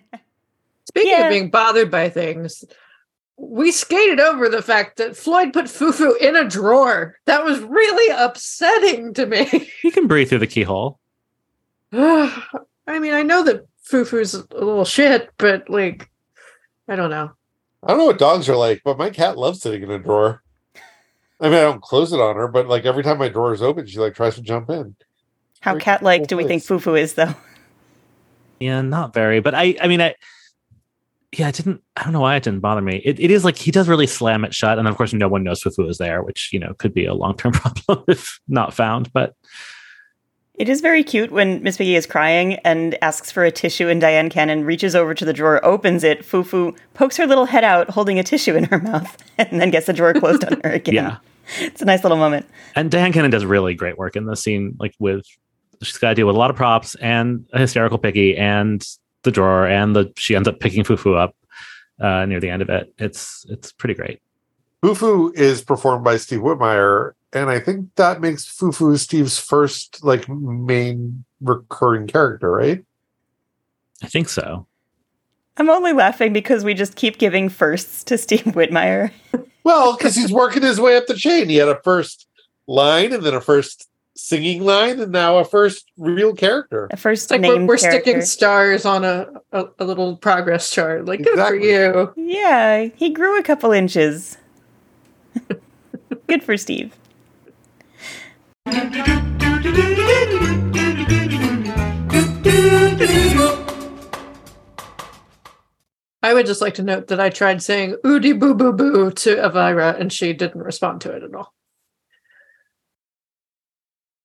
Speaking 0.86 1.12
Yeah. 1.12 1.26
of 1.26 1.30
being 1.32 1.50
bothered 1.50 1.90
by 1.92 2.10
things, 2.10 2.64
we 3.36 3.72
skated 3.72 4.20
over 4.20 4.48
the 4.48 4.62
fact 4.62 4.98
that 4.98 5.18
Floyd 5.18 5.54
put 5.54 5.66
Fufu 5.66 6.16
in 6.20 6.36
a 6.36 6.48
drawer. 6.48 7.18
That 7.26 7.44
was 7.44 7.60
really 7.62 8.16
upsetting 8.16 9.14
to 9.16 9.26
me. 9.26 9.72
He 9.82 9.92
can 9.92 10.08
breathe 10.08 10.30
through 10.30 10.40
the 10.40 10.48
keyhole. 10.48 11.00
I 12.88 13.00
mean, 13.00 13.14
I 13.14 13.24
know 13.24 13.44
that 13.44 13.68
Fufu's 13.90 14.34
a 14.34 14.46
little 14.54 14.86
shit, 14.86 15.30
but 15.38 15.70
like, 15.70 16.10
I 16.88 16.96
don't 16.96 17.10
know. 17.10 17.32
I 17.84 17.90
don't 17.90 18.00
know 18.00 18.06
what 18.06 18.18
dogs 18.18 18.50
are 18.50 18.56
like, 18.56 18.82
but 18.84 18.98
my 18.98 19.10
cat 19.10 19.38
loves 19.38 19.62
sitting 19.62 19.84
in 19.84 19.92
a 19.92 20.00
drawer. 20.00 20.42
I 21.40 21.50
mean, 21.50 21.56
I 21.56 21.62
don't 21.62 21.82
close 21.82 22.12
it 22.12 22.20
on 22.20 22.36
her, 22.36 22.48
but 22.48 22.68
like 22.68 22.86
every 22.86 23.04
time 23.04 23.20
my 23.20 23.30
drawer 23.30 23.54
is 23.54 23.62
open, 23.62 23.86
she 23.86 24.00
like 24.00 24.16
tries 24.16 24.36
to 24.36 24.42
jump 24.42 24.70
in. 24.70 24.96
How 25.60 25.74
Very 25.74 25.82
cat 25.82 26.02
like 26.02 26.28
do 26.28 26.38
we 26.38 26.46
think 26.46 26.66
place. 26.66 26.84
Fufu 26.84 27.00
is 27.00 27.14
though? 27.14 27.36
Yeah, 28.60 28.82
not 28.82 29.14
very, 29.14 29.40
but 29.40 29.54
I 29.54 29.76
I 29.82 29.88
mean 29.88 30.02
I 30.02 30.16
yeah, 31.32 31.48
I 31.48 31.52
didn't 31.52 31.84
I 31.96 32.04
don't 32.04 32.14
know 32.14 32.22
why 32.22 32.36
it 32.36 32.44
didn't 32.44 32.62
bother 32.62 32.82
me. 32.82 33.02
It 33.06 33.20
it 33.20 33.30
is 33.30 33.46
like 33.46 33.58
he 33.58 33.70
does 33.70 33.88
really 33.88 34.08
slam 34.08 34.44
it 34.46 34.54
shut 34.54 34.80
and 34.80 34.88
of 34.88 34.98
course 34.98 35.14
no 35.14 35.28
one 35.28 35.44
knows 35.44 35.62
Fufu 35.62 35.88
is 35.90 36.00
there, 36.00 36.24
which, 36.24 36.50
you 36.52 36.60
know, 36.60 36.74
could 36.76 36.94
be 36.94 37.06
a 37.06 37.14
long-term 37.14 37.52
problem 37.54 38.04
if 38.08 38.40
not 38.48 38.74
found, 38.74 39.12
but 39.14 39.36
It 40.58 40.70
is 40.70 40.82
very 40.82 41.04
cute 41.04 41.32
when 41.32 41.62
Miss 41.62 41.78
Piggy 41.78 41.96
is 41.96 42.08
crying 42.08 42.56
and 42.66 42.98
asks 43.04 43.32
for 43.32 43.44
a 43.44 43.52
tissue, 43.52 43.90
and 43.90 44.02
Dyan 44.02 44.32
Cannon 44.32 44.64
reaches 44.64 44.96
over 44.96 45.14
to 45.14 45.24
the 45.24 45.32
drawer, 45.32 45.64
opens 45.64 46.04
it. 46.04 46.24
Fufu 46.24 46.76
pokes 46.96 47.16
her 47.18 47.28
little 47.28 47.46
head 47.46 47.64
out, 47.64 47.92
holding 47.92 48.18
a 48.18 48.24
tissue 48.24 48.56
in 48.56 48.64
her 48.66 48.80
mouth, 48.84 49.18
and 49.38 49.62
then 49.62 49.70
gets 49.70 49.86
the 49.86 49.94
drawer 49.94 50.14
closed 50.14 50.44
on 50.44 50.60
her 50.64 50.72
again. 50.72 50.96
Yeah. 50.96 51.18
It's 51.60 51.82
a 51.82 51.86
nice 51.86 52.04
little 52.04 52.18
moment. 52.18 52.46
And 52.76 52.92
Dyan 52.92 53.14
Cannon 53.14 53.32
does 53.32 53.46
really 53.46 53.74
great 53.74 53.98
work 53.98 54.18
in 54.18 54.26
this 54.26 54.44
scene, 54.44 54.76
like 54.82 54.94
with 55.00 55.26
she's 55.82 55.98
got 55.98 56.10
to 56.10 56.16
deal 56.16 56.28
with 56.28 56.36
a 56.36 56.40
lot 56.40 56.50
of 56.50 56.58
props 56.58 56.96
and 56.96 57.46
a 57.54 57.60
hysterical 57.60 57.98
Piggy 57.98 58.36
and 58.36 58.86
the 59.24 59.32
drawer 59.32 59.66
and 59.66 59.96
the 59.96 60.12
she 60.18 60.36
ends 60.36 60.50
up 60.50 60.60
picking 60.60 60.84
Fufu 60.84 61.18
up 61.18 61.38
uh, 62.02 62.26
near 62.26 62.42
the 62.42 62.50
end 62.50 62.62
of 62.62 62.70
it. 62.70 62.94
It's 62.98 63.46
it's 63.50 63.72
pretty 63.72 63.94
great. 63.94 64.20
Fufu 64.84 65.34
is 65.36 65.62
performed 65.62 66.04
by 66.04 66.18
Steve 66.18 66.40
Whitmire, 66.40 67.14
and 67.34 67.50
I 67.50 67.60
think 67.60 67.94
that 67.96 68.22
makes 68.22 68.46
Foo-Foo 68.46 68.98
Steve's 68.98 69.38
first 69.40 70.04
like 70.04 70.28
main 70.30 71.26
recurring 71.42 72.08
character, 72.08 72.52
right? 72.52 72.84
I 74.04 74.08
think 74.08 74.30
so. 74.30 74.66
I'm 75.58 75.70
only 75.70 75.94
laughing 75.94 76.34
because 76.34 76.64
we 76.64 76.74
just 76.74 76.96
keep 76.96 77.18
giving 77.18 77.50
firsts 77.50 78.04
to 78.06 78.18
Steve 78.18 78.44
Whitmire. 78.44 79.12
Well, 79.64 79.98
because 79.98 80.16
he's 80.16 80.32
working 80.32 80.62
his 80.62 80.80
way 80.80 80.96
up 80.96 81.08
the 81.08 81.16
chain. 81.16 81.50
He 81.50 81.58
had 81.58 81.68
a 81.68 81.82
first 81.84 82.28
line 82.68 83.12
and 83.12 83.24
then 83.24 83.34
a 83.34 83.42
first 83.42 83.90
singing 84.16 84.64
line 84.64 85.00
and 85.00 85.12
now 85.12 85.38
a 85.38 85.46
first 85.46 85.92
real 85.98 86.34
character. 86.34 86.88
A 86.92 86.98
first 86.98 87.24
It's 87.24 87.32
like 87.32 87.42
we're, 87.42 87.66
we're 87.66 87.78
sticking 87.78 88.22
stars 88.22 88.86
on 88.86 89.04
a, 89.04 89.28
a, 89.52 89.66
a 89.80 89.86
little 89.86 90.16
progress 90.18 90.70
chart. 90.70 91.06
Like, 91.06 91.24
good 91.24 91.38
for 91.38 91.56
you. 91.56 92.14
Yeah, 92.16 92.90
he 92.96 93.10
grew 93.10 93.38
a 93.40 93.44
couple 93.44 93.72
inches. 93.72 94.38
Good 96.28 96.44
for 96.44 96.58
Steve. 96.58 96.94
I 106.24 106.34
would 106.34 106.46
just 106.46 106.62
like 106.62 106.74
to 106.74 106.84
note 106.84 107.08
that 107.08 107.22
I 107.22 107.30
tried 107.30 107.62
saying 107.62 107.96
oodie 108.04 108.38
boo 108.38 108.54
boo 108.54 108.74
boo 108.74 109.12
to 109.12 109.42
Elvira 109.42 109.96
and 109.98 110.12
she 110.12 110.34
didn't 110.34 110.62
respond 110.62 111.00
to 111.02 111.12
it 111.12 111.24
at 111.24 111.34
all. 111.34 111.54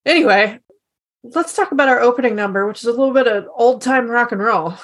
Anyway, 0.05 0.59
let's 1.23 1.55
talk 1.55 1.71
about 1.71 1.89
our 1.89 2.01
opening 2.01 2.35
number, 2.35 2.67
which 2.67 2.81
is 2.81 2.87
a 2.87 2.91
little 2.91 3.15
bit 3.15 3.29
of 3.29 3.47
old 3.55 3.83
time 3.83 4.09
rock 4.09 4.33
and 4.33 4.43
roll. 4.43 4.75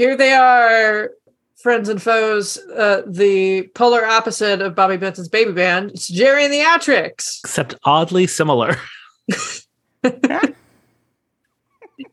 Here 0.00 0.16
they 0.16 0.32
are, 0.32 1.10
friends 1.62 1.90
and 1.90 2.00
foes, 2.00 2.56
uh, 2.74 3.02
the 3.06 3.68
polar 3.74 4.02
opposite 4.02 4.62
of 4.62 4.74
Bobby 4.74 4.96
Benson's 4.96 5.28
baby 5.28 5.52
band. 5.52 5.90
It's 5.90 6.08
Jerry 6.08 6.46
and 6.46 6.50
the 6.54 6.60
Atrix. 6.60 7.40
Except 7.44 7.74
oddly 7.84 8.26
similar. 8.26 8.78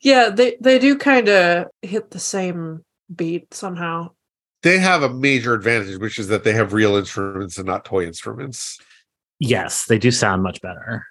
Yeah, 0.02 0.30
they, 0.30 0.58
they 0.60 0.80
do 0.80 0.98
kind 0.98 1.30
of 1.30 1.68
hit 1.82 2.12
the 2.12 2.20
same 2.20 2.84
beat 3.16 3.54
somehow. 3.54 4.12
They 4.62 4.80
have 4.80 5.02
a 5.02 5.10
major 5.10 5.54
advantage, 5.54 5.98
which 5.98 6.20
is 6.20 6.28
that 6.28 6.44
they 6.44 6.52
have 6.52 6.74
real 6.74 6.98
instruments 6.98 7.58
and 7.58 7.66
not 7.66 7.86
toy 7.86 8.06
instruments. 8.06 8.80
Yes, 9.40 9.86
they 9.86 9.98
do 9.98 10.12
sound 10.12 10.44
much 10.44 10.62
better. 10.62 11.06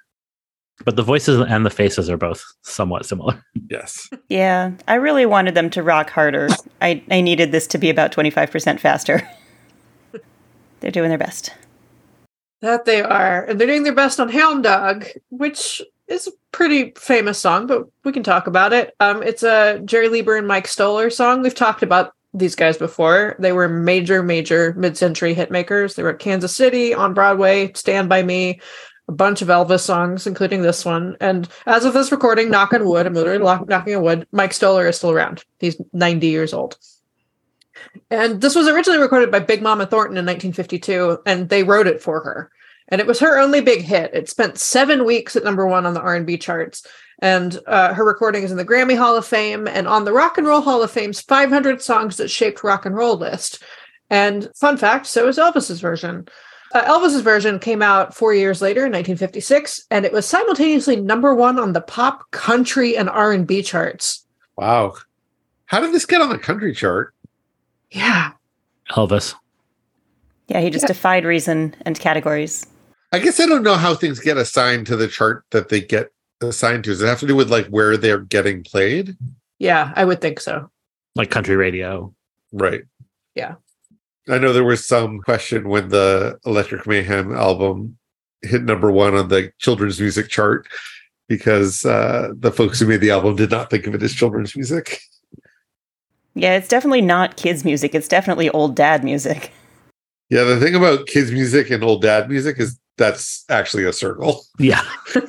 But 0.84 0.96
the 0.96 1.02
voices 1.02 1.40
and 1.40 1.64
the 1.64 1.70
faces 1.70 2.10
are 2.10 2.16
both 2.16 2.44
somewhat 2.62 3.06
similar. 3.06 3.42
Yes. 3.68 4.08
Yeah, 4.28 4.70
I 4.86 4.94
really 4.94 5.26
wanted 5.26 5.56
them 5.56 5.70
to 5.70 5.82
rock 5.82 6.08
harder. 6.10 6.48
I, 6.80 7.02
I 7.10 7.20
needed 7.20 7.50
this 7.50 7.66
to 7.68 7.78
be 7.78 7.90
about 7.90 8.12
25% 8.12 8.78
faster. 8.78 9.28
They're 10.80 10.92
doing 10.92 11.08
their 11.08 11.18
best. 11.18 11.52
That 12.62 12.84
they 12.84 13.02
are. 13.02 13.44
And 13.44 13.60
they're 13.60 13.66
doing 13.66 13.82
their 13.82 13.94
best 13.94 14.20
on 14.20 14.28
Hound 14.28 14.62
Dog, 14.62 15.06
which 15.30 15.82
is 16.06 16.28
a 16.28 16.32
pretty 16.52 16.92
famous 16.96 17.38
song, 17.38 17.66
but 17.66 17.86
we 18.04 18.12
can 18.12 18.22
talk 18.22 18.46
about 18.46 18.72
it. 18.72 18.94
Um, 19.00 19.22
it's 19.22 19.42
a 19.42 19.80
Jerry 19.84 20.08
Leiber 20.08 20.36
and 20.36 20.46
Mike 20.46 20.68
Stoller 20.68 21.10
song. 21.10 21.42
We've 21.42 21.54
talked 21.54 21.82
about 21.82 22.14
these 22.32 22.54
guys 22.54 22.76
before. 22.76 23.36
They 23.38 23.52
were 23.52 23.68
major, 23.68 24.22
major 24.22 24.74
mid 24.74 24.96
century 24.96 25.34
hit 25.34 25.50
makers. 25.50 25.94
They 25.94 26.02
were 26.02 26.10
at 26.10 26.18
Kansas 26.18 26.54
City, 26.54 26.94
on 26.94 27.14
Broadway, 27.14 27.72
Stand 27.74 28.08
By 28.08 28.22
Me, 28.22 28.60
a 29.08 29.12
bunch 29.12 29.42
of 29.42 29.48
Elvis 29.48 29.80
songs, 29.80 30.26
including 30.26 30.62
this 30.62 30.84
one. 30.84 31.16
And 31.20 31.48
as 31.66 31.84
of 31.84 31.94
this 31.94 32.10
recording, 32.10 32.50
knock 32.50 32.72
on 32.72 32.84
wood, 32.84 33.06
I'm 33.06 33.14
literally 33.14 33.38
knocking 33.38 33.96
on 33.96 34.02
wood, 34.02 34.26
Mike 34.32 34.52
Stoller 34.52 34.88
is 34.88 34.96
still 34.96 35.12
around. 35.12 35.44
He's 35.60 35.80
90 35.92 36.26
years 36.26 36.52
old. 36.52 36.76
And 38.10 38.40
this 38.40 38.54
was 38.54 38.68
originally 38.68 39.00
recorded 39.00 39.30
by 39.30 39.38
Big 39.38 39.62
Mama 39.62 39.86
Thornton 39.86 40.16
in 40.16 40.24
1952, 40.24 41.18
and 41.26 41.48
they 41.48 41.62
wrote 41.62 41.86
it 41.86 42.02
for 42.02 42.20
her. 42.20 42.50
And 42.88 43.00
it 43.00 43.06
was 43.06 43.20
her 43.20 43.38
only 43.38 43.60
big 43.60 43.82
hit. 43.82 44.14
It 44.14 44.28
spent 44.28 44.58
seven 44.58 45.04
weeks 45.04 45.34
at 45.34 45.44
number 45.44 45.66
one 45.66 45.86
on 45.86 45.94
the 45.94 46.00
R&B 46.00 46.38
charts. 46.38 46.86
And 47.20 47.58
uh, 47.66 47.94
her 47.94 48.04
recording 48.04 48.44
is 48.44 48.50
in 48.50 48.58
the 48.58 48.64
Grammy 48.64 48.96
Hall 48.96 49.16
of 49.16 49.26
Fame 49.26 49.66
and 49.66 49.88
on 49.88 50.04
the 50.04 50.12
Rock 50.12 50.38
and 50.38 50.46
Roll 50.46 50.60
Hall 50.60 50.82
of 50.82 50.90
Fame's 50.90 51.20
500 51.20 51.80
songs 51.82 52.16
that 52.18 52.30
shaped 52.30 52.62
rock 52.62 52.86
and 52.86 52.94
roll 52.94 53.16
list. 53.16 53.62
And 54.10 54.48
fun 54.54 54.76
fact, 54.76 55.06
so 55.06 55.26
is 55.26 55.38
Elvis's 55.38 55.80
version. 55.80 56.28
Uh, 56.72 56.82
Elvis's 56.84 57.20
version 57.20 57.58
came 57.58 57.80
out 57.80 58.14
four 58.14 58.34
years 58.34 58.60
later 58.60 58.80
in 58.80 58.92
1956, 58.92 59.86
and 59.90 60.04
it 60.04 60.12
was 60.12 60.26
simultaneously 60.26 60.96
number 60.96 61.34
one 61.34 61.58
on 61.58 61.72
the 61.72 61.80
pop, 61.80 62.30
country, 62.32 62.96
and 62.96 63.08
R&B 63.08 63.62
charts. 63.62 64.26
Wow. 64.56 64.94
How 65.66 65.80
did 65.80 65.92
this 65.92 66.06
get 66.06 66.20
on 66.20 66.28
the 66.28 66.38
country 66.38 66.74
chart? 66.74 67.14
Yeah, 67.90 68.32
Elvis. 68.90 69.34
Yeah, 70.48 70.60
he 70.60 70.70
just 70.70 70.86
defied 70.86 71.24
reason 71.24 71.74
and 71.82 71.98
categories. 71.98 72.66
I 73.12 73.18
guess 73.18 73.40
I 73.40 73.46
don't 73.46 73.62
know 73.62 73.76
how 73.76 73.94
things 73.94 74.20
get 74.20 74.36
assigned 74.36 74.86
to 74.88 74.96
the 74.96 75.08
chart 75.08 75.44
that 75.50 75.68
they 75.68 75.80
get 75.80 76.12
assigned 76.40 76.84
to. 76.84 76.90
Does 76.90 77.02
it 77.02 77.06
have 77.06 77.20
to 77.20 77.26
do 77.26 77.34
with 77.34 77.50
like 77.50 77.66
where 77.68 77.96
they're 77.96 78.18
getting 78.18 78.62
played? 78.62 79.16
yeah, 79.58 79.92
I 79.96 80.04
would 80.04 80.20
think 80.20 80.40
so. 80.40 80.70
Like 81.14 81.30
country 81.30 81.56
radio. 81.56 82.12
Right. 82.52 82.82
Yeah. 83.34 83.54
I 84.28 84.38
know 84.38 84.52
there 84.52 84.64
was 84.64 84.86
some 84.86 85.20
question 85.20 85.68
when 85.68 85.88
the 85.88 86.38
Electric 86.44 86.86
Mayhem 86.86 87.34
album 87.34 87.96
hit 88.42 88.62
number 88.62 88.90
one 88.90 89.14
on 89.14 89.28
the 89.28 89.52
children's 89.58 90.00
music 90.00 90.28
chart 90.28 90.66
because 91.28 91.84
uh, 91.84 92.30
the 92.38 92.52
folks 92.52 92.80
who 92.80 92.86
made 92.86 93.00
the 93.00 93.10
album 93.10 93.36
did 93.36 93.50
not 93.50 93.70
think 93.70 93.86
of 93.86 93.94
it 93.94 94.02
as 94.02 94.12
children's 94.12 94.56
music. 94.56 95.00
Yeah, 96.34 96.56
it's 96.56 96.68
definitely 96.68 97.00
not 97.00 97.36
kids' 97.36 97.64
music. 97.64 97.94
It's 97.94 98.08
definitely 98.08 98.50
old 98.50 98.76
dad 98.76 99.02
music. 99.02 99.52
Yeah, 100.28 100.44
the 100.44 100.58
thing 100.58 100.74
about 100.74 101.06
kids' 101.06 101.32
music 101.32 101.70
and 101.70 101.82
old 101.82 102.02
dad 102.02 102.28
music 102.28 102.58
is 102.58 102.78
that's 102.98 103.44
actually 103.48 103.84
a 103.84 103.92
circle. 103.92 104.42
Yeah. 104.58 104.82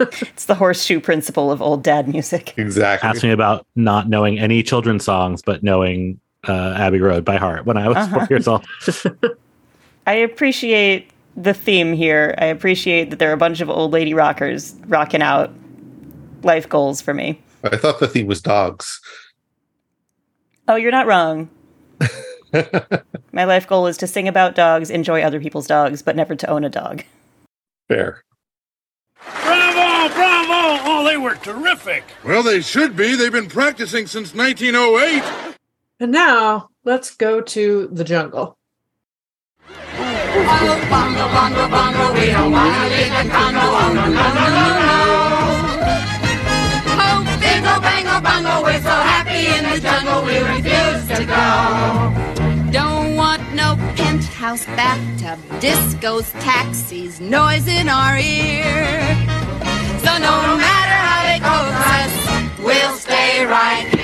It's 0.00 0.44
the 0.44 0.54
horseshoe 0.54 1.00
principle 1.00 1.50
of 1.50 1.60
old 1.60 1.82
dad 1.82 2.06
music. 2.06 2.54
Exactly. 2.56 3.08
Asked 3.08 3.24
me 3.24 3.32
about 3.32 3.66
not 3.74 4.08
knowing 4.08 4.38
any 4.38 4.62
children's 4.62 5.04
songs, 5.04 5.42
but 5.42 5.64
knowing 5.64 6.20
uh, 6.46 6.74
Abbey 6.76 7.00
Road 7.00 7.24
by 7.24 7.36
heart 7.36 7.64
when 7.66 7.76
I 7.76 7.88
was 7.88 7.96
Uh-huh. 7.96 8.18
four 8.18 8.26
years 8.30 8.46
old. 8.48 8.64
I 10.06 10.14
appreciate 10.14 11.10
the 11.36 11.54
theme 11.54 11.92
here. 11.92 12.34
I 12.38 12.46
appreciate 12.46 13.10
that 13.10 13.18
there 13.18 13.30
are 13.30 13.34
a 13.34 13.38
bunch 13.38 13.60
of 13.60 13.68
old 13.70 13.92
lady 13.92 14.14
rockers 14.14 14.74
rocking 14.86 15.22
out 15.22 15.52
life 16.42 16.68
goals 16.68 17.00
for 17.00 17.12
me. 17.14 17.40
I 17.64 17.76
thought 17.76 18.00
the 18.00 18.08
theme 18.08 18.26
was 18.26 18.40
dogs. 18.40 19.00
Oh, 20.68 20.76
you're 20.76 20.92
not 20.92 21.06
wrong. 21.06 21.48
My 23.32 23.44
life 23.44 23.66
goal 23.66 23.86
is 23.86 23.96
to 23.98 24.06
sing 24.06 24.28
about 24.28 24.54
dogs, 24.54 24.90
enjoy 24.90 25.22
other 25.22 25.40
people's 25.40 25.66
dogs, 25.66 26.00
but 26.02 26.16
never 26.16 26.34
to 26.36 26.48
own 26.48 26.64
a 26.64 26.70
dog. 26.70 27.02
Fair. 27.88 28.22
Bravo, 29.42 30.14
bravo! 30.14 30.82
Oh, 30.84 31.04
they 31.06 31.16
were 31.16 31.34
terrific. 31.36 32.04
Well, 32.24 32.42
they 32.42 32.60
should 32.60 32.96
be. 32.96 33.16
They've 33.16 33.32
been 33.32 33.48
practicing 33.48 34.06
since 34.06 34.34
1908. 34.34 35.56
And 36.00 36.12
now 36.12 36.70
let's 36.84 37.16
go 37.16 37.40
to 37.40 37.88
the 37.90 38.04
jungle. 38.04 38.56
Oh, 39.68 40.86
bongo, 40.88 41.26
bongo, 41.34 41.68
bongo, 41.68 42.12
we 42.14 42.26
don't 42.30 42.52
wanna 42.52 42.88
live 42.88 43.14
in 43.20 43.28
Congo. 43.28 43.58
Oh, 43.58 43.92
no, 43.92 44.04
no, 44.06 44.12
no, 44.14 44.46
no, 44.46 44.66
no. 44.78 44.98
Oh, 47.02 47.18
bingo, 47.42 47.80
bango, 47.82 48.20
bongo, 48.20 48.62
we're 48.62 48.80
so 48.80 48.94
happy 48.94 49.50
in 49.50 49.64
the 49.68 49.80
jungle, 49.80 50.22
we 50.22 50.38
refuse 50.38 51.02
to 51.18 51.24
go. 51.26 52.70
Don't 52.70 53.16
want 53.16 53.42
no 53.52 53.74
penthouse 53.96 54.66
bathtub, 54.66 55.40
discos, 55.60 56.30
taxis, 56.40 57.18
noise 57.20 57.66
in 57.66 57.88
our 57.88 58.16
ear. 58.16 59.00
So 60.04 60.14
no 60.14 60.56
matter 60.62 60.94
how 60.94 61.22
they 61.26 61.40
coax 61.42 61.74
us, 61.98 62.12
we'll 62.64 62.94
stay 62.94 63.44
right 63.44 63.88
here. 63.88 63.97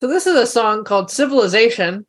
So 0.00 0.06
this 0.06 0.28
is 0.28 0.36
a 0.36 0.46
song 0.46 0.84
called 0.84 1.10
Civilization 1.10 2.06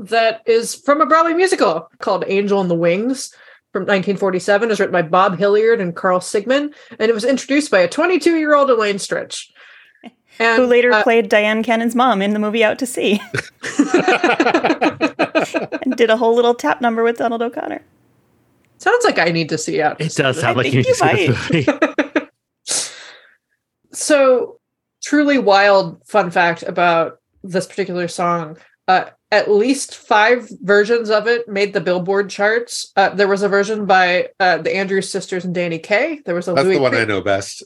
that 0.00 0.42
is 0.46 0.74
from 0.74 1.00
a 1.00 1.06
Broadway 1.06 1.34
musical 1.34 1.88
called 2.00 2.24
Angel 2.26 2.60
in 2.60 2.66
the 2.66 2.74
Wings 2.74 3.32
from 3.72 3.82
1947. 3.82 4.68
It 4.68 4.70
was 4.70 4.80
written 4.80 4.92
by 4.92 5.02
Bob 5.02 5.38
Hilliard 5.38 5.80
and 5.80 5.94
Carl 5.94 6.18
Sigman, 6.18 6.74
and 6.98 7.08
it 7.08 7.14
was 7.14 7.24
introduced 7.24 7.70
by 7.70 7.78
a 7.80 7.88
22 7.88 8.36
year 8.36 8.54
old 8.54 8.70
Elaine 8.70 8.96
Stritch. 8.96 9.46
And, 10.38 10.62
Who 10.62 10.68
later 10.68 10.90
uh, 10.90 11.02
played 11.02 11.28
Dyan 11.28 11.62
Cannon's 11.62 11.94
mom 11.94 12.22
in 12.22 12.32
the 12.32 12.38
movie 12.38 12.64
Out 12.64 12.78
to 12.78 12.86
Sea. 12.86 13.20
and 15.82 15.94
did 15.96 16.08
a 16.08 16.16
whole 16.16 16.34
little 16.34 16.54
tap 16.54 16.80
number 16.80 17.02
with 17.02 17.18
Donald 17.18 17.42
O'Connor. 17.42 17.84
Sounds 18.78 19.04
like 19.04 19.18
I 19.18 19.32
need 19.32 19.50
to 19.50 19.58
see 19.58 19.82
out. 19.82 20.00
It 20.00 20.14
does 20.14 20.40
sound 20.40 20.58
I 20.58 20.62
like 20.62 20.72
you 20.72 20.82
think 20.82 20.86
need 20.86 20.94
to 20.94 20.96
see 21.04 21.26
this 21.26 21.66
movie. 22.16 22.28
so 23.92 24.58
truly 25.02 25.36
wild 25.36 26.00
fun 26.06 26.30
fact 26.30 26.62
about 26.62 27.19
this 27.42 27.66
particular 27.66 28.08
song 28.08 28.56
uh, 28.88 29.04
at 29.30 29.48
least 29.48 29.94
five 29.96 30.48
versions 30.62 31.10
of 31.10 31.28
it 31.28 31.46
made 31.48 31.72
the 31.72 31.80
billboard 31.80 32.28
charts 32.28 32.92
uh, 32.96 33.08
there 33.10 33.28
was 33.28 33.42
a 33.42 33.48
version 33.48 33.86
by 33.86 34.28
uh, 34.40 34.58
the 34.58 34.74
andrews 34.74 35.10
sisters 35.10 35.44
and 35.44 35.54
danny 35.54 35.78
kaye 35.78 36.20
there 36.26 36.34
was 36.34 36.48
a 36.48 36.52
That's 36.54 36.64
louis 36.64 36.76
the 36.76 36.80
one 36.82 36.92
Pri- 36.92 37.02
I 37.02 37.04
know 37.04 37.20
best. 37.20 37.62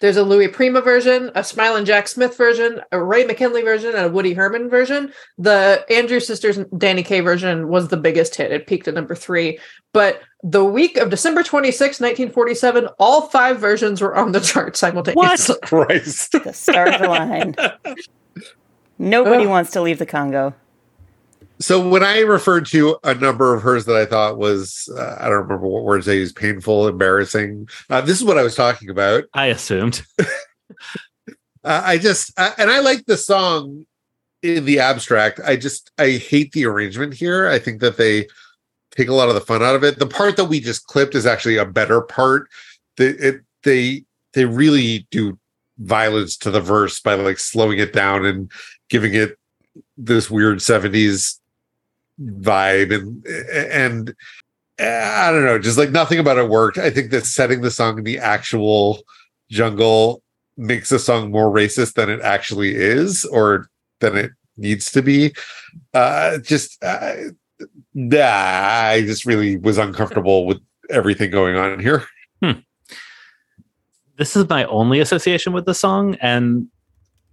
there's 0.00 0.16
a 0.18 0.22
louis 0.22 0.48
prima 0.48 0.80
version 0.82 1.30
a 1.34 1.42
Smiling 1.42 1.84
jack 1.86 2.08
smith 2.08 2.36
version 2.36 2.80
a 2.92 3.02
ray 3.02 3.24
mckinley 3.24 3.62
version 3.62 3.94
and 3.94 4.06
a 4.06 4.08
woody 4.10 4.34
herman 4.34 4.68
version 4.68 5.12
the 5.38 5.84
andrews 5.90 6.26
sisters 6.26 6.58
and 6.58 6.66
danny 6.78 7.02
kaye 7.02 7.20
version 7.20 7.68
was 7.68 7.88
the 7.88 7.96
biggest 7.96 8.34
hit 8.34 8.52
it 8.52 8.66
peaked 8.66 8.86
at 8.86 8.94
number 8.94 9.14
three 9.14 9.58
but 9.94 10.20
the 10.42 10.64
week 10.64 10.98
of 10.98 11.08
december 11.10 11.42
26 11.42 12.00
1947 12.00 12.86
all 12.98 13.22
five 13.28 13.58
versions 13.58 14.00
were 14.02 14.14
on 14.14 14.32
the 14.32 14.40
chart 14.50 14.76
simultaneously 14.76 15.54
What? 15.54 15.62
Christ. 15.62 16.32
The 16.32 16.52
stars 16.52 16.96
aligned. 17.00 17.56
Nobody 18.98 19.46
wants 19.46 19.70
to 19.72 19.80
leave 19.80 19.98
the 19.98 20.06
Congo. 20.06 20.54
So 21.60 21.86
when 21.86 22.04
I 22.04 22.20
referred 22.20 22.66
to 22.66 22.98
a 23.02 23.14
number 23.14 23.52
of 23.54 23.62
hers 23.62 23.84
that 23.86 23.96
I 23.96 24.06
thought 24.06 24.38
was, 24.38 24.88
uh, 24.96 25.16
I 25.18 25.24
don't 25.24 25.38
remember 25.38 25.66
what 25.66 25.84
words 25.84 26.08
I 26.08 26.12
used, 26.12 26.36
painful, 26.36 26.86
embarrassing. 26.86 27.68
Uh, 27.90 28.00
this 28.00 28.16
is 28.16 28.24
what 28.24 28.38
I 28.38 28.42
was 28.42 28.54
talking 28.54 28.90
about. 28.90 29.24
I 29.34 29.46
assumed. 29.46 30.02
Uh, 31.64 31.82
I 31.84 31.98
just, 31.98 32.32
uh, 32.38 32.52
and 32.56 32.70
I 32.70 32.78
like 32.80 33.04
the 33.06 33.16
song 33.16 33.84
in 34.42 34.64
the 34.64 34.78
abstract. 34.78 35.40
I 35.44 35.56
just, 35.56 35.90
I 35.98 36.12
hate 36.12 36.52
the 36.52 36.64
arrangement 36.64 37.14
here. 37.14 37.48
I 37.48 37.58
think 37.58 37.80
that 37.80 37.96
they 37.96 38.28
take 38.96 39.08
a 39.08 39.14
lot 39.14 39.28
of 39.28 39.34
the 39.34 39.40
fun 39.40 39.62
out 39.62 39.74
of 39.74 39.84
it. 39.84 39.98
The 39.98 40.06
part 40.06 40.36
that 40.36 40.46
we 40.46 40.60
just 40.60 40.86
clipped 40.86 41.14
is 41.14 41.26
actually 41.26 41.56
a 41.56 41.66
better 41.66 42.00
part. 42.00 42.48
They, 42.96 43.08
it, 43.08 43.40
they, 43.64 44.04
they 44.34 44.44
really 44.44 45.06
do 45.10 45.38
violence 45.78 46.36
to 46.38 46.50
the 46.50 46.60
verse 46.60 47.00
by 47.00 47.14
like 47.14 47.38
slowing 47.38 47.78
it 47.78 47.92
down 47.92 48.24
and 48.24 48.50
giving 48.88 49.14
it 49.14 49.38
this 49.96 50.30
weird 50.30 50.58
70s 50.58 51.38
vibe 52.20 52.94
and 52.94 53.26
and 53.26 54.14
uh, 54.80 54.84
I 54.84 55.32
don't 55.32 55.44
know, 55.44 55.58
just 55.58 55.76
like 55.76 55.90
nothing 55.90 56.20
about 56.20 56.38
it 56.38 56.48
worked. 56.48 56.78
I 56.78 56.90
think 56.90 57.10
that 57.10 57.26
setting 57.26 57.62
the 57.62 57.70
song 57.70 57.98
in 57.98 58.04
the 58.04 58.18
actual 58.18 59.00
jungle 59.50 60.22
makes 60.56 60.88
the 60.88 61.00
song 61.00 61.32
more 61.32 61.50
racist 61.52 61.94
than 61.94 62.08
it 62.08 62.20
actually 62.20 62.76
is 62.76 63.24
or 63.24 63.68
than 64.00 64.16
it 64.16 64.30
needs 64.56 64.92
to 64.92 65.02
be. 65.02 65.34
Uh 65.94 66.38
just 66.38 66.82
uh, 66.84 67.14
nah, 67.94 68.20
I 68.22 69.02
just 69.04 69.26
really 69.26 69.56
was 69.56 69.78
uncomfortable 69.78 70.46
with 70.46 70.58
everything 70.90 71.30
going 71.30 71.56
on 71.56 71.80
here. 71.80 72.04
this 74.18 74.36
is 74.36 74.48
my 74.48 74.64
only 74.64 75.00
association 75.00 75.52
with 75.52 75.64
the 75.64 75.74
song 75.74 76.16
and 76.20 76.68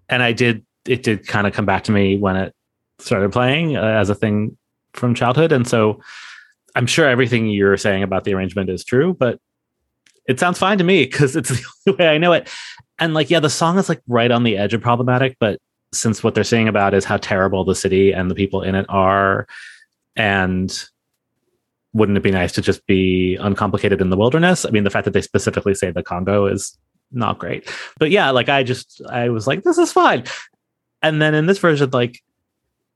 and 0.08 0.24
i 0.24 0.32
did 0.32 0.65
it 0.88 1.04
did 1.04 1.28
kind 1.28 1.48
of 1.48 1.54
come 1.54 1.66
back 1.66 1.84
to 1.86 1.92
me 1.92 2.18
when 2.18 2.36
it 2.36 2.54
started 3.00 3.32
playing 3.32 3.76
uh, 3.76 3.82
as 3.82 4.10
a 4.10 4.16
thing 4.16 4.58
from 4.94 5.14
childhood 5.14 5.52
and 5.52 5.68
so 5.68 6.02
i'm 6.76 6.88
sure 6.88 7.08
everything 7.08 7.48
you're 7.48 7.78
saying 7.78 8.04
about 8.04 8.24
the 8.24 8.34
arrangement 8.34 8.70
is 8.70 8.84
true 8.84 9.14
but 9.14 9.40
it 10.28 10.40
sounds 10.40 10.58
fine 10.58 10.78
to 10.78 10.84
me 10.84 11.04
because 11.04 11.36
it's 11.36 11.50
the 11.50 11.66
only 11.88 11.98
way 11.98 12.08
i 12.08 12.18
know 12.18 12.32
it 12.34 12.50
and 13.00 13.14
like 13.14 13.30
yeah 13.30 13.40
the 13.40 13.50
song 13.50 13.78
is 13.78 13.90
like 13.90 14.02
right 14.08 14.32
on 14.32 14.44
the 14.44 14.58
edge 14.58 14.74
of 14.74 14.82
problematic 14.82 15.36
but 15.40 15.60
since 15.94 16.24
what 16.24 16.36
they're 16.36 16.44
saying 16.44 16.68
about 16.68 16.94
is 16.94 17.06
how 17.06 17.18
terrible 17.18 17.64
the 17.64 17.76
city 17.76 18.12
and 18.12 18.30
the 18.30 18.36
people 18.36 18.62
in 18.62 18.76
it 18.76 18.86
are 18.90 19.48
and 20.16 20.88
wouldn't 21.96 22.18
it 22.18 22.24
be 22.24 22.32
nice 22.32 22.52
to 22.52 22.62
just 22.62 22.86
be 22.88 23.38
uncomplicated 23.38 24.02
in 24.02 24.10
the 24.10 24.18
wilderness? 24.18 24.66
I 24.66 24.70
mean, 24.70 24.84
the 24.84 24.90
fact 24.90 25.06
that 25.06 25.12
they 25.12 25.22
specifically 25.22 25.74
say 25.74 25.92
the 25.92 26.04
Congo 26.04 26.46
is 26.46 26.78
not 27.12 27.40
great. 27.40 27.72
But 27.98 28.12
yeah, 28.12 28.32
like 28.32 28.50
I 28.50 28.64
just 28.64 29.02
I 29.10 29.30
was 29.30 29.48
like, 29.48 29.64
this 29.64 29.78
is 29.78 29.94
fine. 29.94 30.26
And 31.06 31.22
then 31.22 31.36
in 31.36 31.46
this 31.46 31.60
version, 31.60 31.92
like 31.92 32.24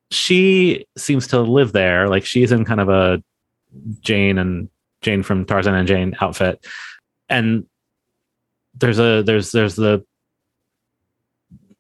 she 0.10 0.88
seems 0.98 1.28
to 1.28 1.42
live 1.42 1.74
there. 1.74 2.10
Like 2.10 2.26
she's 2.26 2.52
in 2.52 2.66
kind 2.66 2.82
of 2.82 2.90
a 2.90 3.24
Jane 4.02 4.40
and 4.40 4.68
Jane 5.02 5.22
from 5.22 5.46
Tarzan 5.46 5.76
and 5.76 5.88
Jane 5.88 6.16
outfit. 6.20 6.66
And 7.30 7.68
there's 8.74 8.98
a 8.98 9.22
there's 9.22 9.52
there's 9.52 9.76
the 9.76 10.04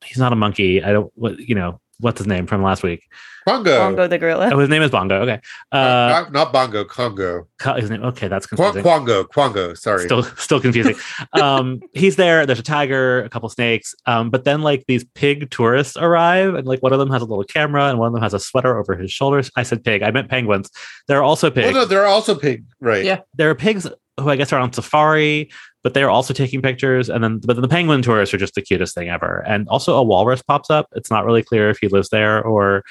he's 0.05 0.19
not 0.19 0.31
a 0.31 0.35
monkey. 0.35 0.83
I 0.83 0.91
don't 0.91 1.11
what 1.15 1.39
you 1.39 1.55
know, 1.55 1.81
what's 1.99 2.17
his 2.19 2.27
name 2.27 2.47
from 2.47 2.63
last 2.63 2.83
week? 2.83 3.03
Bongo. 3.45 3.77
Bongo 3.79 4.07
the 4.07 4.17
gorilla. 4.17 4.49
Oh, 4.53 4.59
his 4.59 4.69
name 4.69 4.81
is 4.83 4.91
Bongo. 4.91 5.21
Okay. 5.21 5.39
Uh, 5.71 5.77
not, 5.79 6.31
not 6.31 6.53
bongo, 6.53 6.83
Congo. 6.83 7.47
His 7.77 7.89
name. 7.89 8.03
Okay, 8.03 8.27
that's 8.27 8.45
Qua- 8.45 8.71
confusing. 8.71 8.83
Quongo, 8.83 9.23
Quongo, 9.25 9.75
sorry. 9.77 10.03
Still, 10.05 10.23
still 10.23 10.59
confusing. 10.59 10.95
um, 11.33 11.79
he's 11.93 12.15
there. 12.15 12.45
There's 12.45 12.59
a 12.59 12.63
tiger, 12.63 13.23
a 13.23 13.29
couple 13.29 13.49
snakes. 13.49 13.95
Um, 14.05 14.29
but 14.29 14.43
then 14.43 14.61
like 14.61 14.85
these 14.87 15.03
pig 15.15 15.49
tourists 15.49 15.97
arrive, 15.97 16.53
and 16.55 16.67
like 16.67 16.83
one 16.83 16.93
of 16.93 16.99
them 16.99 17.09
has 17.11 17.21
a 17.21 17.25
little 17.25 17.43
camera, 17.45 17.85
and 17.85 17.97
one 17.97 18.07
of 18.07 18.13
them 18.13 18.21
has 18.21 18.33
a 18.33 18.39
sweater 18.39 18.77
over 18.77 18.95
his 18.95 19.11
shoulders. 19.11 19.49
I 19.55 19.63
said 19.63 19.83
pig. 19.83 20.03
I 20.03 20.11
meant 20.11 20.29
penguins. 20.29 20.69
There 21.07 21.17
are 21.17 21.23
also 21.23 21.47
Oh 21.47 21.51
pigs. 21.51 21.73
no, 21.73 21.85
they're 21.85 22.05
also 22.05 22.35
pig, 22.35 22.65
right? 22.81 23.03
Yeah. 23.03 23.21
There 23.35 23.49
are 23.49 23.55
pigs 23.55 23.87
who 24.19 24.29
I 24.29 24.35
guess 24.35 24.51
are 24.51 24.59
on 24.59 24.73
safari, 24.73 25.49
but 25.83 25.93
they're 25.93 26.09
also 26.09 26.33
taking 26.33 26.61
pictures. 26.61 27.09
And 27.09 27.23
then, 27.23 27.39
but 27.39 27.53
then 27.55 27.61
the 27.61 27.67
penguin 27.67 28.01
tourists 28.01 28.33
are 28.33 28.37
just 28.37 28.55
the 28.55 28.61
cutest 28.61 28.95
thing 28.95 29.09
ever. 29.09 29.43
And 29.47 29.67
also 29.69 29.95
a 29.95 30.03
walrus 30.03 30.41
pops 30.41 30.69
up. 30.69 30.87
It's 30.95 31.09
not 31.09 31.25
really 31.25 31.43
clear 31.43 31.69
if 31.69 31.79
he 31.79 31.87
lives 31.87 32.09
there 32.09 32.43
or 32.43 32.83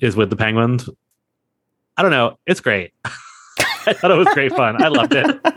is 0.00 0.16
with 0.16 0.30
the 0.30 0.36
penguins. 0.36 0.88
I 1.96 2.02
don't 2.02 2.12
know. 2.12 2.38
It's 2.46 2.60
great. 2.60 2.92
I 3.04 3.92
thought 3.92 4.10
it 4.10 4.18
was 4.18 4.28
great 4.34 4.52
fun. 4.54 4.82
I 4.82 4.88
loved 4.88 5.14
it. 5.14 5.40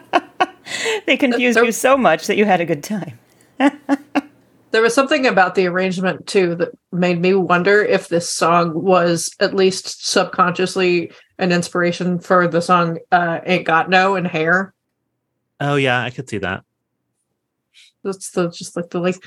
They 1.05 1.17
confused 1.17 1.59
you 1.59 1.71
so 1.71 1.97
much 1.97 2.27
that 2.27 2.38
you 2.38 2.45
had 2.45 2.61
a 2.61 2.65
good 2.65 2.84
time. 2.84 3.19
There 4.71 4.82
was 4.82 4.95
something 4.95 5.27
about 5.27 5.55
the 5.55 5.67
arrangement 5.67 6.27
too 6.27 6.55
that 6.55 6.69
made 6.93 7.19
me 7.19 7.34
wonder 7.34 7.84
if 7.84 8.07
this 8.07 8.29
song 8.29 8.71
was 8.73 9.29
at 9.41 9.53
least 9.53 10.07
subconsciously 10.07 11.11
an 11.38 11.51
inspiration 11.51 12.19
for 12.19 12.47
the 12.47 12.61
song 12.61 12.99
uh, 13.11 13.41
"Ain't 13.45 13.65
Got 13.65 13.89
No" 13.89 14.15
and 14.15 14.25
"Hair." 14.25 14.73
Oh 15.59 15.75
yeah, 15.75 16.01
I 16.01 16.09
could 16.09 16.29
see 16.29 16.38
that. 16.38 16.63
That's 18.04 18.32
the 18.32 18.49
just 18.49 18.76
like 18.76 18.89
the 18.89 18.99
like 18.99 19.24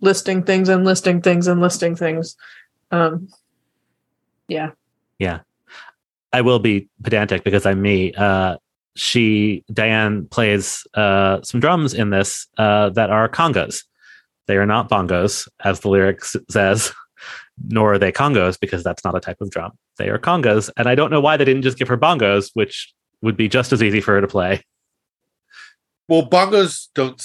listing 0.00 0.42
things 0.42 0.68
and 0.68 0.84
listing 0.84 1.22
things 1.22 1.46
and 1.46 1.60
listing 1.60 1.96
things. 1.96 2.36
Um, 2.90 3.28
yeah, 4.48 4.70
Yeah. 5.18 5.40
I 6.32 6.42
will 6.42 6.58
be 6.58 6.88
pedantic 7.02 7.44
because 7.44 7.64
I'm 7.66 7.80
me. 7.80 8.12
Uh, 8.12 8.56
she, 8.94 9.64
Dyan, 9.72 10.28
plays 10.30 10.86
uh, 10.94 11.40
some 11.42 11.60
drums 11.60 11.94
in 11.94 12.10
this 12.10 12.46
uh, 12.58 12.90
that 12.90 13.10
are 13.10 13.28
congas. 13.28 13.84
They 14.46 14.56
are 14.56 14.66
not 14.66 14.88
bongos, 14.88 15.48
as 15.64 15.80
the 15.80 15.88
lyrics 15.88 16.36
says, 16.50 16.92
nor 17.68 17.94
are 17.94 17.98
they 17.98 18.12
congos 18.12 18.58
because 18.60 18.84
that's 18.84 19.04
not 19.04 19.16
a 19.16 19.20
type 19.20 19.40
of 19.40 19.50
drum. 19.50 19.72
They 19.98 20.08
are 20.08 20.18
congas. 20.18 20.70
And 20.76 20.88
I 20.88 20.94
don't 20.94 21.10
know 21.10 21.20
why 21.20 21.36
they 21.36 21.44
didn't 21.44 21.62
just 21.62 21.78
give 21.78 21.88
her 21.88 21.96
bongos, 21.98 22.50
which 22.54 22.92
would 23.22 23.36
be 23.36 23.48
just 23.48 23.72
as 23.72 23.82
easy 23.82 24.00
for 24.00 24.14
her 24.14 24.20
to 24.20 24.28
play. 24.28 24.62
Well, 26.08 26.28
bongos 26.28 26.88
don't 26.94 27.20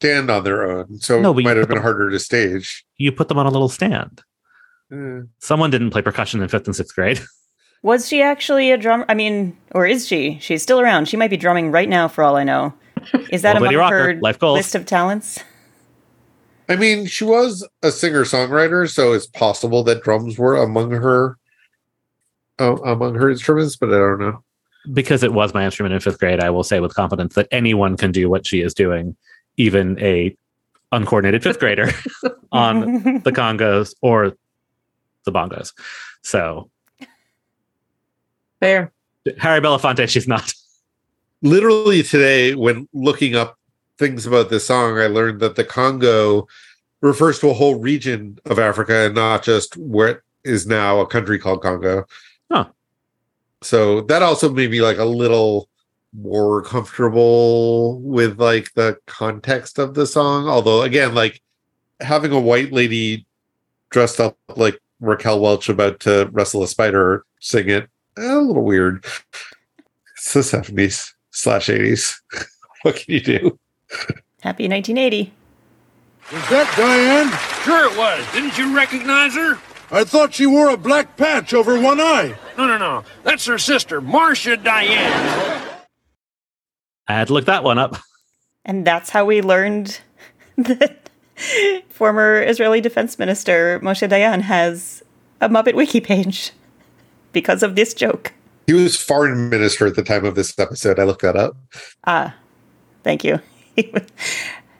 stand 0.00 0.30
on 0.30 0.44
their 0.44 0.70
own, 0.70 0.98
so 1.00 1.20
No, 1.20 1.36
it 1.38 1.42
might 1.44 1.56
have 1.56 1.68
been 1.68 1.76
them- 1.76 1.82
harder 1.82 2.10
to 2.10 2.18
stage. 2.18 2.84
You 2.98 3.12
put 3.12 3.28
them 3.28 3.38
on 3.38 3.46
a 3.46 3.50
little 3.50 3.68
stand. 3.68 4.22
Eh. 4.92 5.20
Someone 5.38 5.70
didn't 5.70 5.90
play 5.90 6.02
percussion 6.02 6.42
in 6.42 6.48
fifth 6.48 6.66
and 6.66 6.76
sixth 6.76 6.94
grade. 6.94 7.20
Was 7.82 8.08
she 8.08 8.22
actually 8.22 8.70
a 8.70 8.78
drummer? 8.78 9.04
I 9.08 9.14
mean, 9.14 9.56
or 9.72 9.86
is 9.86 10.06
she? 10.06 10.38
She's 10.40 10.62
still 10.62 10.80
around. 10.80 11.06
She 11.06 11.16
might 11.18 11.28
be 11.30 11.36
drumming 11.36 11.70
right 11.70 11.88
now, 11.88 12.08
for 12.08 12.24
all 12.24 12.36
I 12.36 12.44
know. 12.44 12.72
Is 13.30 13.42
that 13.42 13.56
Old 13.56 13.64
Lady 13.64 13.74
among 13.74 13.84
Rocker, 13.92 14.14
her 14.14 14.20
life 14.20 14.38
goals. 14.38 14.56
list 14.56 14.74
of 14.74 14.86
talents? 14.86 15.38
I 16.68 16.76
mean, 16.76 17.04
she 17.04 17.24
was 17.24 17.66
a 17.82 17.90
singer 17.92 18.24
songwriter, 18.24 18.88
so 18.90 19.12
it's 19.12 19.26
possible 19.26 19.82
that 19.84 20.02
drums 20.02 20.38
were 20.38 20.56
among 20.56 20.92
her 20.92 21.36
uh, 22.58 22.76
among 22.84 23.16
her 23.16 23.28
instruments, 23.30 23.76
but 23.76 23.90
I 23.90 23.98
don't 23.98 24.20
know. 24.20 24.42
because 24.94 25.22
it 25.22 25.34
was 25.34 25.52
my 25.52 25.64
instrument 25.66 25.92
in 25.92 26.00
fifth 26.00 26.18
grade, 26.20 26.40
I 26.40 26.48
will 26.50 26.62
say 26.64 26.80
with 26.80 26.94
confidence 26.94 27.34
that 27.34 27.48
anyone 27.50 27.96
can 27.98 28.12
do 28.12 28.30
what 28.30 28.46
she 28.46 28.62
is 28.62 28.72
doing, 28.72 29.14
even 29.56 29.98
a 30.00 30.36
uncoordinated 30.92 31.42
fifth 31.42 31.58
grader 31.58 31.90
on 32.52 32.80
the 33.24 33.32
congos 33.32 33.94
or 34.00 34.36
the 35.24 35.32
bongos. 35.32 35.72
So 36.22 36.70
fair. 38.60 38.92
Harry 39.38 39.60
Belafonte, 39.60 40.08
she's 40.08 40.28
not. 40.28 40.52
Literally 41.42 42.02
today, 42.02 42.54
when 42.54 42.88
looking 42.92 43.34
up 43.34 43.58
things 43.98 44.26
about 44.26 44.50
this 44.50 44.66
song, 44.66 44.98
I 44.98 45.06
learned 45.06 45.40
that 45.40 45.56
the 45.56 45.64
Congo 45.64 46.46
refers 47.00 47.38
to 47.40 47.50
a 47.50 47.54
whole 47.54 47.78
region 47.78 48.38
of 48.46 48.58
Africa 48.58 49.06
and 49.06 49.14
not 49.14 49.42
just 49.42 49.76
what 49.76 50.22
is 50.42 50.66
now 50.66 51.00
a 51.00 51.06
country 51.06 51.38
called 51.38 51.62
Congo. 51.62 52.04
Huh. 52.50 52.66
So 53.62 54.00
that 54.02 54.22
also 54.22 54.50
made 54.50 54.70
me 54.70 54.80
like 54.80 54.98
a 54.98 55.04
little 55.04 55.68
more 56.16 56.62
comfortable 56.62 58.00
with 58.00 58.38
like 58.40 58.72
the 58.74 58.98
context 59.06 59.78
of 59.78 59.94
the 59.94 60.06
song. 60.06 60.48
Although 60.48 60.82
again, 60.82 61.14
like 61.14 61.40
having 62.00 62.32
a 62.32 62.40
white 62.40 62.72
lady 62.72 63.26
dressed 63.90 64.20
up 64.20 64.36
like 64.56 64.80
Raquel 65.00 65.40
Welch 65.40 65.68
about 65.68 66.00
to 66.00 66.28
wrestle 66.32 66.62
a 66.62 66.68
spider 66.68 67.24
sing 67.40 67.68
it, 67.68 67.88
eh, 68.16 68.34
a 68.34 68.38
little 68.38 68.64
weird. 68.64 69.04
It's 70.16 70.32
the 70.32 70.40
70s 70.40 71.12
slash 71.30 71.68
80s. 71.68 72.20
what 72.82 72.96
can 72.96 73.14
you 73.14 73.20
do? 73.20 73.58
Happy 74.40 74.68
1980. 74.68 75.32
Was 76.32 76.48
that 76.48 76.66
Dyan? 76.76 77.64
Sure 77.64 77.92
it 77.92 77.98
was. 77.98 78.32
Didn't 78.32 78.56
you 78.56 78.74
recognize 78.74 79.34
her? 79.34 79.58
I 79.90 80.04
thought 80.04 80.32
she 80.32 80.46
wore 80.46 80.70
a 80.70 80.76
black 80.76 81.16
patch 81.16 81.52
over 81.52 81.78
one 81.78 82.00
eye. 82.00 82.34
No, 82.56 82.66
no, 82.66 82.78
no. 82.78 83.04
That's 83.22 83.44
her 83.46 83.58
sister, 83.58 84.00
Moshe 84.00 84.56
Dayan. 84.62 85.63
I 87.08 87.14
had 87.14 87.28
to 87.28 87.34
look 87.34 87.44
that 87.46 87.64
one 87.64 87.78
up. 87.78 87.96
And 88.64 88.86
that's 88.86 89.10
how 89.10 89.24
we 89.24 89.42
learned 89.42 90.00
that 90.56 91.10
former 91.88 92.42
Israeli 92.42 92.80
defense 92.80 93.18
minister 93.18 93.80
Moshe 93.80 94.08
Dayan 94.08 94.40
has 94.42 95.02
a 95.40 95.48
Muppet 95.48 95.74
Wiki 95.74 96.00
page 96.00 96.52
because 97.32 97.62
of 97.62 97.76
this 97.76 97.94
joke. 97.94 98.32
He 98.66 98.72
was 98.72 98.96
foreign 98.96 99.50
minister 99.50 99.86
at 99.86 99.96
the 99.96 100.02
time 100.02 100.24
of 100.24 100.34
this 100.34 100.58
episode. 100.58 100.98
I 100.98 101.04
looked 101.04 101.22
that 101.22 101.36
up. 101.36 101.56
Ah, 102.06 102.34
thank 103.02 103.22
you. 103.24 103.40
Was- 103.76 104.12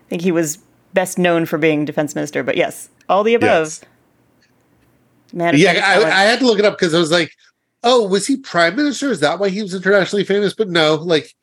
I 0.06 0.08
think 0.08 0.22
he 0.22 0.32
was 0.32 0.58
best 0.92 1.18
known 1.18 1.44
for 1.44 1.58
being 1.58 1.84
defense 1.84 2.14
minister, 2.14 2.42
but 2.42 2.56
yes, 2.56 2.88
all 3.08 3.24
the 3.24 3.34
above. 3.34 3.48
Yes. 3.48 3.80
Man, 5.32 5.54
yeah, 5.56 5.82
I, 5.84 6.04
I 6.04 6.22
had 6.24 6.38
to 6.38 6.46
look 6.46 6.60
it 6.60 6.64
up 6.64 6.78
because 6.78 6.94
I 6.94 6.98
was 6.98 7.10
like, 7.10 7.32
oh, 7.82 8.06
was 8.06 8.26
he 8.26 8.36
prime 8.36 8.76
minister? 8.76 9.10
Is 9.10 9.20
that 9.20 9.40
why 9.40 9.48
he 9.48 9.62
was 9.62 9.74
internationally 9.74 10.24
famous? 10.24 10.54
But 10.54 10.68
no, 10.68 10.94
like, 10.94 11.34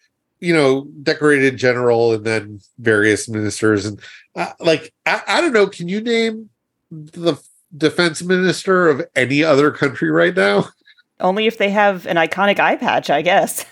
you 0.42 0.54
know, 0.54 0.88
decorated 1.04 1.56
general 1.56 2.14
and 2.14 2.26
then 2.26 2.60
various 2.80 3.30
ministers. 3.30 3.86
And 3.86 4.00
uh, 4.36 4.52
like, 4.60 4.94
I, 5.06 5.22
I 5.28 5.42
don't 5.42 5.54
know, 5.54 5.68
can 5.68 5.88
you 5.88 6.02
name 6.02 6.50
the 6.92 7.42
defense 7.76 8.22
minister 8.22 8.90
of 8.90 9.08
any 9.16 9.44
other 9.44 9.72
country 9.72 10.12
right 10.12 10.36
now? 10.36 10.68
only 11.22 11.48
if 11.48 11.58
they 11.58 11.70
have 11.70 12.06
an 12.06 12.18
iconic 12.18 12.60
eye 12.60 12.76
patch, 12.76 13.10
I 13.10 13.22
guess. 13.22 13.66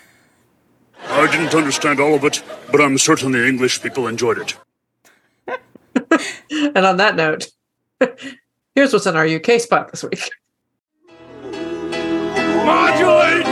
I 1.08 1.30
didn't 1.30 1.54
understand 1.54 2.00
all 2.00 2.14
of 2.14 2.24
it, 2.24 2.42
but 2.70 2.80
I'm 2.80 2.98
certain 2.98 3.32
the 3.32 3.46
English 3.46 3.82
people 3.82 4.06
enjoyed 4.06 4.38
it. 4.38 4.56
And 6.50 6.78
on 6.78 6.98
that 6.98 7.16
note, 7.16 7.48
here's 8.74 8.92
what's 8.92 9.06
in 9.06 9.16
our 9.16 9.26
UK 9.26 9.60
spot 9.60 9.90
this 9.90 10.02
week. 10.04 10.30
Modulate! 12.64 13.46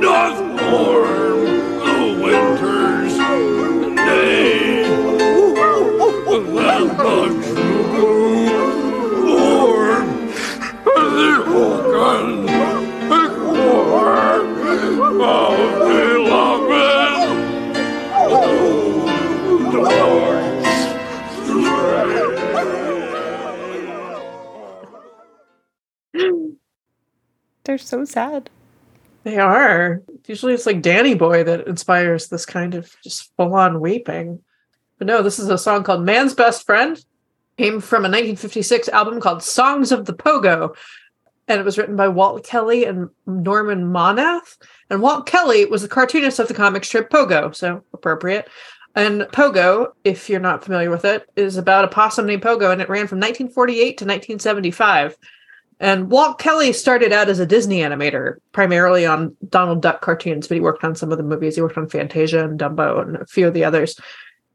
Doth 0.00 0.40
warm 0.72 1.44
the 1.78 2.00
winter's 2.22 3.16
day. 3.96 4.82
The 6.26 6.38
true 7.42 8.36
warm 9.24 10.08
the 10.84 11.32
organ, 11.54 12.32
core 13.08 14.40
of 15.22 15.68
beloved. 15.88 16.86
They're 27.64 27.78
so 27.78 28.04
sad. 28.04 28.50
They 29.26 29.38
are. 29.38 30.02
Usually 30.28 30.54
it's 30.54 30.66
like 30.66 30.82
Danny 30.82 31.14
Boy 31.14 31.42
that 31.42 31.66
inspires 31.66 32.28
this 32.28 32.46
kind 32.46 32.76
of 32.76 32.94
just 33.02 33.34
full 33.36 33.56
on 33.56 33.80
weeping. 33.80 34.40
But 34.98 35.08
no, 35.08 35.20
this 35.20 35.40
is 35.40 35.48
a 35.48 35.58
song 35.58 35.82
called 35.82 36.04
Man's 36.04 36.32
Best 36.32 36.64
Friend. 36.64 36.96
Came 37.58 37.80
from 37.80 38.04
a 38.04 38.08
1956 38.08 38.88
album 38.90 39.20
called 39.20 39.42
Songs 39.42 39.90
of 39.90 40.04
the 40.04 40.14
Pogo. 40.14 40.76
And 41.48 41.58
it 41.58 41.64
was 41.64 41.76
written 41.76 41.96
by 41.96 42.06
Walt 42.06 42.44
Kelly 42.44 42.84
and 42.84 43.08
Norman 43.26 43.86
Monath. 43.86 44.58
And 44.90 45.02
Walt 45.02 45.26
Kelly 45.26 45.64
was 45.64 45.82
the 45.82 45.88
cartoonist 45.88 46.38
of 46.38 46.46
the 46.46 46.54
comic 46.54 46.84
strip 46.84 47.10
Pogo, 47.10 47.52
so 47.52 47.82
appropriate. 47.92 48.48
And 48.94 49.22
Pogo, 49.22 49.88
if 50.04 50.30
you're 50.30 50.38
not 50.38 50.62
familiar 50.62 50.88
with 50.88 51.04
it, 51.04 51.28
is 51.34 51.56
about 51.56 51.84
a 51.84 51.88
possum 51.88 52.26
named 52.26 52.42
Pogo, 52.42 52.70
and 52.70 52.80
it 52.80 52.88
ran 52.88 53.08
from 53.08 53.18
1948 53.18 53.98
to 53.98 54.04
1975. 54.04 55.16
And 55.78 56.10
Walt 56.10 56.38
Kelly 56.38 56.72
started 56.72 57.12
out 57.12 57.28
as 57.28 57.38
a 57.38 57.46
Disney 57.46 57.80
animator, 57.80 58.36
primarily 58.52 59.04
on 59.04 59.36
Donald 59.48 59.82
Duck 59.82 60.00
cartoons, 60.00 60.48
but 60.48 60.54
he 60.54 60.60
worked 60.60 60.84
on 60.84 60.94
some 60.94 61.12
of 61.12 61.18
the 61.18 61.24
movies. 61.24 61.56
He 61.56 61.62
worked 61.62 61.76
on 61.76 61.88
Fantasia 61.88 62.44
and 62.44 62.58
Dumbo 62.58 63.02
and 63.02 63.16
a 63.16 63.26
few 63.26 63.46
of 63.46 63.54
the 63.54 63.64
others. 63.64 63.98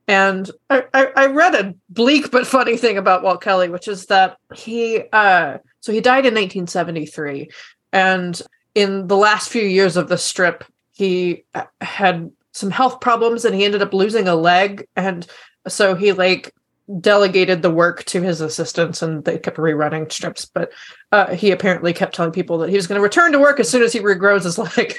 And 0.07 0.49
I, 0.69 0.83
I, 0.93 1.07
I 1.15 1.25
read 1.27 1.55
a 1.55 1.75
bleak 1.89 2.31
but 2.31 2.47
funny 2.47 2.75
thing 2.75 2.97
about 2.97 3.23
Walt 3.23 3.41
Kelly, 3.41 3.69
which 3.69 3.87
is 3.87 4.07
that 4.07 4.37
he 4.53 5.03
uh 5.13 5.59
so 5.79 5.91
he 5.91 6.01
died 6.01 6.25
in 6.25 6.33
1973. 6.33 7.49
And 7.93 8.41
in 8.75 9.07
the 9.07 9.17
last 9.17 9.49
few 9.49 9.63
years 9.63 9.97
of 9.97 10.09
the 10.09 10.17
strip, 10.17 10.63
he 10.91 11.43
uh, 11.53 11.65
had 11.81 12.31
some 12.51 12.71
health 12.71 12.99
problems 12.99 13.45
and 13.45 13.55
he 13.55 13.63
ended 13.63 13.81
up 13.81 13.93
losing 13.93 14.27
a 14.27 14.35
leg. 14.35 14.87
And 14.95 15.25
so 15.67 15.95
he 15.95 16.11
like 16.13 16.53
delegated 16.99 17.61
the 17.61 17.69
work 17.69 18.03
to 18.05 18.21
his 18.21 18.41
assistants 18.41 19.01
and 19.01 19.23
they 19.23 19.37
kept 19.37 19.57
rerunning 19.57 20.11
strips. 20.11 20.45
But 20.45 20.71
uh, 21.11 21.33
he 21.33 21.51
apparently 21.51 21.93
kept 21.93 22.15
telling 22.15 22.31
people 22.31 22.57
that 22.59 22.69
he 22.69 22.75
was 22.75 22.87
going 22.87 22.97
to 22.97 23.03
return 23.03 23.31
to 23.31 23.39
work 23.39 23.59
as 23.59 23.69
soon 23.69 23.83
as 23.83 23.93
he 23.93 23.99
regrows 23.99 24.43
his 24.43 24.57
leg. 24.77 24.95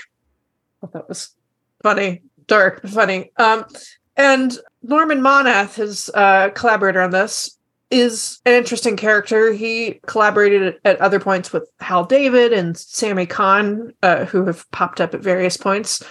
That 0.93 1.09
was 1.09 1.31
funny, 1.83 2.23
dark, 2.47 2.83
but 2.83 2.91
funny. 2.91 3.31
Um, 3.37 3.65
and 4.17 4.57
Norman 4.83 5.21
Monath, 5.21 5.75
his 5.75 6.11
uh, 6.15 6.51
collaborator 6.51 7.01
on 7.01 7.11
this, 7.11 7.59
is 7.91 8.41
an 8.47 8.55
interesting 8.55 8.97
character. 8.97 9.53
He 9.53 10.01
collaborated 10.07 10.63
at, 10.63 10.79
at 10.85 11.01
other 11.01 11.21
points 11.21 11.53
with 11.53 11.71
Hal 11.81 12.05
David 12.05 12.53
and 12.53 12.77
Sammy 12.77 13.27
Cahn, 13.27 13.93
uh, 14.03 14.25
who 14.25 14.47
have 14.47 14.69
popped 14.71 15.01
up 15.01 15.15
at 15.15 15.21
various 15.21 15.57
points 15.57 16.03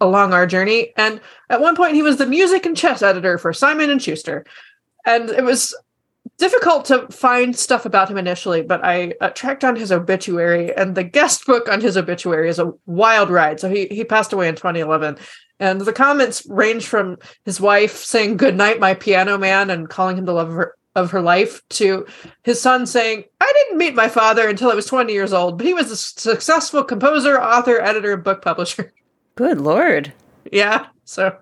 along 0.00 0.32
our 0.32 0.46
journey. 0.46 0.92
And 0.96 1.20
at 1.50 1.60
one 1.60 1.74
point, 1.74 1.94
he 1.94 2.02
was 2.02 2.16
the 2.16 2.26
music 2.26 2.64
and 2.66 2.76
chess 2.76 3.02
editor 3.02 3.36
for 3.36 3.52
Simon 3.52 3.90
and 3.90 4.00
Schuster. 4.00 4.44
And 5.08 5.30
it 5.30 5.42
was 5.42 5.74
difficult 6.36 6.84
to 6.84 7.08
find 7.08 7.56
stuff 7.56 7.86
about 7.86 8.10
him 8.10 8.18
initially, 8.18 8.60
but 8.60 8.84
I 8.84 9.14
uh, 9.22 9.30
tracked 9.30 9.62
down 9.62 9.74
his 9.74 9.90
obituary, 9.90 10.74
and 10.76 10.94
the 10.94 11.02
guest 11.02 11.46
book 11.46 11.66
on 11.66 11.80
his 11.80 11.96
obituary 11.96 12.50
is 12.50 12.58
a 12.58 12.74
wild 12.84 13.30
ride. 13.30 13.58
So 13.58 13.70
he 13.70 13.86
he 13.86 14.04
passed 14.04 14.34
away 14.34 14.48
in 14.48 14.54
2011, 14.54 15.16
and 15.60 15.80
the 15.80 15.94
comments 15.94 16.46
range 16.46 16.86
from 16.86 17.16
his 17.46 17.58
wife 17.58 17.96
saying 18.04 18.36
"Good 18.36 18.54
night, 18.54 18.80
my 18.80 18.92
piano 18.92 19.38
man" 19.38 19.70
and 19.70 19.88
calling 19.88 20.18
him 20.18 20.26
the 20.26 20.34
love 20.34 20.48
of 20.50 20.54
her 20.54 20.74
of 20.94 21.10
her 21.12 21.22
life 21.22 21.62
to 21.70 22.06
his 22.42 22.60
son 22.60 22.84
saying, 22.86 23.24
"I 23.40 23.50
didn't 23.54 23.78
meet 23.78 23.94
my 23.94 24.08
father 24.08 24.46
until 24.46 24.70
I 24.70 24.74
was 24.74 24.86
20 24.86 25.10
years 25.10 25.32
old, 25.32 25.56
but 25.56 25.66
he 25.66 25.72
was 25.72 25.90
a 25.90 25.96
successful 25.96 26.84
composer, 26.84 27.40
author, 27.40 27.80
editor, 27.80 28.12
and 28.12 28.24
book 28.24 28.42
publisher." 28.42 28.92
Good 29.36 29.58
lord. 29.58 30.12
Yeah, 30.52 30.86
so 31.04 31.34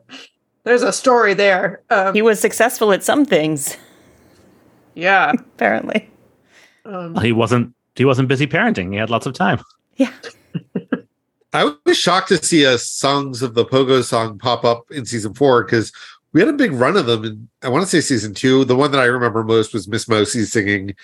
there's 0.66 0.82
a 0.82 0.92
story 0.92 1.32
there. 1.32 1.80
Um, 1.90 2.12
He 2.12 2.22
was 2.22 2.40
successful 2.40 2.92
at 2.92 3.04
some 3.04 3.24
things, 3.24 3.76
yeah. 4.94 5.30
apparently. 5.54 6.10
Um, 6.84 7.14
He 7.16 7.32
wasn't. 7.32 7.72
He 7.94 8.04
wasn't 8.04 8.28
busy 8.28 8.46
parenting. 8.46 8.92
He 8.92 8.98
had 8.98 9.08
lots 9.08 9.26
of 9.26 9.32
time. 9.32 9.60
Yeah. 9.96 10.12
I 11.54 11.72
was 11.86 11.96
shocked 11.96 12.28
to 12.28 12.42
see 12.42 12.64
a 12.64 12.76
Songs 12.76 13.40
of 13.40 13.54
the 13.54 13.64
Pogo 13.64 14.02
song 14.02 14.38
pop 14.38 14.64
up 14.64 14.90
in 14.90 15.06
season 15.06 15.32
four 15.32 15.64
because 15.64 15.92
we 16.32 16.40
had 16.40 16.48
a 16.50 16.52
big 16.52 16.72
run 16.72 16.96
of 16.96 17.06
them. 17.06 17.24
And 17.24 17.48
I 17.62 17.68
want 17.70 17.84
to 17.84 17.88
say 17.88 18.00
season 18.00 18.34
two. 18.34 18.64
The 18.64 18.76
one 18.76 18.90
that 18.90 19.00
I 19.00 19.06
remember 19.06 19.44
most 19.44 19.72
was 19.72 19.88
Miss 19.88 20.08
Mosey 20.08 20.44
singing 20.44 20.94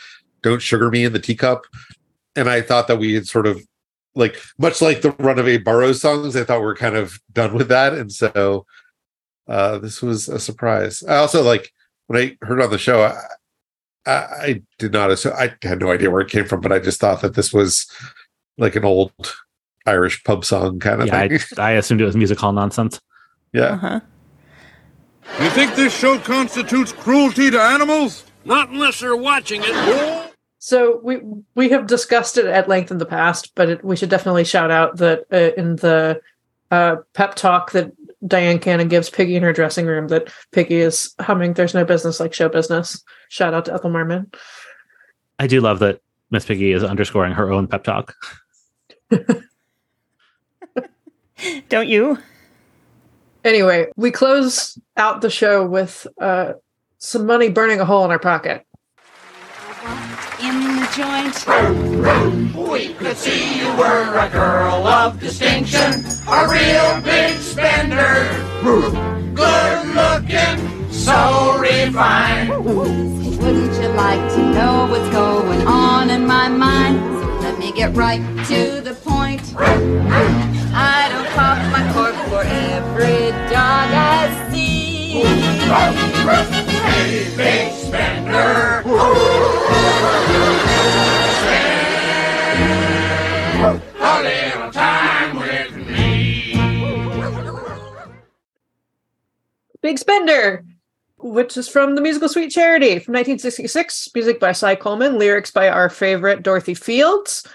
Don't 0.43 0.61
Sugar 0.61 0.91
Me 0.91 1.05
in 1.05 1.15
the 1.15 1.19
Teacup. 1.19 1.63
And 2.37 2.51
I 2.51 2.61
thought 2.61 2.89
that 2.89 2.99
we 2.99 3.15
had 3.15 3.27
sort 3.27 3.47
of 3.47 3.65
like, 4.15 4.37
much 4.59 4.83
like 4.83 5.01
the 5.01 5.13
run 5.13 5.39
of 5.39 5.49
Abe 5.49 5.65
Burrows 5.65 6.03
songs, 6.03 6.37
I 6.37 6.45
thought 6.45 6.61
we 6.61 6.67
are 6.67 6.75
kind 6.75 6.97
of 6.97 7.19
done 7.33 7.55
with 7.55 7.69
that. 7.69 7.95
And 7.95 8.13
so 8.13 8.67
uh, 9.49 9.79
this 9.79 10.03
was 10.03 10.29
a 10.29 10.39
surprise. 10.39 11.03
I 11.03 11.17
also 11.17 11.43
like 11.43 11.73
when 12.07 12.21
I 12.23 12.47
heard 12.47 12.61
on 12.63 12.71
the 12.71 12.79
show, 12.79 13.03
I, 13.03 13.17
I, 14.05 14.13
I 14.13 14.63
did 14.79 14.93
not 14.93 15.11
assume, 15.11 15.33
I 15.37 15.55
had 15.63 15.81
no 15.81 15.91
idea 15.91 16.11
where 16.11 16.21
it 16.21 16.31
came 16.31 16.45
from, 16.45 16.61
but 16.61 16.73
I 16.73 16.79
just 16.79 17.01
thought 17.01 17.23
that 17.23 17.35
this 17.35 17.53
was 17.53 17.87
like 18.59 18.77
an 18.77 18.85
old 18.85 19.13
Irish 19.87 20.23
pub 20.25 20.45
song 20.45 20.79
kind 20.81 21.01
of 21.03 21.09
Yeah, 21.09 21.29
thing. 21.29 21.41
I, 21.59 21.63
I 21.71 21.73
assumed 21.73 22.01
it 22.01 22.05
was 22.05 22.17
music 22.17 22.39
hall 22.39 22.53
nonsense. 22.53 23.01
yeah. 23.53 23.63
Uh-huh. 23.75 24.01
You 25.41 25.51
think 25.51 25.75
this 25.77 25.97
show 25.97 26.19
constitutes 26.19 26.93
cruelty 26.93 27.51
to 27.51 27.61
animals? 27.61 28.25
Not 28.45 28.71
unless 28.71 29.01
they're 29.01 29.17
watching 29.17 29.61
it. 29.65 30.33
So 30.59 31.01
we 31.03 31.21
we 31.55 31.71
have 31.71 31.87
discussed 31.87 32.37
it 32.39 32.45
at 32.47 32.69
length 32.69 32.91
in 32.91 32.99
the 32.99 33.07
past, 33.07 33.53
but 33.55 33.69
it, 33.69 33.85
we 33.85 33.97
should 33.97 34.11
definitely 34.11 34.45
shout 34.45 34.71
out 34.71 34.97
that 34.99 35.25
uh, 35.33 35.53
in 35.57 35.77
the 35.77 36.21
uh, 36.71 36.97
pep 37.15 37.35
talk 37.37 37.71
that 37.73 37.93
Dyan 38.27 38.61
Cannon 38.61 38.89
gives 38.89 39.11
Piggy 39.11 39.37
in 39.37 39.43
her 39.43 39.53
dressing 39.53 39.87
room, 39.87 40.09
that 40.09 40.33
Piggy 40.53 40.77
is 40.77 41.15
humming 41.21 41.55
"There's 41.55 41.75
no 41.75 41.85
business 41.85 42.21
like 42.21 42.33
show 42.35 42.49
business." 42.49 43.03
Shout 43.29 43.55
out 43.55 43.65
to 43.67 43.75
Ethel 43.75 43.91
Merman. 43.91 44.31
I 45.39 45.47
do 45.47 45.61
love 45.61 45.81
that 45.81 46.01
Miss 46.31 46.45
Piggy 46.45 46.73
is 46.73 46.85
underscoring 46.85 47.33
her 47.33 47.51
own 47.51 47.67
pep 47.67 47.85
talk. 47.85 48.15
Don't 51.69 51.89
you? 51.89 52.19
Anyway, 53.45 53.91
we 53.97 54.11
close 54.13 54.79
out 54.97 55.21
the 55.21 55.31
show 55.31 55.67
with 55.67 56.07
uh, 56.21 56.53
some 56.99 57.27
money 57.27 57.49
burning 57.49 57.81
a 57.81 57.85
hole 57.85 58.05
in 58.05 58.11
our 58.11 58.19
pocket. 58.19 58.65
Joint. 60.95 61.47
We 62.55 62.93
could 62.93 63.17
see 63.17 63.59
you 63.59 63.75
were 63.79 64.19
a 64.19 64.29
girl 64.29 64.87
of 64.87 65.19
distinction, 65.19 66.05
a 66.29 66.47
real 66.47 67.01
big 67.01 67.39
spender. 67.39 68.29
Good 69.33 69.87
looking, 69.95 70.93
so 70.93 71.57
refined. 71.59 72.63
Wouldn't 72.63 73.75
you 73.81 73.89
like 73.89 74.21
to 74.35 74.53
know 74.53 74.87
what's 74.91 75.09
going 75.09 75.67
on 75.67 76.11
in 76.11 76.27
my 76.27 76.49
mind? 76.51 77.01
So 77.01 77.39
let 77.41 77.59
me 77.59 77.73
get 77.73 77.97
right 77.97 78.21
to 78.49 78.83
the 78.83 78.95
point. 78.95 79.41
I 79.57 81.09
don't 81.09 81.29
pop 81.31 81.57
my 81.73 81.91
cork 81.95 82.15
for 82.29 82.43
every 82.43 83.31
dog 83.49 83.89
I 83.95 84.51
see. 84.53 85.23
Hey, 86.83 87.35
big 87.35 87.73
spender. 87.73 88.83
Big 99.83 99.99
Spender, 99.99 100.65
which 101.19 101.57
is 101.57 101.69
from 101.69 101.95
the 101.95 102.01
musical 102.01 102.29
Sweet 102.29 102.51
Charity 102.51 102.99
from 102.99 103.15
1966. 103.15 104.11
Music 104.15 104.41
by 104.41 104.53
Cy 104.53 104.75
Coleman, 104.75 105.19
lyrics 105.19 105.51
by 105.51 105.69
our 105.69 105.89
favorite 105.89 106.43
Dorothy 106.43 106.75
Fields. 106.75 107.47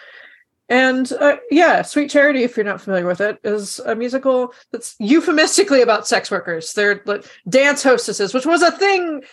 And 0.69 1.11
uh, 1.13 1.37
yeah, 1.49 1.81
Sweet 1.81 2.09
Charity, 2.09 2.43
if 2.43 2.57
you're 2.57 2.65
not 2.65 2.81
familiar 2.81 3.07
with 3.07 3.21
it, 3.21 3.39
is 3.43 3.79
a 3.79 3.95
musical 3.95 4.53
that's 4.71 4.95
euphemistically 4.99 5.81
about 5.81 6.07
sex 6.07 6.29
workers. 6.29 6.73
They're 6.73 7.01
like 7.05 7.25
dance 7.47 7.83
hostesses, 7.83 8.33
which 8.33 8.45
was 8.45 8.61
a 8.61 8.71
thing 8.71 9.23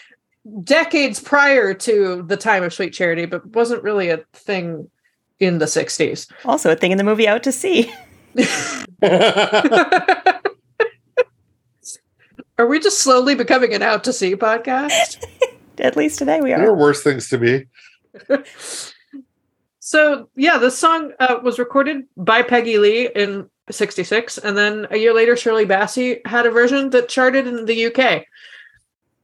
decades 0.63 1.19
prior 1.19 1.75
to 1.75 2.23
the 2.23 2.37
time 2.37 2.63
of 2.63 2.73
Sweet 2.73 2.93
Charity, 2.93 3.27
but 3.27 3.45
wasn't 3.47 3.83
really 3.83 4.11
a 4.11 4.19
thing 4.33 4.89
in 5.41 5.59
the 5.59 5.65
60s. 5.65 6.31
Also, 6.45 6.71
a 6.71 6.77
thing 6.77 6.93
in 6.93 6.99
the 6.99 7.05
movie 7.05 7.27
Out 7.27 7.43
to 7.43 7.53
Sea. 7.53 7.93
Are 12.59 12.67
we 12.67 12.79
just 12.79 13.01
slowly 13.01 13.35
becoming 13.35 13.75
an 13.75 13.83
out 13.83 14.05
to 14.05 14.13
sea 14.13 14.37
podcast? 14.37 15.25
At 15.79 15.97
least 15.97 16.19
today 16.19 16.41
we 16.41 16.53
are. 16.53 16.59
There 16.59 16.69
are 16.69 16.73
are. 16.73 16.79
worse 16.79 17.03
things 17.03 17.29
to 17.31 17.39
be. 17.39 17.67
So 19.87 20.31
yeah, 20.35 20.57
this 20.57 20.79
song 20.79 21.13
uh, 21.21 21.41
was 21.43 21.59
recorded 21.59 22.07
by 22.17 22.41
Peggy 22.41 22.79
Lee 22.79 23.11
in 23.15 23.51
'66, 23.71 24.39
and 24.39 24.57
then 24.57 24.87
a 24.91 24.97
year 24.97 25.13
later, 25.13 25.37
Shirley 25.37 25.67
Bassey 25.67 26.27
had 26.27 26.47
a 26.47 26.51
version 26.51 26.89
that 26.91 27.11
charted 27.11 27.47
in 27.47 27.67
the 27.67 27.87
UK. 27.87 28.25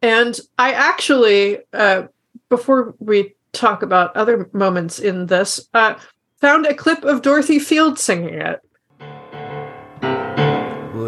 And 0.03 0.39
I 0.59 0.73
actually, 0.73 1.61
uh, 1.73 2.09
before 2.51 2.95
we 2.99 3.35
talk 3.53 3.83
about 3.83 4.15
other 4.15 4.51
moments 4.53 4.99
in 4.99 5.27
this, 5.27 5.67
uh, 5.73 5.95
found 6.43 6.67
a 6.67 6.75
clip 6.75 7.05
of 7.05 7.23
Dorothy 7.23 7.59
Field 7.59 7.99
singing 7.99 8.35
it. 8.35 8.61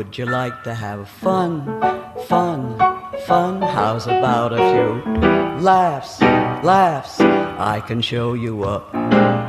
Would 0.03 0.18
you 0.18 0.26
like 0.26 0.64
to 0.64 0.74
have 0.74 1.09
fun, 1.09 1.64
fun, 2.26 2.76
fun? 3.24 3.62
How's 3.62 4.09
about 4.09 4.53
a 4.53 4.57
few 4.57 5.12
laughs, 5.62 6.20
laughs? 6.20 7.20
I 7.20 7.80
can 7.86 8.00
show 8.00 8.34
you 8.34 8.64
a 8.64 8.82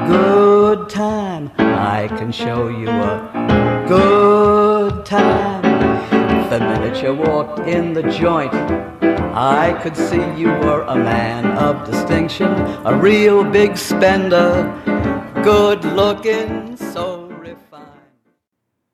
good 0.07 0.91
time. 0.91 1.49
I 1.57 2.07
can 2.07 2.31
show 2.31 2.67
you 2.67 2.87
a 2.87 3.85
good 3.87 5.07
time. 5.07 5.63
The 6.51 6.59
minute 6.59 7.01
you 7.01 7.15
walked 7.15 7.61
in 7.61 7.93
the 7.93 8.03
joint, 8.03 8.53
I 9.33 9.73
could 9.81 9.97
see 9.97 10.23
you 10.39 10.49
were 10.49 10.83
a 10.83 10.95
man 10.95 11.47
of 11.57 11.83
distinction, 11.83 12.51
a 12.85 12.95
real 12.95 13.43
big 13.43 13.75
spender, 13.75 14.71
good 15.43 15.83
looking, 15.83 16.77
so. 16.77 17.22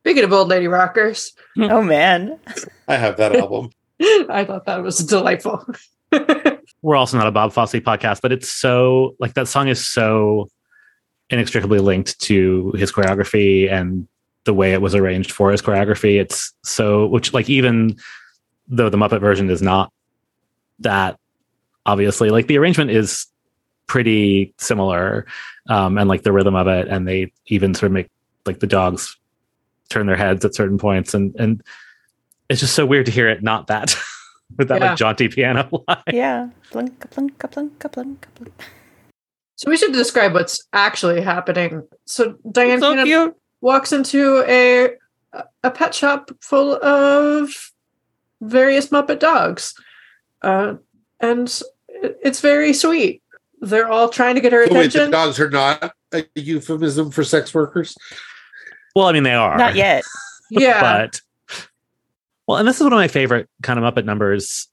Speaking 0.02 0.24
of 0.24 0.34
old 0.34 0.47
lady 0.47 0.68
rockers, 0.68 1.34
oh 1.58 1.84
man, 1.84 2.39
I 2.88 2.95
have 2.95 3.18
that 3.18 3.36
album. 3.36 3.72
I 4.02 4.45
thought 4.45 4.66
that 4.66 4.82
was 4.82 5.00
delightful. 5.00 5.66
We're 6.82 6.95
also 6.95 7.18
not 7.18 7.28
a 7.28 7.32
Bob 7.32 7.52
Fosse 7.52 7.74
podcast, 7.74 8.22
but 8.22 8.32
it's 8.32 8.50
so 8.50 9.16
like 9.20 9.34
that 9.34 9.47
song 9.47 9.68
is 9.68 9.86
so 9.86 10.50
inextricably 11.30 11.80
linked 11.80 12.20
to 12.22 12.72
his 12.78 12.91
choreography 12.91 13.72
and 13.72 14.08
the 14.45 14.54
way 14.54 14.72
it 14.72 14.82
was 14.82 14.95
arranged 14.95 15.32
for 15.32 15.52
his 15.52 15.62
choreography. 15.62 16.20
It's 16.20 16.54
so 16.64 17.06
which 17.08 17.34
like 17.34 17.50
even 17.50 17.97
though 18.70 18.89
the 18.89 18.97
Muppet 18.97 19.20
version 19.20 19.50
is 19.50 19.62
not 19.62 19.91
that 20.80 21.20
obviously 21.86 22.30
like 22.30 22.47
the 22.47 22.58
arrangement 22.58 22.91
is 22.91 23.26
pretty 23.88 24.54
similar 24.60 25.26
um 25.68 25.97
and 25.97 26.08
like 26.08 26.22
the 26.22 26.32
rhythm 26.32 26.56
of 26.56 26.68
it 26.68 26.88
and 26.88 27.08
they 27.08 27.32
even 27.47 27.74
sort 27.74 27.88
of 27.88 27.93
make 27.93 28.08
like 28.45 28.60
the 28.60 28.68
dogs 28.68 29.18
turn 29.90 30.06
their 30.08 30.16
heads 30.16 30.46
at 30.46 30.54
certain 30.56 30.78
points 30.78 31.14
and 31.14 31.36
and 31.40 31.62
it's 32.50 32.60
just 32.62 32.76
so 32.76 32.86
weird 32.86 33.06
to 33.06 33.12
hear 33.12 33.30
it 33.30 33.44
not 33.44 33.68
that 33.68 33.96
with 34.58 34.68
that 34.70 34.80
Yeah. 34.82 34.90
like 34.90 34.98
jaunty 34.98 35.28
piano 35.28 35.68
line. 35.88 35.98
Yeah. 36.12 36.50
Plunk, 36.72 37.10
plunk, 37.12 37.38
plunk, 37.52 37.80
plunk, 37.80 38.28
plunk. 38.36 38.64
So 39.56 39.70
we 39.70 39.78
should 39.78 39.92
describe 39.94 40.34
what's 40.34 40.66
actually 40.74 41.22
happening. 41.22 41.88
So 42.06 42.34
Dyan 42.48 42.80
So 42.80 42.90
Cannon 42.92 43.06
cute. 43.06 43.36
walks 43.62 43.92
into 43.92 44.44
a 44.48 44.92
a 45.64 45.70
pet 45.70 45.94
shop 45.94 46.32
full 46.42 46.84
of 46.84 47.50
various 48.42 48.88
Muppet 48.88 49.20
dogs, 49.20 49.76
uh, 50.42 50.76
and 51.20 51.62
it's 52.24 52.40
very 52.40 52.74
sweet. 52.74 53.22
They're 53.62 53.88
all 53.90 54.10
trying 54.10 54.36
to 54.36 54.42
get 54.42 54.54
her 54.54 54.66
So 54.66 54.74
wait, 54.74 54.80
the 54.94 55.04
attention. 55.04 55.12
dogs 55.12 55.40
are 55.40 55.50
not 55.52 55.94
a 56.14 56.24
euphemism 56.36 57.12
for 57.12 57.24
sex 57.24 57.54
workers? 57.54 57.96
Well, 59.00 59.08
I 59.08 59.14
mean, 59.14 59.24
they 59.24 59.34
are. 59.34 59.58
Not 59.58 59.76
yet. 59.76 60.04
Yeah. 60.52 60.82
but 60.82 61.22
well, 62.47 62.58
and 62.58 62.68
this 62.68 62.78
is 62.78 62.82
one 62.82 62.91
of 62.91 62.97
my 62.97 63.08
favorite 63.08 63.47
kind 63.62 63.78
of 63.78 63.86
Muppet 63.86 64.04
numbers. 64.04 64.68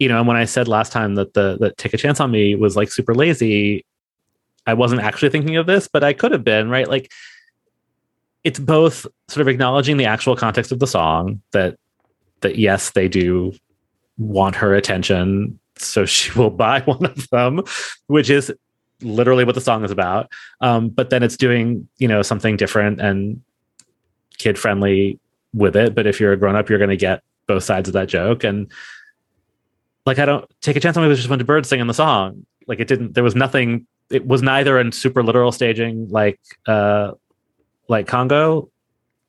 You 0.00 0.08
know, 0.08 0.18
and 0.18 0.26
when 0.26 0.36
I 0.36 0.44
said 0.44 0.66
last 0.66 0.90
time 0.90 1.14
that 1.14 1.34
the 1.34 1.56
that 1.60 1.78
Take 1.78 1.94
a 1.94 1.96
Chance 1.96 2.18
on 2.18 2.32
Me 2.32 2.56
was 2.56 2.74
like 2.74 2.90
super 2.90 3.14
lazy, 3.14 3.86
I 4.66 4.74
wasn't 4.74 5.02
actually 5.02 5.30
thinking 5.30 5.56
of 5.56 5.66
this, 5.66 5.86
but 5.86 6.02
I 6.02 6.12
could 6.12 6.32
have 6.32 6.42
been, 6.42 6.68
right? 6.68 6.88
Like 6.88 7.12
it's 8.42 8.58
both 8.58 9.06
sort 9.28 9.40
of 9.40 9.46
acknowledging 9.46 9.98
the 9.98 10.04
actual 10.04 10.34
context 10.34 10.72
of 10.72 10.80
the 10.80 10.86
song 10.88 11.40
that 11.52 11.76
that 12.40 12.56
yes, 12.56 12.90
they 12.90 13.06
do 13.06 13.52
want 14.18 14.56
her 14.56 14.74
attention, 14.74 15.60
so 15.76 16.04
she 16.06 16.36
will 16.36 16.50
buy 16.50 16.80
one 16.86 17.06
of 17.06 17.30
them, 17.30 17.62
which 18.08 18.30
is 18.30 18.52
literally 19.00 19.44
what 19.44 19.54
the 19.54 19.60
song 19.60 19.84
is 19.84 19.92
about. 19.92 20.32
Um, 20.60 20.88
but 20.88 21.10
then 21.10 21.22
it's 21.22 21.36
doing, 21.36 21.88
you 21.98 22.08
know, 22.08 22.22
something 22.22 22.56
different 22.56 23.00
and 23.00 23.40
kid 24.38 24.58
friendly 24.58 25.18
with 25.52 25.76
it. 25.76 25.94
But 25.94 26.06
if 26.06 26.20
you're 26.20 26.32
a 26.32 26.36
grown 26.36 26.56
up, 26.56 26.68
you're 26.68 26.78
going 26.78 26.90
to 26.90 26.96
get 26.96 27.22
both 27.46 27.64
sides 27.64 27.88
of 27.88 27.92
that 27.92 28.08
joke. 28.08 28.44
And 28.44 28.70
like, 30.06 30.18
I 30.18 30.24
don't 30.24 30.48
take 30.60 30.76
a 30.76 30.80
chance 30.80 30.96
on 30.96 31.02
me. 31.02 31.06
It 31.06 31.10
was 31.10 31.18
just 31.18 31.26
a 31.26 31.30
bunch 31.30 31.40
of 31.40 31.46
birds 31.46 31.68
singing 31.68 31.86
the 31.86 31.94
song. 31.94 32.44
Like 32.66 32.80
it 32.80 32.88
didn't, 32.88 33.14
there 33.14 33.24
was 33.24 33.34
nothing, 33.34 33.86
it 34.10 34.26
was 34.26 34.42
neither 34.42 34.78
in 34.78 34.92
super 34.92 35.22
literal 35.22 35.52
staging 35.52 36.08
like, 36.08 36.40
uh, 36.66 37.12
like 37.88 38.06
Congo 38.06 38.70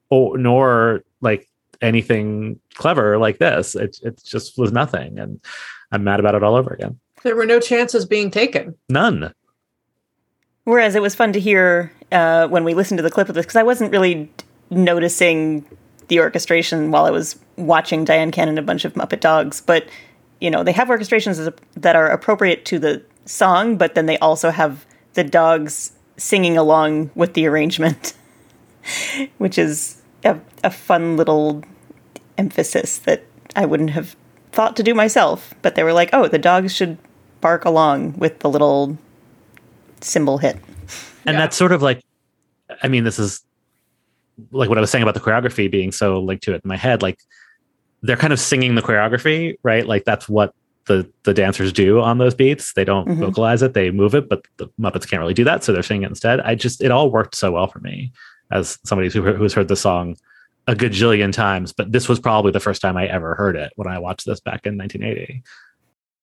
or, 0.09 0.37
nor 0.37 1.03
like 1.21 1.47
anything 1.81 2.59
clever 2.73 3.17
like 3.17 3.37
this. 3.37 3.75
It, 3.75 3.97
it 4.03 4.23
just 4.23 4.57
was 4.57 4.71
nothing. 4.71 5.19
And 5.19 5.39
I'm 5.91 6.03
mad 6.03 6.19
about 6.19 6.35
it 6.35 6.43
all 6.43 6.55
over 6.55 6.73
again. 6.73 6.99
There 7.23 7.35
were 7.35 7.45
no 7.45 7.59
chances 7.59 8.05
being 8.05 8.31
taken. 8.31 8.75
None. 8.89 9.33
Whereas 10.63 10.95
it 10.95 11.01
was 11.01 11.15
fun 11.15 11.33
to 11.33 11.39
hear 11.39 11.91
uh, 12.11 12.47
when 12.47 12.63
we 12.63 12.73
listened 12.73 12.97
to 12.97 13.03
the 13.03 13.11
clip 13.11 13.29
of 13.29 13.35
this 13.35 13.45
because 13.45 13.55
I 13.55 13.63
wasn't 13.63 13.91
really 13.91 14.31
noticing 14.69 15.65
the 16.07 16.19
orchestration 16.19 16.91
while 16.91 17.05
I 17.05 17.11
was 17.11 17.39
watching 17.57 18.05
Dyan 18.05 18.31
Cannon 18.31 18.49
and 18.49 18.59
a 18.59 18.61
bunch 18.61 18.85
of 18.85 18.93
Muppet 18.93 19.19
Dogs. 19.19 19.61
But 19.61 19.87
you 20.39 20.51
know, 20.51 20.63
they 20.63 20.73
have 20.73 20.89
orchestrations 20.89 21.53
that 21.75 21.95
are 21.95 22.07
appropriate 22.07 22.65
to 22.65 22.79
the 22.79 23.01
song, 23.25 23.77
but 23.77 23.95
then 23.95 24.05
they 24.05 24.17
also 24.19 24.51
have 24.51 24.85
the 25.13 25.23
dogs 25.23 25.93
singing 26.17 26.57
along 26.57 27.09
with 27.15 27.33
the 27.33 27.47
arrangement, 27.47 28.13
which 29.37 29.57
is 29.57 30.01
a, 30.23 30.37
a 30.63 30.69
fun 30.69 31.17
little 31.17 31.63
emphasis 32.37 32.97
that 32.99 33.23
I 33.55 33.65
wouldn't 33.65 33.91
have 33.91 34.15
thought 34.51 34.75
to 34.75 34.83
do 34.83 34.93
myself. 34.93 35.53
But 35.61 35.75
they 35.75 35.83
were 35.83 35.93
like, 35.93 36.09
"Oh, 36.11 36.27
the 36.27 36.37
dogs 36.37 36.73
should 36.73 36.97
bark 37.41 37.63
along 37.63 38.13
with 38.17 38.39
the 38.39 38.49
little 38.49 38.97
cymbal 40.01 40.39
hit. 40.39 40.57
and 41.25 41.37
that's 41.37 41.55
sort 41.55 41.71
of 41.71 41.81
like 41.81 42.01
i 42.81 42.87
mean 42.87 43.03
this 43.03 43.19
is 43.19 43.44
like 44.51 44.69
what 44.69 44.77
i 44.77 44.81
was 44.81 44.89
saying 44.91 45.03
about 45.03 45.13
the 45.13 45.19
choreography 45.19 45.69
being 45.69 45.91
so 45.91 46.19
linked 46.21 46.43
to 46.43 46.53
it 46.53 46.61
in 46.63 46.67
my 46.67 46.77
head 46.77 47.01
like 47.01 47.19
they're 48.01 48.17
kind 48.17 48.33
of 48.33 48.39
singing 48.39 48.75
the 48.75 48.81
choreography 48.81 49.55
right? 49.63 49.87
Like 49.87 50.03
that's 50.05 50.29
what 50.29 50.53
the 50.85 51.09
the 51.23 51.33
dancers 51.33 51.73
do 51.73 51.99
on 52.01 52.19
those 52.19 52.35
beats. 52.35 52.73
They 52.73 52.83
don't 52.85 53.07
Mhm. 53.07 53.17
vocalize 53.19 53.63
it 53.63 53.73
they 53.73 53.89
move 53.89 54.13
it 54.13 54.29
but 54.29 54.45
the 54.57 54.67
muppets 54.79 55.09
can't 55.09 55.19
really 55.21 55.33
do 55.33 55.43
that 55.45 55.63
so 55.63 55.71
they're 55.73 55.81
singing 55.81 56.03
it 56.03 56.09
instead. 56.09 56.39
I 56.41 56.53
just 56.55 56.83
it 56.83 56.91
all 56.91 57.09
worked 57.09 57.33
so 57.35 57.53
well 57.53 57.65
for 57.67 57.79
me 57.79 58.11
as 58.51 58.77
somebody 58.85 59.09
who, 59.09 59.21
who's 59.23 59.53
heard 59.53 59.69
the 59.69 59.75
song 59.75 60.15
a 60.67 60.75
gajillion 60.75 61.31
times 61.33 61.73
but 61.73 61.91
this 61.91 62.07
was 62.07 62.19
probably 62.19 62.51
the 62.51 62.59
first 62.59 62.81
time 62.81 62.95
i 62.97 63.05
ever 63.07 63.33
heard 63.35 63.55
it 63.55 63.71
when 63.75 63.87
i 63.87 63.97
watched 63.99 64.25
this 64.27 64.39
back 64.39 64.65
in 64.67 64.77
1980 64.77 65.41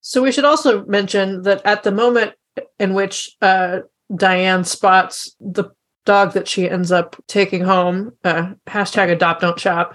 So 0.00 0.22
we 0.22 0.30
should 0.32 0.44
also 0.44 0.84
mention 0.86 1.42
that 1.42 1.62
at 1.64 1.82
the 1.84 1.90
moment 1.92 2.34
in 2.78 2.94
which 2.94 3.36
uh, 3.40 3.80
Dyan 4.12 4.64
spots 4.66 5.34
the 5.40 5.64
dog 6.05 6.32
that 6.32 6.48
she 6.48 6.68
ends 6.68 6.90
up 6.92 7.16
taking 7.26 7.62
home, 7.62 8.12
uh, 8.24 8.53
hashtag 8.66 9.11
adopt 9.11 9.42
don't 9.42 9.59
shop, 9.59 9.94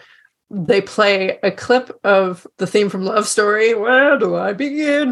they 0.49 0.79
play 0.81 1.39
a 1.43 1.51
clip 1.51 1.99
of 2.05 2.47
the 2.57 2.67
theme 2.67 2.89
from 2.89 3.03
Love 3.03 3.27
Story. 3.27 3.73
Where 3.73 4.17
do 4.17 4.35
I 4.35 4.53
begin? 4.53 5.09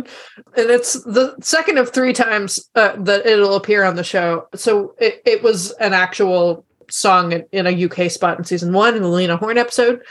And 0.56 0.70
it's 0.70 0.93
the 1.04 1.36
second 1.41 1.78
of 1.78 1.89
three 1.89 2.14
times 2.14 2.70
uh, 2.76 2.96
that 3.00 3.26
it'll 3.26 3.56
appear 3.56 3.84
on 3.84 3.96
the 3.96 4.04
show. 4.04 4.48
So 4.56 4.96
it, 4.98 5.22
it 5.26 5.43
was 5.43 5.72
an 5.72 5.93
actual 5.93 6.66
song 6.89 7.34
in, 7.34 7.46
in 7.52 7.68
a 7.68 7.86
UK 7.86 8.10
spot 8.10 8.38
in 8.38 8.46
season 8.46 8.72
one 8.72 8.96
in 8.96 9.02
the 9.02 9.10
Lena 9.10 9.36
Horne 9.36 9.58
episode. 9.58 10.02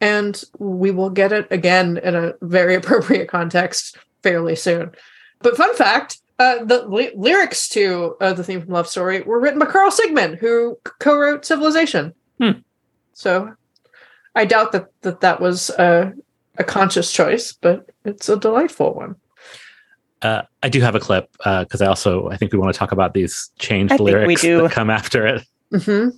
And 0.00 0.42
we 0.58 0.92
will 0.92 1.10
get 1.10 1.32
it 1.32 1.48
again 1.50 1.98
in 1.98 2.14
a 2.14 2.34
very 2.40 2.74
appropriate 2.76 3.28
context 3.28 3.96
fairly 4.22 4.54
soon. 4.54 4.92
But 5.40 5.56
fun 5.56 5.74
fact 5.74 6.19
uh, 6.40 6.64
the 6.64 6.88
ly- 6.88 7.12
lyrics 7.14 7.68
to 7.68 8.16
uh, 8.22 8.32
the 8.32 8.42
theme 8.42 8.62
from 8.62 8.72
Love 8.72 8.88
Story 8.88 9.20
were 9.20 9.38
written 9.38 9.58
by 9.58 9.66
Carl 9.66 9.90
Sigman, 9.90 10.38
who 10.38 10.78
co 10.98 11.18
wrote 11.18 11.44
Civilization. 11.44 12.14
Hmm. 12.40 12.60
So 13.12 13.54
I 14.34 14.46
doubt 14.46 14.72
that 14.72 14.86
that, 15.02 15.20
that 15.20 15.40
was 15.42 15.68
uh, 15.68 16.12
a 16.56 16.64
conscious 16.64 17.12
choice, 17.12 17.52
but 17.52 17.90
it's 18.06 18.30
a 18.30 18.38
delightful 18.38 18.94
one. 18.94 19.16
Uh, 20.22 20.42
I 20.62 20.70
do 20.70 20.80
have 20.80 20.94
a 20.94 21.00
clip 21.00 21.30
because 21.32 21.82
I 21.82 21.86
also 21.86 22.30
I 22.30 22.38
think 22.38 22.54
we 22.54 22.58
want 22.58 22.72
to 22.72 22.78
talk 22.78 22.92
about 22.92 23.12
these 23.12 23.50
changed 23.58 23.92
I 23.92 23.98
think 23.98 24.06
we 24.06 24.12
lyrics 24.14 24.40
do. 24.40 24.62
that 24.62 24.72
come 24.72 24.88
after 24.88 25.26
it. 25.26 25.44
hmm 25.82 26.08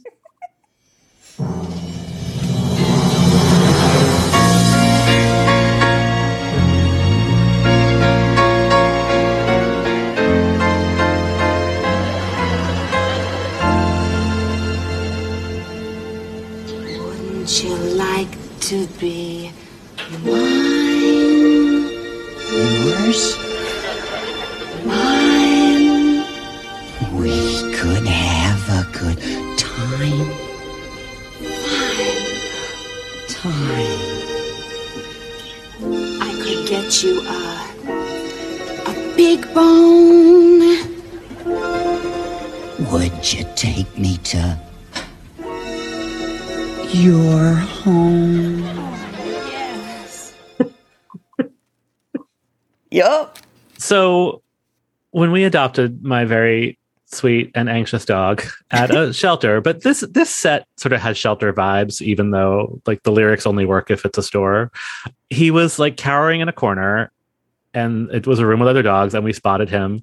to 18.72 18.86
be 18.98 19.52
mine? 20.24 21.92
Yours? 22.50 23.51
So 53.92 54.40
when 55.10 55.32
we 55.32 55.44
adopted 55.44 56.02
my 56.02 56.24
very 56.24 56.78
sweet 57.04 57.50
and 57.54 57.68
anxious 57.68 58.06
dog 58.06 58.42
at 58.70 58.90
a 58.90 59.12
shelter, 59.22 59.60
but 59.60 59.82
this 59.82 60.00
this 60.12 60.30
set 60.30 60.66
sort 60.78 60.94
of 60.94 61.00
has 61.02 61.18
shelter 61.18 61.52
vibes, 61.52 62.00
even 62.00 62.30
though 62.30 62.80
like 62.86 63.02
the 63.02 63.12
lyrics 63.12 63.46
only 63.46 63.66
work 63.66 63.90
if 63.90 64.06
it's 64.06 64.16
a 64.16 64.22
store. 64.22 64.72
He 65.28 65.50
was 65.50 65.78
like 65.78 65.98
cowering 65.98 66.40
in 66.40 66.48
a 66.48 66.54
corner, 66.54 67.12
and 67.74 68.10
it 68.12 68.26
was 68.26 68.38
a 68.38 68.46
room 68.46 68.60
with 68.60 68.68
other 68.70 68.80
dogs, 68.82 69.12
and 69.12 69.26
we 69.26 69.34
spotted 69.34 69.68
him 69.68 70.02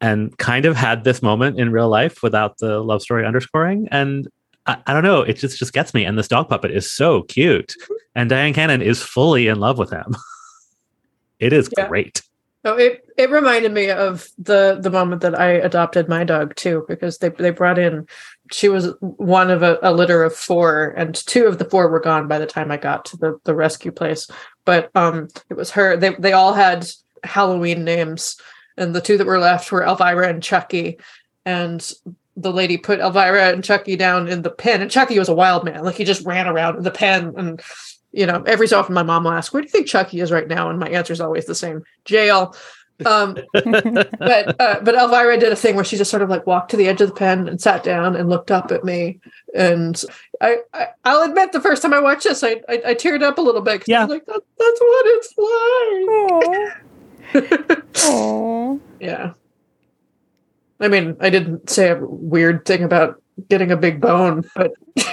and 0.00 0.36
kind 0.38 0.64
of 0.64 0.74
had 0.74 1.04
this 1.04 1.22
moment 1.22 1.56
in 1.60 1.70
real 1.70 1.88
life 1.88 2.24
without 2.24 2.58
the 2.58 2.80
love 2.80 3.00
story 3.00 3.24
underscoring. 3.24 3.86
And 3.92 4.26
I, 4.66 4.76
I 4.88 4.92
don't 4.92 5.04
know, 5.04 5.22
it 5.22 5.34
just 5.34 5.56
just 5.56 5.72
gets 5.72 5.94
me. 5.94 6.04
And 6.04 6.18
this 6.18 6.26
dog 6.26 6.48
puppet 6.48 6.72
is 6.72 6.90
so 6.90 7.22
cute. 7.22 7.76
Mm-hmm. 7.80 7.94
And 8.16 8.28
Dyan 8.28 8.54
Cannon 8.54 8.82
is 8.82 9.00
fully 9.04 9.46
in 9.46 9.60
love 9.60 9.78
with 9.78 9.90
him. 9.90 10.16
it 11.38 11.52
is 11.52 11.70
Yeah. 11.78 11.86
great. 11.86 12.22
No, 12.62 12.76
it 12.76 13.06
it 13.16 13.30
reminded 13.30 13.72
me 13.72 13.90
of 13.90 14.28
the 14.36 14.78
the 14.80 14.90
moment 14.90 15.22
that 15.22 15.38
I 15.38 15.52
adopted 15.52 16.08
my 16.08 16.24
dog 16.24 16.54
too, 16.56 16.84
because 16.88 17.18
they 17.18 17.30
they 17.30 17.50
brought 17.50 17.78
in 17.78 18.06
she 18.52 18.68
was 18.68 18.92
one 19.00 19.50
of 19.50 19.62
a, 19.62 19.78
a 19.82 19.92
litter 19.92 20.22
of 20.22 20.34
four, 20.34 20.94
and 20.96 21.14
two 21.14 21.46
of 21.46 21.58
the 21.58 21.64
four 21.64 21.88
were 21.88 22.00
gone 22.00 22.28
by 22.28 22.38
the 22.38 22.46
time 22.46 22.70
I 22.70 22.76
got 22.76 23.04
to 23.06 23.16
the 23.16 23.40
the 23.44 23.54
rescue 23.54 23.92
place. 23.92 24.28
But 24.64 24.90
um, 24.94 25.28
it 25.48 25.54
was 25.54 25.70
her. 25.72 25.96
They 25.96 26.14
they 26.14 26.32
all 26.32 26.52
had 26.52 26.86
Halloween 27.24 27.84
names, 27.84 28.36
and 28.76 28.94
the 28.94 29.00
two 29.00 29.16
that 29.18 29.26
were 29.26 29.38
left 29.38 29.70
were 29.70 29.84
Elvira 29.84 30.28
and 30.28 30.42
Chucky, 30.42 30.98
and 31.44 31.92
the 32.36 32.52
lady 32.52 32.76
put 32.76 33.00
Elvira 33.00 33.50
and 33.50 33.64
Chucky 33.64 33.96
down 33.96 34.28
in 34.28 34.42
the 34.42 34.50
pen, 34.50 34.82
and 34.82 34.90
Chucky 34.90 35.18
was 35.18 35.28
a 35.28 35.34
wild 35.34 35.64
man, 35.64 35.84
like 35.84 35.96
he 35.96 36.04
just 36.04 36.26
ran 36.26 36.46
around 36.46 36.76
in 36.76 36.82
the 36.82 36.90
pen 36.90 37.34
and 37.36 37.62
you 38.12 38.26
know, 38.26 38.42
every 38.46 38.66
so 38.66 38.78
often 38.78 38.94
my 38.94 39.02
mom 39.02 39.24
will 39.24 39.32
ask, 39.32 39.52
where 39.52 39.62
do 39.62 39.66
you 39.66 39.72
think 39.72 39.86
Chucky 39.86 40.20
is 40.20 40.32
right 40.32 40.48
now? 40.48 40.70
And 40.70 40.78
my 40.78 40.88
answer 40.88 41.12
is 41.12 41.20
always 41.20 41.44
the 41.46 41.54
same, 41.54 41.82
jail. 42.04 42.54
Um, 43.06 43.38
but 43.52 44.60
uh, 44.60 44.80
but 44.82 44.94
Elvira 44.94 45.38
did 45.38 45.52
a 45.52 45.56
thing 45.56 45.74
where 45.74 45.84
she 45.84 45.96
just 45.96 46.10
sort 46.10 46.22
of 46.22 46.28
like 46.28 46.46
walked 46.46 46.70
to 46.72 46.76
the 46.76 46.88
edge 46.88 47.00
of 47.00 47.08
the 47.08 47.14
pen 47.14 47.48
and 47.48 47.58
sat 47.60 47.82
down 47.82 48.16
and 48.16 48.28
looked 48.28 48.50
up 48.50 48.70
at 48.70 48.84
me. 48.84 49.20
And 49.54 50.02
I, 50.40 50.58
I 50.74 50.88
I'll 51.04 51.22
admit 51.22 51.52
the 51.52 51.60
first 51.60 51.82
time 51.82 51.94
I 51.94 52.00
watched 52.00 52.24
this, 52.24 52.42
I 52.42 52.60
I, 52.68 52.82
I 52.86 52.94
teared 52.94 53.22
up 53.22 53.38
a 53.38 53.42
little 53.42 53.62
bit. 53.62 53.84
Yeah. 53.86 54.04
was 54.04 54.10
like 54.10 54.26
that, 54.26 54.42
that's 54.58 54.80
what 54.80 55.06
it's 55.06 55.34
like. 55.38 55.46
Oh. 58.04 58.80
yeah. 59.00 59.32
I 60.80 60.88
mean, 60.88 61.16
I 61.20 61.30
didn't 61.30 61.68
say 61.68 61.90
a 61.90 62.00
weird 62.00 62.64
thing 62.64 62.82
about 62.82 63.22
getting 63.48 63.70
a 63.70 63.76
big 63.76 64.00
bone, 64.00 64.44
but 64.54 64.72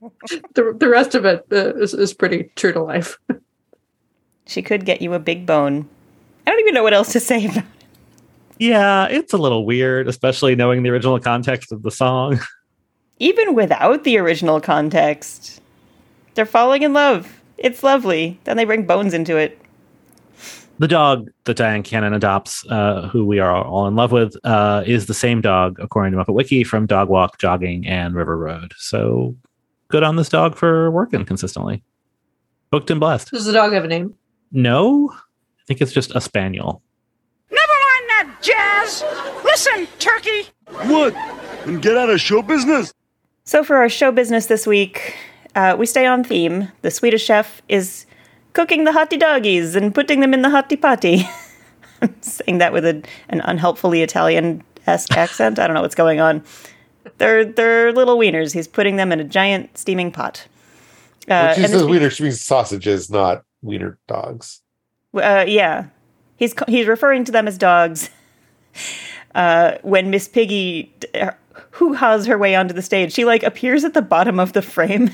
the 0.54 0.74
the 0.78 0.88
rest 0.88 1.14
of 1.14 1.24
it 1.24 1.46
uh, 1.52 1.74
is, 1.76 1.94
is 1.94 2.14
pretty 2.14 2.50
true 2.56 2.72
to 2.72 2.82
life. 2.82 3.18
She 4.46 4.62
could 4.62 4.84
get 4.84 5.00
you 5.00 5.14
a 5.14 5.20
big 5.20 5.46
bone. 5.46 5.88
I 6.44 6.50
don't 6.50 6.58
even 6.58 6.74
know 6.74 6.82
what 6.82 6.92
else 6.92 7.12
to 7.12 7.20
say 7.20 7.44
about 7.44 7.58
it. 7.58 7.64
Yeah, 8.58 9.06
it's 9.06 9.32
a 9.32 9.38
little 9.38 9.64
weird, 9.64 10.08
especially 10.08 10.56
knowing 10.56 10.82
the 10.82 10.90
original 10.90 11.20
context 11.20 11.70
of 11.70 11.84
the 11.84 11.90
song. 11.92 12.40
Even 13.20 13.54
without 13.54 14.02
the 14.02 14.18
original 14.18 14.60
context, 14.60 15.60
they're 16.34 16.46
falling 16.46 16.82
in 16.82 16.92
love. 16.92 17.40
It's 17.58 17.84
lovely. 17.84 18.40
Then 18.42 18.56
they 18.56 18.64
bring 18.64 18.86
bones 18.86 19.14
into 19.14 19.36
it. 19.36 19.56
The 20.80 20.88
dog 20.88 21.30
that 21.44 21.56
Dyan 21.56 21.84
Cannon 21.84 22.12
adopts, 22.12 22.66
uh, 22.70 23.08
who 23.08 23.24
we 23.24 23.38
are 23.38 23.54
all 23.54 23.86
in 23.86 23.94
love 23.94 24.10
with, 24.10 24.34
uh, 24.42 24.82
is 24.84 25.06
the 25.06 25.14
same 25.14 25.40
dog, 25.40 25.78
according 25.78 26.12
to 26.12 26.18
Muppet 26.18 26.34
Wiki, 26.34 26.64
from 26.64 26.86
Dog 26.86 27.08
Walk, 27.08 27.38
Jogging, 27.38 27.86
and 27.86 28.16
River 28.16 28.36
Road. 28.36 28.72
So 28.78 29.36
good 29.90 30.02
on 30.02 30.16
this 30.16 30.28
dog 30.28 30.56
for 30.56 30.90
working 30.90 31.24
consistently. 31.24 31.82
Booked 32.70 32.90
and 32.90 33.00
blessed. 33.00 33.30
Does 33.30 33.44
the 33.44 33.52
dog 33.52 33.72
have 33.72 33.84
a 33.84 33.88
name? 33.88 34.14
No, 34.52 35.12
I 35.12 35.62
think 35.66 35.80
it's 35.80 35.92
just 35.92 36.14
a 36.14 36.20
spaniel. 36.20 36.82
Never 37.50 37.62
mind 37.66 38.08
that 38.08 38.36
jazz. 38.40 39.04
Listen, 39.44 39.86
Turkey. 39.98 40.48
What? 40.88 41.14
And 41.66 41.82
get 41.82 41.96
out 41.96 42.08
of 42.10 42.20
show 42.20 42.42
business? 42.42 42.94
So, 43.44 43.64
for 43.64 43.76
our 43.76 43.88
show 43.88 44.12
business 44.12 44.46
this 44.46 44.66
week, 44.66 45.16
uh, 45.54 45.76
we 45.78 45.86
stay 45.86 46.06
on 46.06 46.22
theme. 46.22 46.68
The 46.82 46.90
Swedish 46.90 47.24
chef 47.24 47.60
is 47.68 48.06
cooking 48.52 48.84
the 48.84 48.92
hottie 48.92 49.18
doggies 49.18 49.74
and 49.74 49.94
putting 49.94 50.20
them 50.20 50.32
in 50.32 50.42
the 50.42 50.48
hottie 50.48 50.80
potty. 50.80 51.28
I'm 52.02 52.14
saying 52.22 52.58
that 52.58 52.72
with 52.72 52.84
a, 52.84 53.02
an 53.28 53.40
unhelpfully 53.42 54.02
Italian 54.02 54.62
esque 54.86 55.16
accent. 55.16 55.58
I 55.58 55.66
don't 55.66 55.74
know 55.74 55.82
what's 55.82 55.94
going 55.94 56.20
on. 56.20 56.42
They're 57.18 57.44
they're 57.44 57.92
little 57.92 58.18
wieners. 58.18 58.52
He's 58.52 58.68
putting 58.68 58.96
them 58.96 59.12
in 59.12 59.20
a 59.20 59.24
giant 59.24 59.76
steaming 59.78 60.12
pot. 60.12 60.46
Uh, 61.28 61.54
and 61.56 61.64
is 61.64 61.72
this- 61.72 62.16
the 62.16 62.22
means 62.22 62.40
sausages, 62.40 63.10
not 63.10 63.44
wiener 63.62 63.98
dogs. 64.08 64.60
Uh, 65.14 65.44
yeah, 65.46 65.86
he's 66.36 66.54
he's 66.68 66.86
referring 66.86 67.24
to 67.24 67.32
them 67.32 67.48
as 67.48 67.58
dogs. 67.58 68.10
Uh, 69.32 69.78
when 69.82 70.10
Miss 70.10 70.26
Piggy 70.26 70.92
who 71.72 71.92
has 71.92 72.26
her 72.26 72.38
way 72.38 72.54
onto 72.54 72.74
the 72.74 72.82
stage, 72.82 73.12
she 73.12 73.24
like 73.24 73.42
appears 73.42 73.84
at 73.84 73.94
the 73.94 74.02
bottom 74.02 74.40
of 74.40 74.52
the 74.52 74.62
frame, 74.62 75.10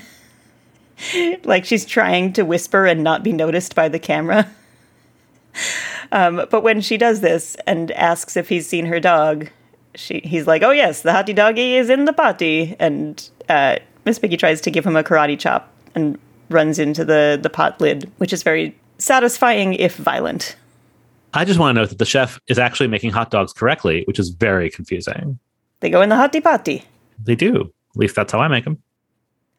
like 1.45 1.65
she's 1.65 1.85
trying 1.85 2.33
to 2.35 2.43
whisper 2.43 2.87
and 2.87 3.03
not 3.03 3.23
be 3.23 3.33
noticed 3.33 3.75
by 3.75 3.89
the 3.89 3.99
camera. 3.99 4.51
Um, 6.13 6.47
but 6.51 6.63
when 6.63 6.83
she 6.83 6.99
does 6.99 7.21
this 7.21 7.57
and 7.67 7.91
asks 7.93 8.37
if 8.37 8.49
he's 8.49 8.69
seen 8.69 8.87
her 8.87 9.01
dog, 9.01 9.49
she 9.97 10.21
he's 10.25 10.47
like, 10.47 10.63
"Oh 10.63 10.71
yes, 10.71 11.03
the 11.03 11.11
hottie 11.11 11.35
doggy 11.35 11.77
is 11.77 11.91
in 11.91 12.05
the 12.05 12.13
potty," 12.13 12.77
and 12.79 13.29
uh, 13.49 13.77
Miss 14.05 14.19
Piggy 14.19 14.37
tries 14.37 14.61
to 14.63 14.71
give 14.71 14.87
him 14.87 14.97
a 14.97 15.03
karate 15.03 15.39
chop 15.39 15.73
and 15.95 16.19
runs 16.49 16.79
into 16.79 17.05
the 17.05 17.39
the 17.41 17.51
pot 17.51 17.81
lid, 17.81 18.11
which 18.19 18.33
is 18.33 18.43
very 18.43 18.77
satisfying 18.99 19.75
if 19.75 19.97
violent. 19.97 20.57
I 21.35 21.45
just 21.45 21.59
want 21.59 21.77
to 21.77 21.83
note 21.83 21.91
that 21.91 21.99
the 21.99 22.07
chef 22.07 22.41
is 22.49 22.59
actually 22.59 22.89
making 22.89 23.11
hot 23.11 23.31
dogs 23.31 23.53
correctly, 23.53 24.05
which 24.07 24.19
is 24.19 24.31
very 24.31 24.71
confusing. 24.71 25.39
They 25.81 25.91
go 25.91 26.01
in 26.01 26.09
the 26.09 26.15
hottie 26.15 26.43
potty. 26.43 26.85
They 27.23 27.35
do. 27.35 27.73
At 27.91 27.97
least 27.97 28.15
that's 28.15 28.33
how 28.33 28.41
I 28.41 28.49
make 28.49 28.65
them. 28.65 28.83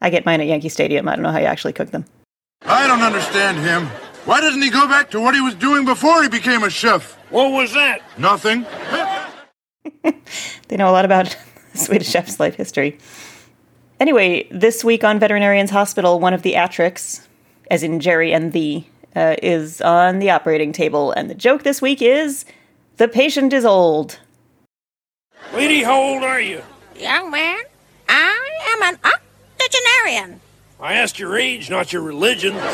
I 0.00 0.10
get 0.10 0.24
mine 0.24 0.40
at 0.40 0.46
Yankee 0.46 0.68
Stadium. 0.68 1.08
I 1.08 1.14
don't 1.14 1.22
know 1.22 1.32
how 1.32 1.38
you 1.38 1.46
actually 1.46 1.72
cook 1.72 1.90
them. 1.90 2.04
I 2.62 2.86
don't 2.86 3.02
understand 3.02 3.58
him. 3.58 3.86
Why 4.24 4.40
doesn't 4.40 4.60
he 4.60 4.70
go 4.70 4.86
back 4.86 5.10
to 5.12 5.20
what 5.20 5.34
he 5.34 5.40
was 5.40 5.54
doing 5.54 5.84
before 5.84 6.22
he 6.22 6.28
became 6.28 6.62
a 6.62 6.70
chef? 6.70 7.14
What 7.30 7.52
was 7.52 7.72
that? 7.74 8.02
Nothing. 8.18 8.64
They 10.68 10.76
know 10.76 10.90
a 10.90 10.92
lot 10.92 11.04
about 11.04 11.36
Swedish 11.74 12.08
chef's 12.08 12.38
life 12.38 12.54
history. 12.54 12.98
Anyway, 14.00 14.46
this 14.50 14.84
week 14.84 15.02
on 15.02 15.18
Veterinarians 15.18 15.70
Hospital, 15.70 16.20
one 16.20 16.34
of 16.34 16.42
the 16.42 16.52
Atrix, 16.52 17.26
as 17.70 17.82
in 17.82 18.00
Jerry 18.00 18.32
and 18.32 18.52
the, 18.52 18.84
uh, 19.16 19.36
is 19.42 19.80
on 19.80 20.18
the 20.18 20.30
operating 20.30 20.72
table, 20.72 21.10
and 21.12 21.28
the 21.28 21.34
joke 21.34 21.62
this 21.62 21.82
week 21.82 22.00
is 22.00 22.44
the 22.98 23.08
patient 23.08 23.52
is 23.52 23.64
old. 23.64 24.18
Lady, 25.54 25.82
how 25.82 26.00
old 26.00 26.22
are 26.22 26.40
you? 26.40 26.62
Young 26.96 27.30
man, 27.30 27.60
I 28.08 28.48
am 28.74 28.94
an 28.94 28.98
octogenarian. 29.04 30.40
I 30.80 30.94
asked 30.94 31.18
your 31.18 31.36
age, 31.36 31.70
not 31.70 31.92
your 31.92 32.02
religion. 32.02 32.54
Dr. 32.54 32.64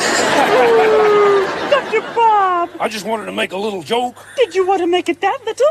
Bob, 2.14 2.68
I 2.78 2.86
just 2.90 3.06
wanted 3.06 3.24
to 3.24 3.32
make 3.32 3.52
a 3.52 3.56
little 3.56 3.82
joke. 3.82 4.22
did 4.36 4.54
you 4.54 4.66
want 4.66 4.82
to 4.82 4.86
make 4.86 5.08
it 5.08 5.22
that 5.22 5.38
little? 5.46 5.66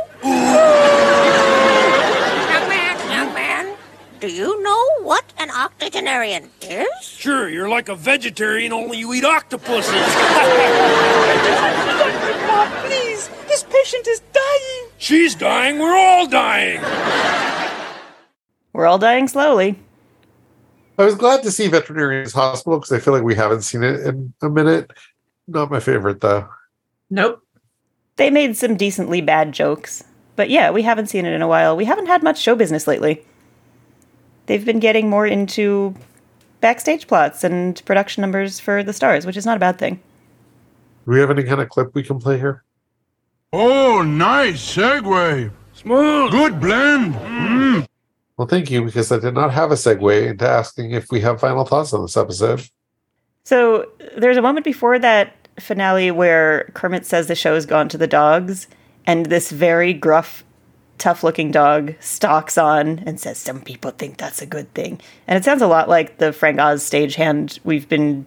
Young 2.49 2.67
man, 2.67 3.11
young 3.11 3.31
man, 3.36 3.75
do 4.19 4.27
you 4.29 4.63
know 4.63 4.84
what 5.03 5.31
an 5.38 5.51
octogenarian 5.51 6.49
is? 6.63 6.88
Sure, 7.03 7.47
you're 7.49 7.69
like 7.69 7.88
a 7.89 7.95
vegetarian, 7.95 8.73
only 8.73 8.97
you 8.97 9.13
eat 9.13 9.25
octopuses. 9.25 9.91
Dr. 9.93 10.07
Bob, 12.47 12.67
please, 12.86 13.29
this 13.47 13.61
patient 13.61 14.07
is 14.07 14.21
dying. 14.34 14.89
She's 14.97 15.36
dying, 15.36 15.77
we're 15.77 15.95
all 15.95 16.25
dying. 16.25 16.81
We're 18.73 18.88
all 18.88 18.97
dying 18.97 19.27
slowly. 19.27 19.77
I 20.98 21.06
was 21.06 21.16
glad 21.16 21.44
to 21.44 21.52
see 21.52 21.68
Veterinarians 21.68 22.34
Hospital 22.34 22.80
because 22.80 22.91
I 22.91 23.00
feel 23.00 23.14
like 23.14 23.24
we 23.24 23.36
haven't 23.36 23.64
seen 23.64 23.84
it 23.84 24.02
in 24.02 24.34
a 24.41 24.50
minute. 24.50 24.91
Not 25.48 25.72
my 25.72 25.80
favorite 25.80 26.22
though. 26.22 26.48
Nope. 27.10 27.41
They 28.16 28.30
made 28.30 28.56
some 28.56 28.78
decently 28.78 29.22
bad 29.22 29.52
jokes. 29.54 30.04
But 30.36 30.50
yeah, 30.50 30.72
we 30.72 30.82
haven't 30.82 31.08
seen 31.08 31.26
it 31.26 31.34
in 31.34 31.41
a 31.41 31.48
while. 31.48 31.76
We 31.76 31.86
haven't 31.86 32.08
had 32.08 32.24
much 32.24 32.39
show 32.39 32.56
business 32.56 32.88
lately. 32.88 33.24
They've 34.46 34.66
been 34.66 34.80
getting 34.80 35.10
more 35.10 35.26
into 35.26 35.96
backstage 36.62 37.08
plots 37.08 37.44
and 37.44 37.84
production 37.86 38.22
numbers 38.22 38.60
for 38.60 38.84
the 38.84 38.94
stars, 38.94 39.26
which 39.26 39.38
is 39.38 39.46
not 39.46 39.58
a 39.58 39.60
bad 39.60 39.78
thing. 39.78 39.96
Do 41.06 41.12
we 41.12 41.20
have 41.20 41.32
any 41.32 41.44
kind 41.44 41.62
of 41.62 41.70
clip 41.70 41.94
we 41.94 42.04
can 42.04 42.20
play 42.20 42.38
here? 42.38 42.64
Oh, 43.52 44.02
nice 44.02 44.76
segue. 44.76 45.52
Smooth. 45.74 46.32
Good 46.32 46.60
blend. 46.60 47.14
Mm. 47.16 47.88
Well, 48.38 48.47
thank 48.47 48.71
you 48.71 48.84
because 48.84 49.11
I 49.11 49.19
did 49.19 49.34
not 49.34 49.53
have 49.53 49.71
a 49.71 49.75
segue 49.75 50.27
into 50.27 50.47
asking 50.47 50.91
if 50.91 51.11
we 51.11 51.21
have 51.21 51.39
final 51.39 51.65
thoughts 51.65 51.93
on 51.93 52.01
this 52.01 52.17
episode. 52.17 52.67
So 53.45 53.89
there's 54.17 54.38
a 54.38 54.41
moment 54.41 54.65
before 54.65 54.97
that 54.99 55.36
finale 55.59 56.09
where 56.11 56.71
Kermit 56.73 57.05
says 57.05 57.27
the 57.27 57.36
show's 57.36 57.65
gone 57.65 57.89
to 57.89 57.97
the 57.97 58.07
dogs, 58.07 58.67
and 59.05 59.27
this 59.27 59.51
very 59.51 59.93
gruff, 59.93 60.43
tough 60.97 61.23
looking 61.23 61.51
dog 61.51 61.93
stalks 61.99 62.57
on 62.57 62.99
and 63.05 63.19
says, 63.19 63.38
Some 63.38 63.61
people 63.61 63.91
think 63.91 64.17
that's 64.17 64.41
a 64.41 64.47
good 64.47 64.73
thing. 64.73 64.99
And 65.27 65.38
it 65.38 65.43
sounds 65.43 65.61
a 65.61 65.67
lot 65.67 65.89
like 65.89 66.17
the 66.17 66.34
Frank 66.34 66.59
Oz 66.59 66.84
stagehand 66.89 67.59
we've 67.63 67.88
been 67.88 68.25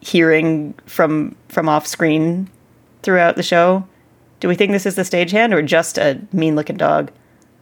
hearing 0.00 0.74
from 0.84 1.34
from 1.48 1.68
off 1.68 1.86
screen 1.86 2.50
throughout 3.02 3.36
the 3.36 3.42
show. 3.42 3.86
Do 4.40 4.48
we 4.48 4.54
think 4.54 4.72
this 4.72 4.84
is 4.84 4.96
the 4.96 5.02
stagehand 5.02 5.54
or 5.54 5.62
just 5.62 5.96
a 5.96 6.20
mean 6.32 6.56
looking 6.56 6.76
dog? 6.76 7.10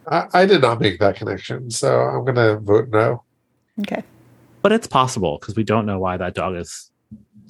I, 0.07 0.25
I 0.33 0.45
did 0.45 0.61
not 0.61 0.79
make 0.79 0.99
that 0.99 1.15
connection, 1.15 1.69
so 1.71 1.99
I'm 1.99 2.23
going 2.23 2.35
to 2.35 2.57
vote 2.59 2.89
no. 2.89 3.23
Okay. 3.81 4.03
But 4.61 4.71
it's 4.71 4.87
possible 4.87 5.37
because 5.39 5.55
we 5.55 5.63
don't 5.63 5.85
know 5.85 5.99
why 5.99 6.17
that 6.17 6.33
dog 6.33 6.55
is 6.55 6.91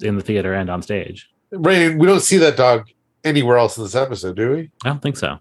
in 0.02 0.16
the 0.16 0.22
theater 0.22 0.54
and 0.54 0.70
on 0.70 0.82
stage. 0.82 1.30
Right, 1.52 1.96
we 1.96 2.06
don't 2.06 2.20
see 2.20 2.38
that 2.38 2.56
dog 2.56 2.88
anywhere 3.22 3.58
else 3.58 3.76
in 3.76 3.84
this 3.84 3.94
episode, 3.94 4.36
do 4.36 4.50
we? 4.52 4.70
I 4.84 4.88
don't 4.88 5.00
think 5.02 5.16
so. 5.16 5.38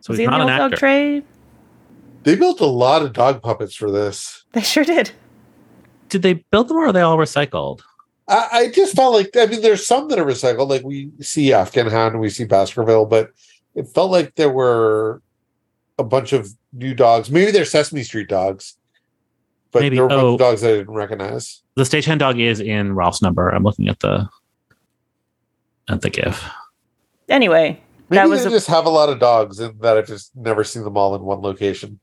So 0.00 0.12
Is 0.12 0.18
he's 0.18 0.18
he 0.18 0.24
in 0.24 0.30
not 0.30 0.46
the 0.46 0.52
an 0.52 0.58
dog 0.58 0.72
actor. 0.72 0.76
tray? 0.76 1.22
They 2.22 2.36
built 2.36 2.60
a 2.60 2.66
lot 2.66 3.02
of 3.02 3.12
dog 3.12 3.42
puppets 3.42 3.74
for 3.74 3.90
this. 3.90 4.44
They 4.52 4.60
sure 4.60 4.84
did. 4.84 5.10
Did 6.08 6.22
they 6.22 6.34
build 6.34 6.68
them 6.68 6.76
or 6.76 6.86
are 6.86 6.92
they 6.92 7.00
all 7.00 7.16
recycled? 7.16 7.80
I, 8.28 8.48
I 8.52 8.68
just 8.70 8.94
felt 8.94 9.14
like 9.14 9.30
I 9.36 9.46
mean, 9.46 9.62
there's 9.62 9.86
some 9.86 10.08
that 10.08 10.18
are 10.18 10.24
recycled, 10.24 10.68
like 10.68 10.82
we 10.82 11.10
see 11.20 11.52
Afghan 11.52 11.88
Hound 11.88 12.14
and 12.14 12.20
we 12.20 12.30
see 12.30 12.44
Baskerville, 12.44 13.06
but 13.06 13.30
it 13.74 13.88
felt 13.88 14.10
like 14.10 14.34
there 14.36 14.50
were 14.50 15.22
a 15.98 16.04
bunch 16.04 16.32
of 16.32 16.50
new 16.72 16.94
dogs. 16.94 17.30
Maybe 17.30 17.50
they're 17.50 17.64
Sesame 17.64 18.02
Street 18.02 18.28
dogs, 18.28 18.76
but 19.72 19.82
Maybe. 19.82 19.96
there 19.96 20.04
were 20.04 20.08
a 20.08 20.16
bunch 20.16 20.22
Oh. 20.24 20.32
of 20.34 20.38
dogs 20.38 20.60
that 20.60 20.70
I 20.74 20.76
didn't 20.78 20.94
recognize. 20.94 21.62
The 21.74 21.82
stagehand 21.84 22.18
dog 22.18 22.38
is 22.38 22.60
in 22.60 22.94
Ralph's 22.94 23.22
number. 23.22 23.48
I'm 23.48 23.62
looking 23.64 23.88
at 23.88 24.00
the 24.00 24.28
at 25.88 26.02
the 26.02 26.10
GIF. 26.10 26.44
Anyway, 27.28 27.80
Maybe 28.08 28.18
that 28.20 28.28
was 28.28 28.42
they 28.42 28.48
a- 28.48 28.50
just 28.52 28.66
have 28.68 28.86
a 28.86 28.90
lot 28.90 29.08
of 29.08 29.18
dogs 29.18 29.58
and 29.60 29.80
that 29.80 29.96
I've 29.96 30.06
just 30.06 30.34
never 30.36 30.64
seen 30.64 30.82
them 30.84 30.96
all 30.96 31.14
in 31.14 31.22
one 31.22 31.40
location. 31.40 31.98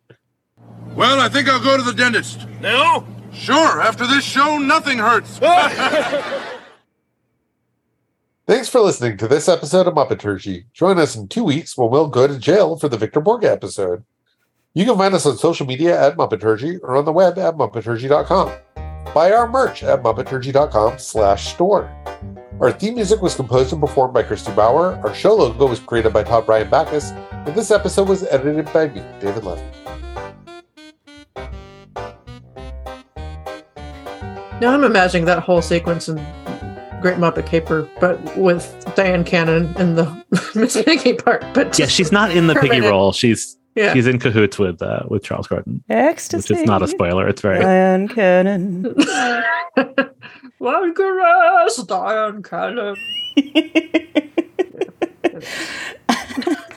Well, 0.96 1.20
I 1.20 1.28
think 1.30 1.50
I'll 1.50 1.64
go 1.64 1.76
to 1.78 1.84
the 1.84 1.94
dentist. 1.94 2.48
Now? 2.62 3.06
Sure, 3.34 3.82
after 3.82 4.06
this 4.06 4.24
show, 4.24 4.58
nothing 4.60 5.00
hurts. 5.00 5.40
Thanks 8.46 8.68
for 8.68 8.82
listening 8.82 9.16
to 9.20 9.28
this 9.30 9.48
episode 9.48 9.88
of 9.88 9.94
Muppeturgy. 9.94 10.66
Join 10.74 11.00
us 11.00 11.16
in 11.16 11.30
two 11.30 11.46
weeks 11.46 11.78
when 11.78 11.90
we'll 11.90 12.10
go 12.10 12.28
to 12.28 12.38
jail 12.38 12.78
for 12.78 12.90
the 12.90 12.98
Victor 12.98 13.22
Borge 13.22 13.46
episode. 13.46 14.04
You 14.74 14.84
can 14.84 14.98
find 14.98 15.14
us 15.14 15.26
on 15.26 15.38
social 15.38 15.66
media 15.66 15.98
at 15.98 16.18
Muppeturgy 16.18 16.78
or 16.84 16.98
on 16.98 17.06
the 17.06 17.14
web 17.14 17.40
at 17.40 17.56
Muppeturgy.com. 17.56 18.52
Buy 19.14 19.32
our 19.32 19.50
merch 19.50 19.82
at 19.84 20.04
Muppeturgy.com 20.04 21.00
slash 21.00 21.54
store. 21.54 21.90
Our 22.60 22.74
theme 22.74 22.96
music 22.96 23.22
was 23.22 23.34
composed 23.34 23.72
and 23.72 23.80
performed 23.80 24.14
by 24.14 24.24
Christy 24.24 24.52
Bauer. 24.52 24.96
Our 25.08 25.16
show 25.16 25.36
logo 25.36 25.68
was 25.68 25.80
created 25.80 26.12
by 26.12 26.24
Todd 26.24 26.46
Brian 26.46 26.70
Backus. 26.70 27.12
And 27.12 27.56
this 27.56 27.72
episode 27.72 28.10
was 28.10 28.24
edited 28.24 28.66
by 28.74 28.90
me, 28.90 29.02
David 29.22 29.46
Levy. 29.46 29.64
Now 34.60 34.74
I'm 34.74 34.84
imagining 34.84 35.24
that 35.28 35.40
whole 35.40 35.62
sequence 35.62 36.10
in 36.10 36.18
Great 37.04 37.18
Muppet 37.18 37.46
Caper, 37.46 37.88
but 38.00 38.18
with 38.38 38.82
Dyan 38.96 39.26
Cannon 39.26 39.76
in 39.78 39.96
the 39.96 40.24
Miss 40.56 40.82
Piggy 40.82 41.14
part. 41.14 41.44
But 41.54 41.78
Yeah, 41.78 41.88
she's 41.88 42.14
not 42.14 42.32
in 42.32 42.48
the 42.48 42.56
piggy 42.56 42.80
role. 42.80 43.12
She's 43.12 43.58
Yeah. 43.76 43.94
she's 43.94 44.08
in 44.08 44.20
cahoots 44.20 44.58
with 44.58 44.82
uh, 44.82 45.02
with 45.10 45.22
Charles 45.22 45.50
Grodin, 45.50 45.82
Ecstasy. 45.90 46.54
which 46.54 46.62
is 46.62 46.66
not 46.66 46.82
a 46.82 46.88
spoiler. 46.88 47.28
It's 47.28 47.42
very 47.42 47.60
Dyan 47.60 48.08
Cannon. 48.08 48.84
One 50.60 50.94
caress, 50.96 51.84
Dyan 51.84 52.42
Cannon. 52.42 52.96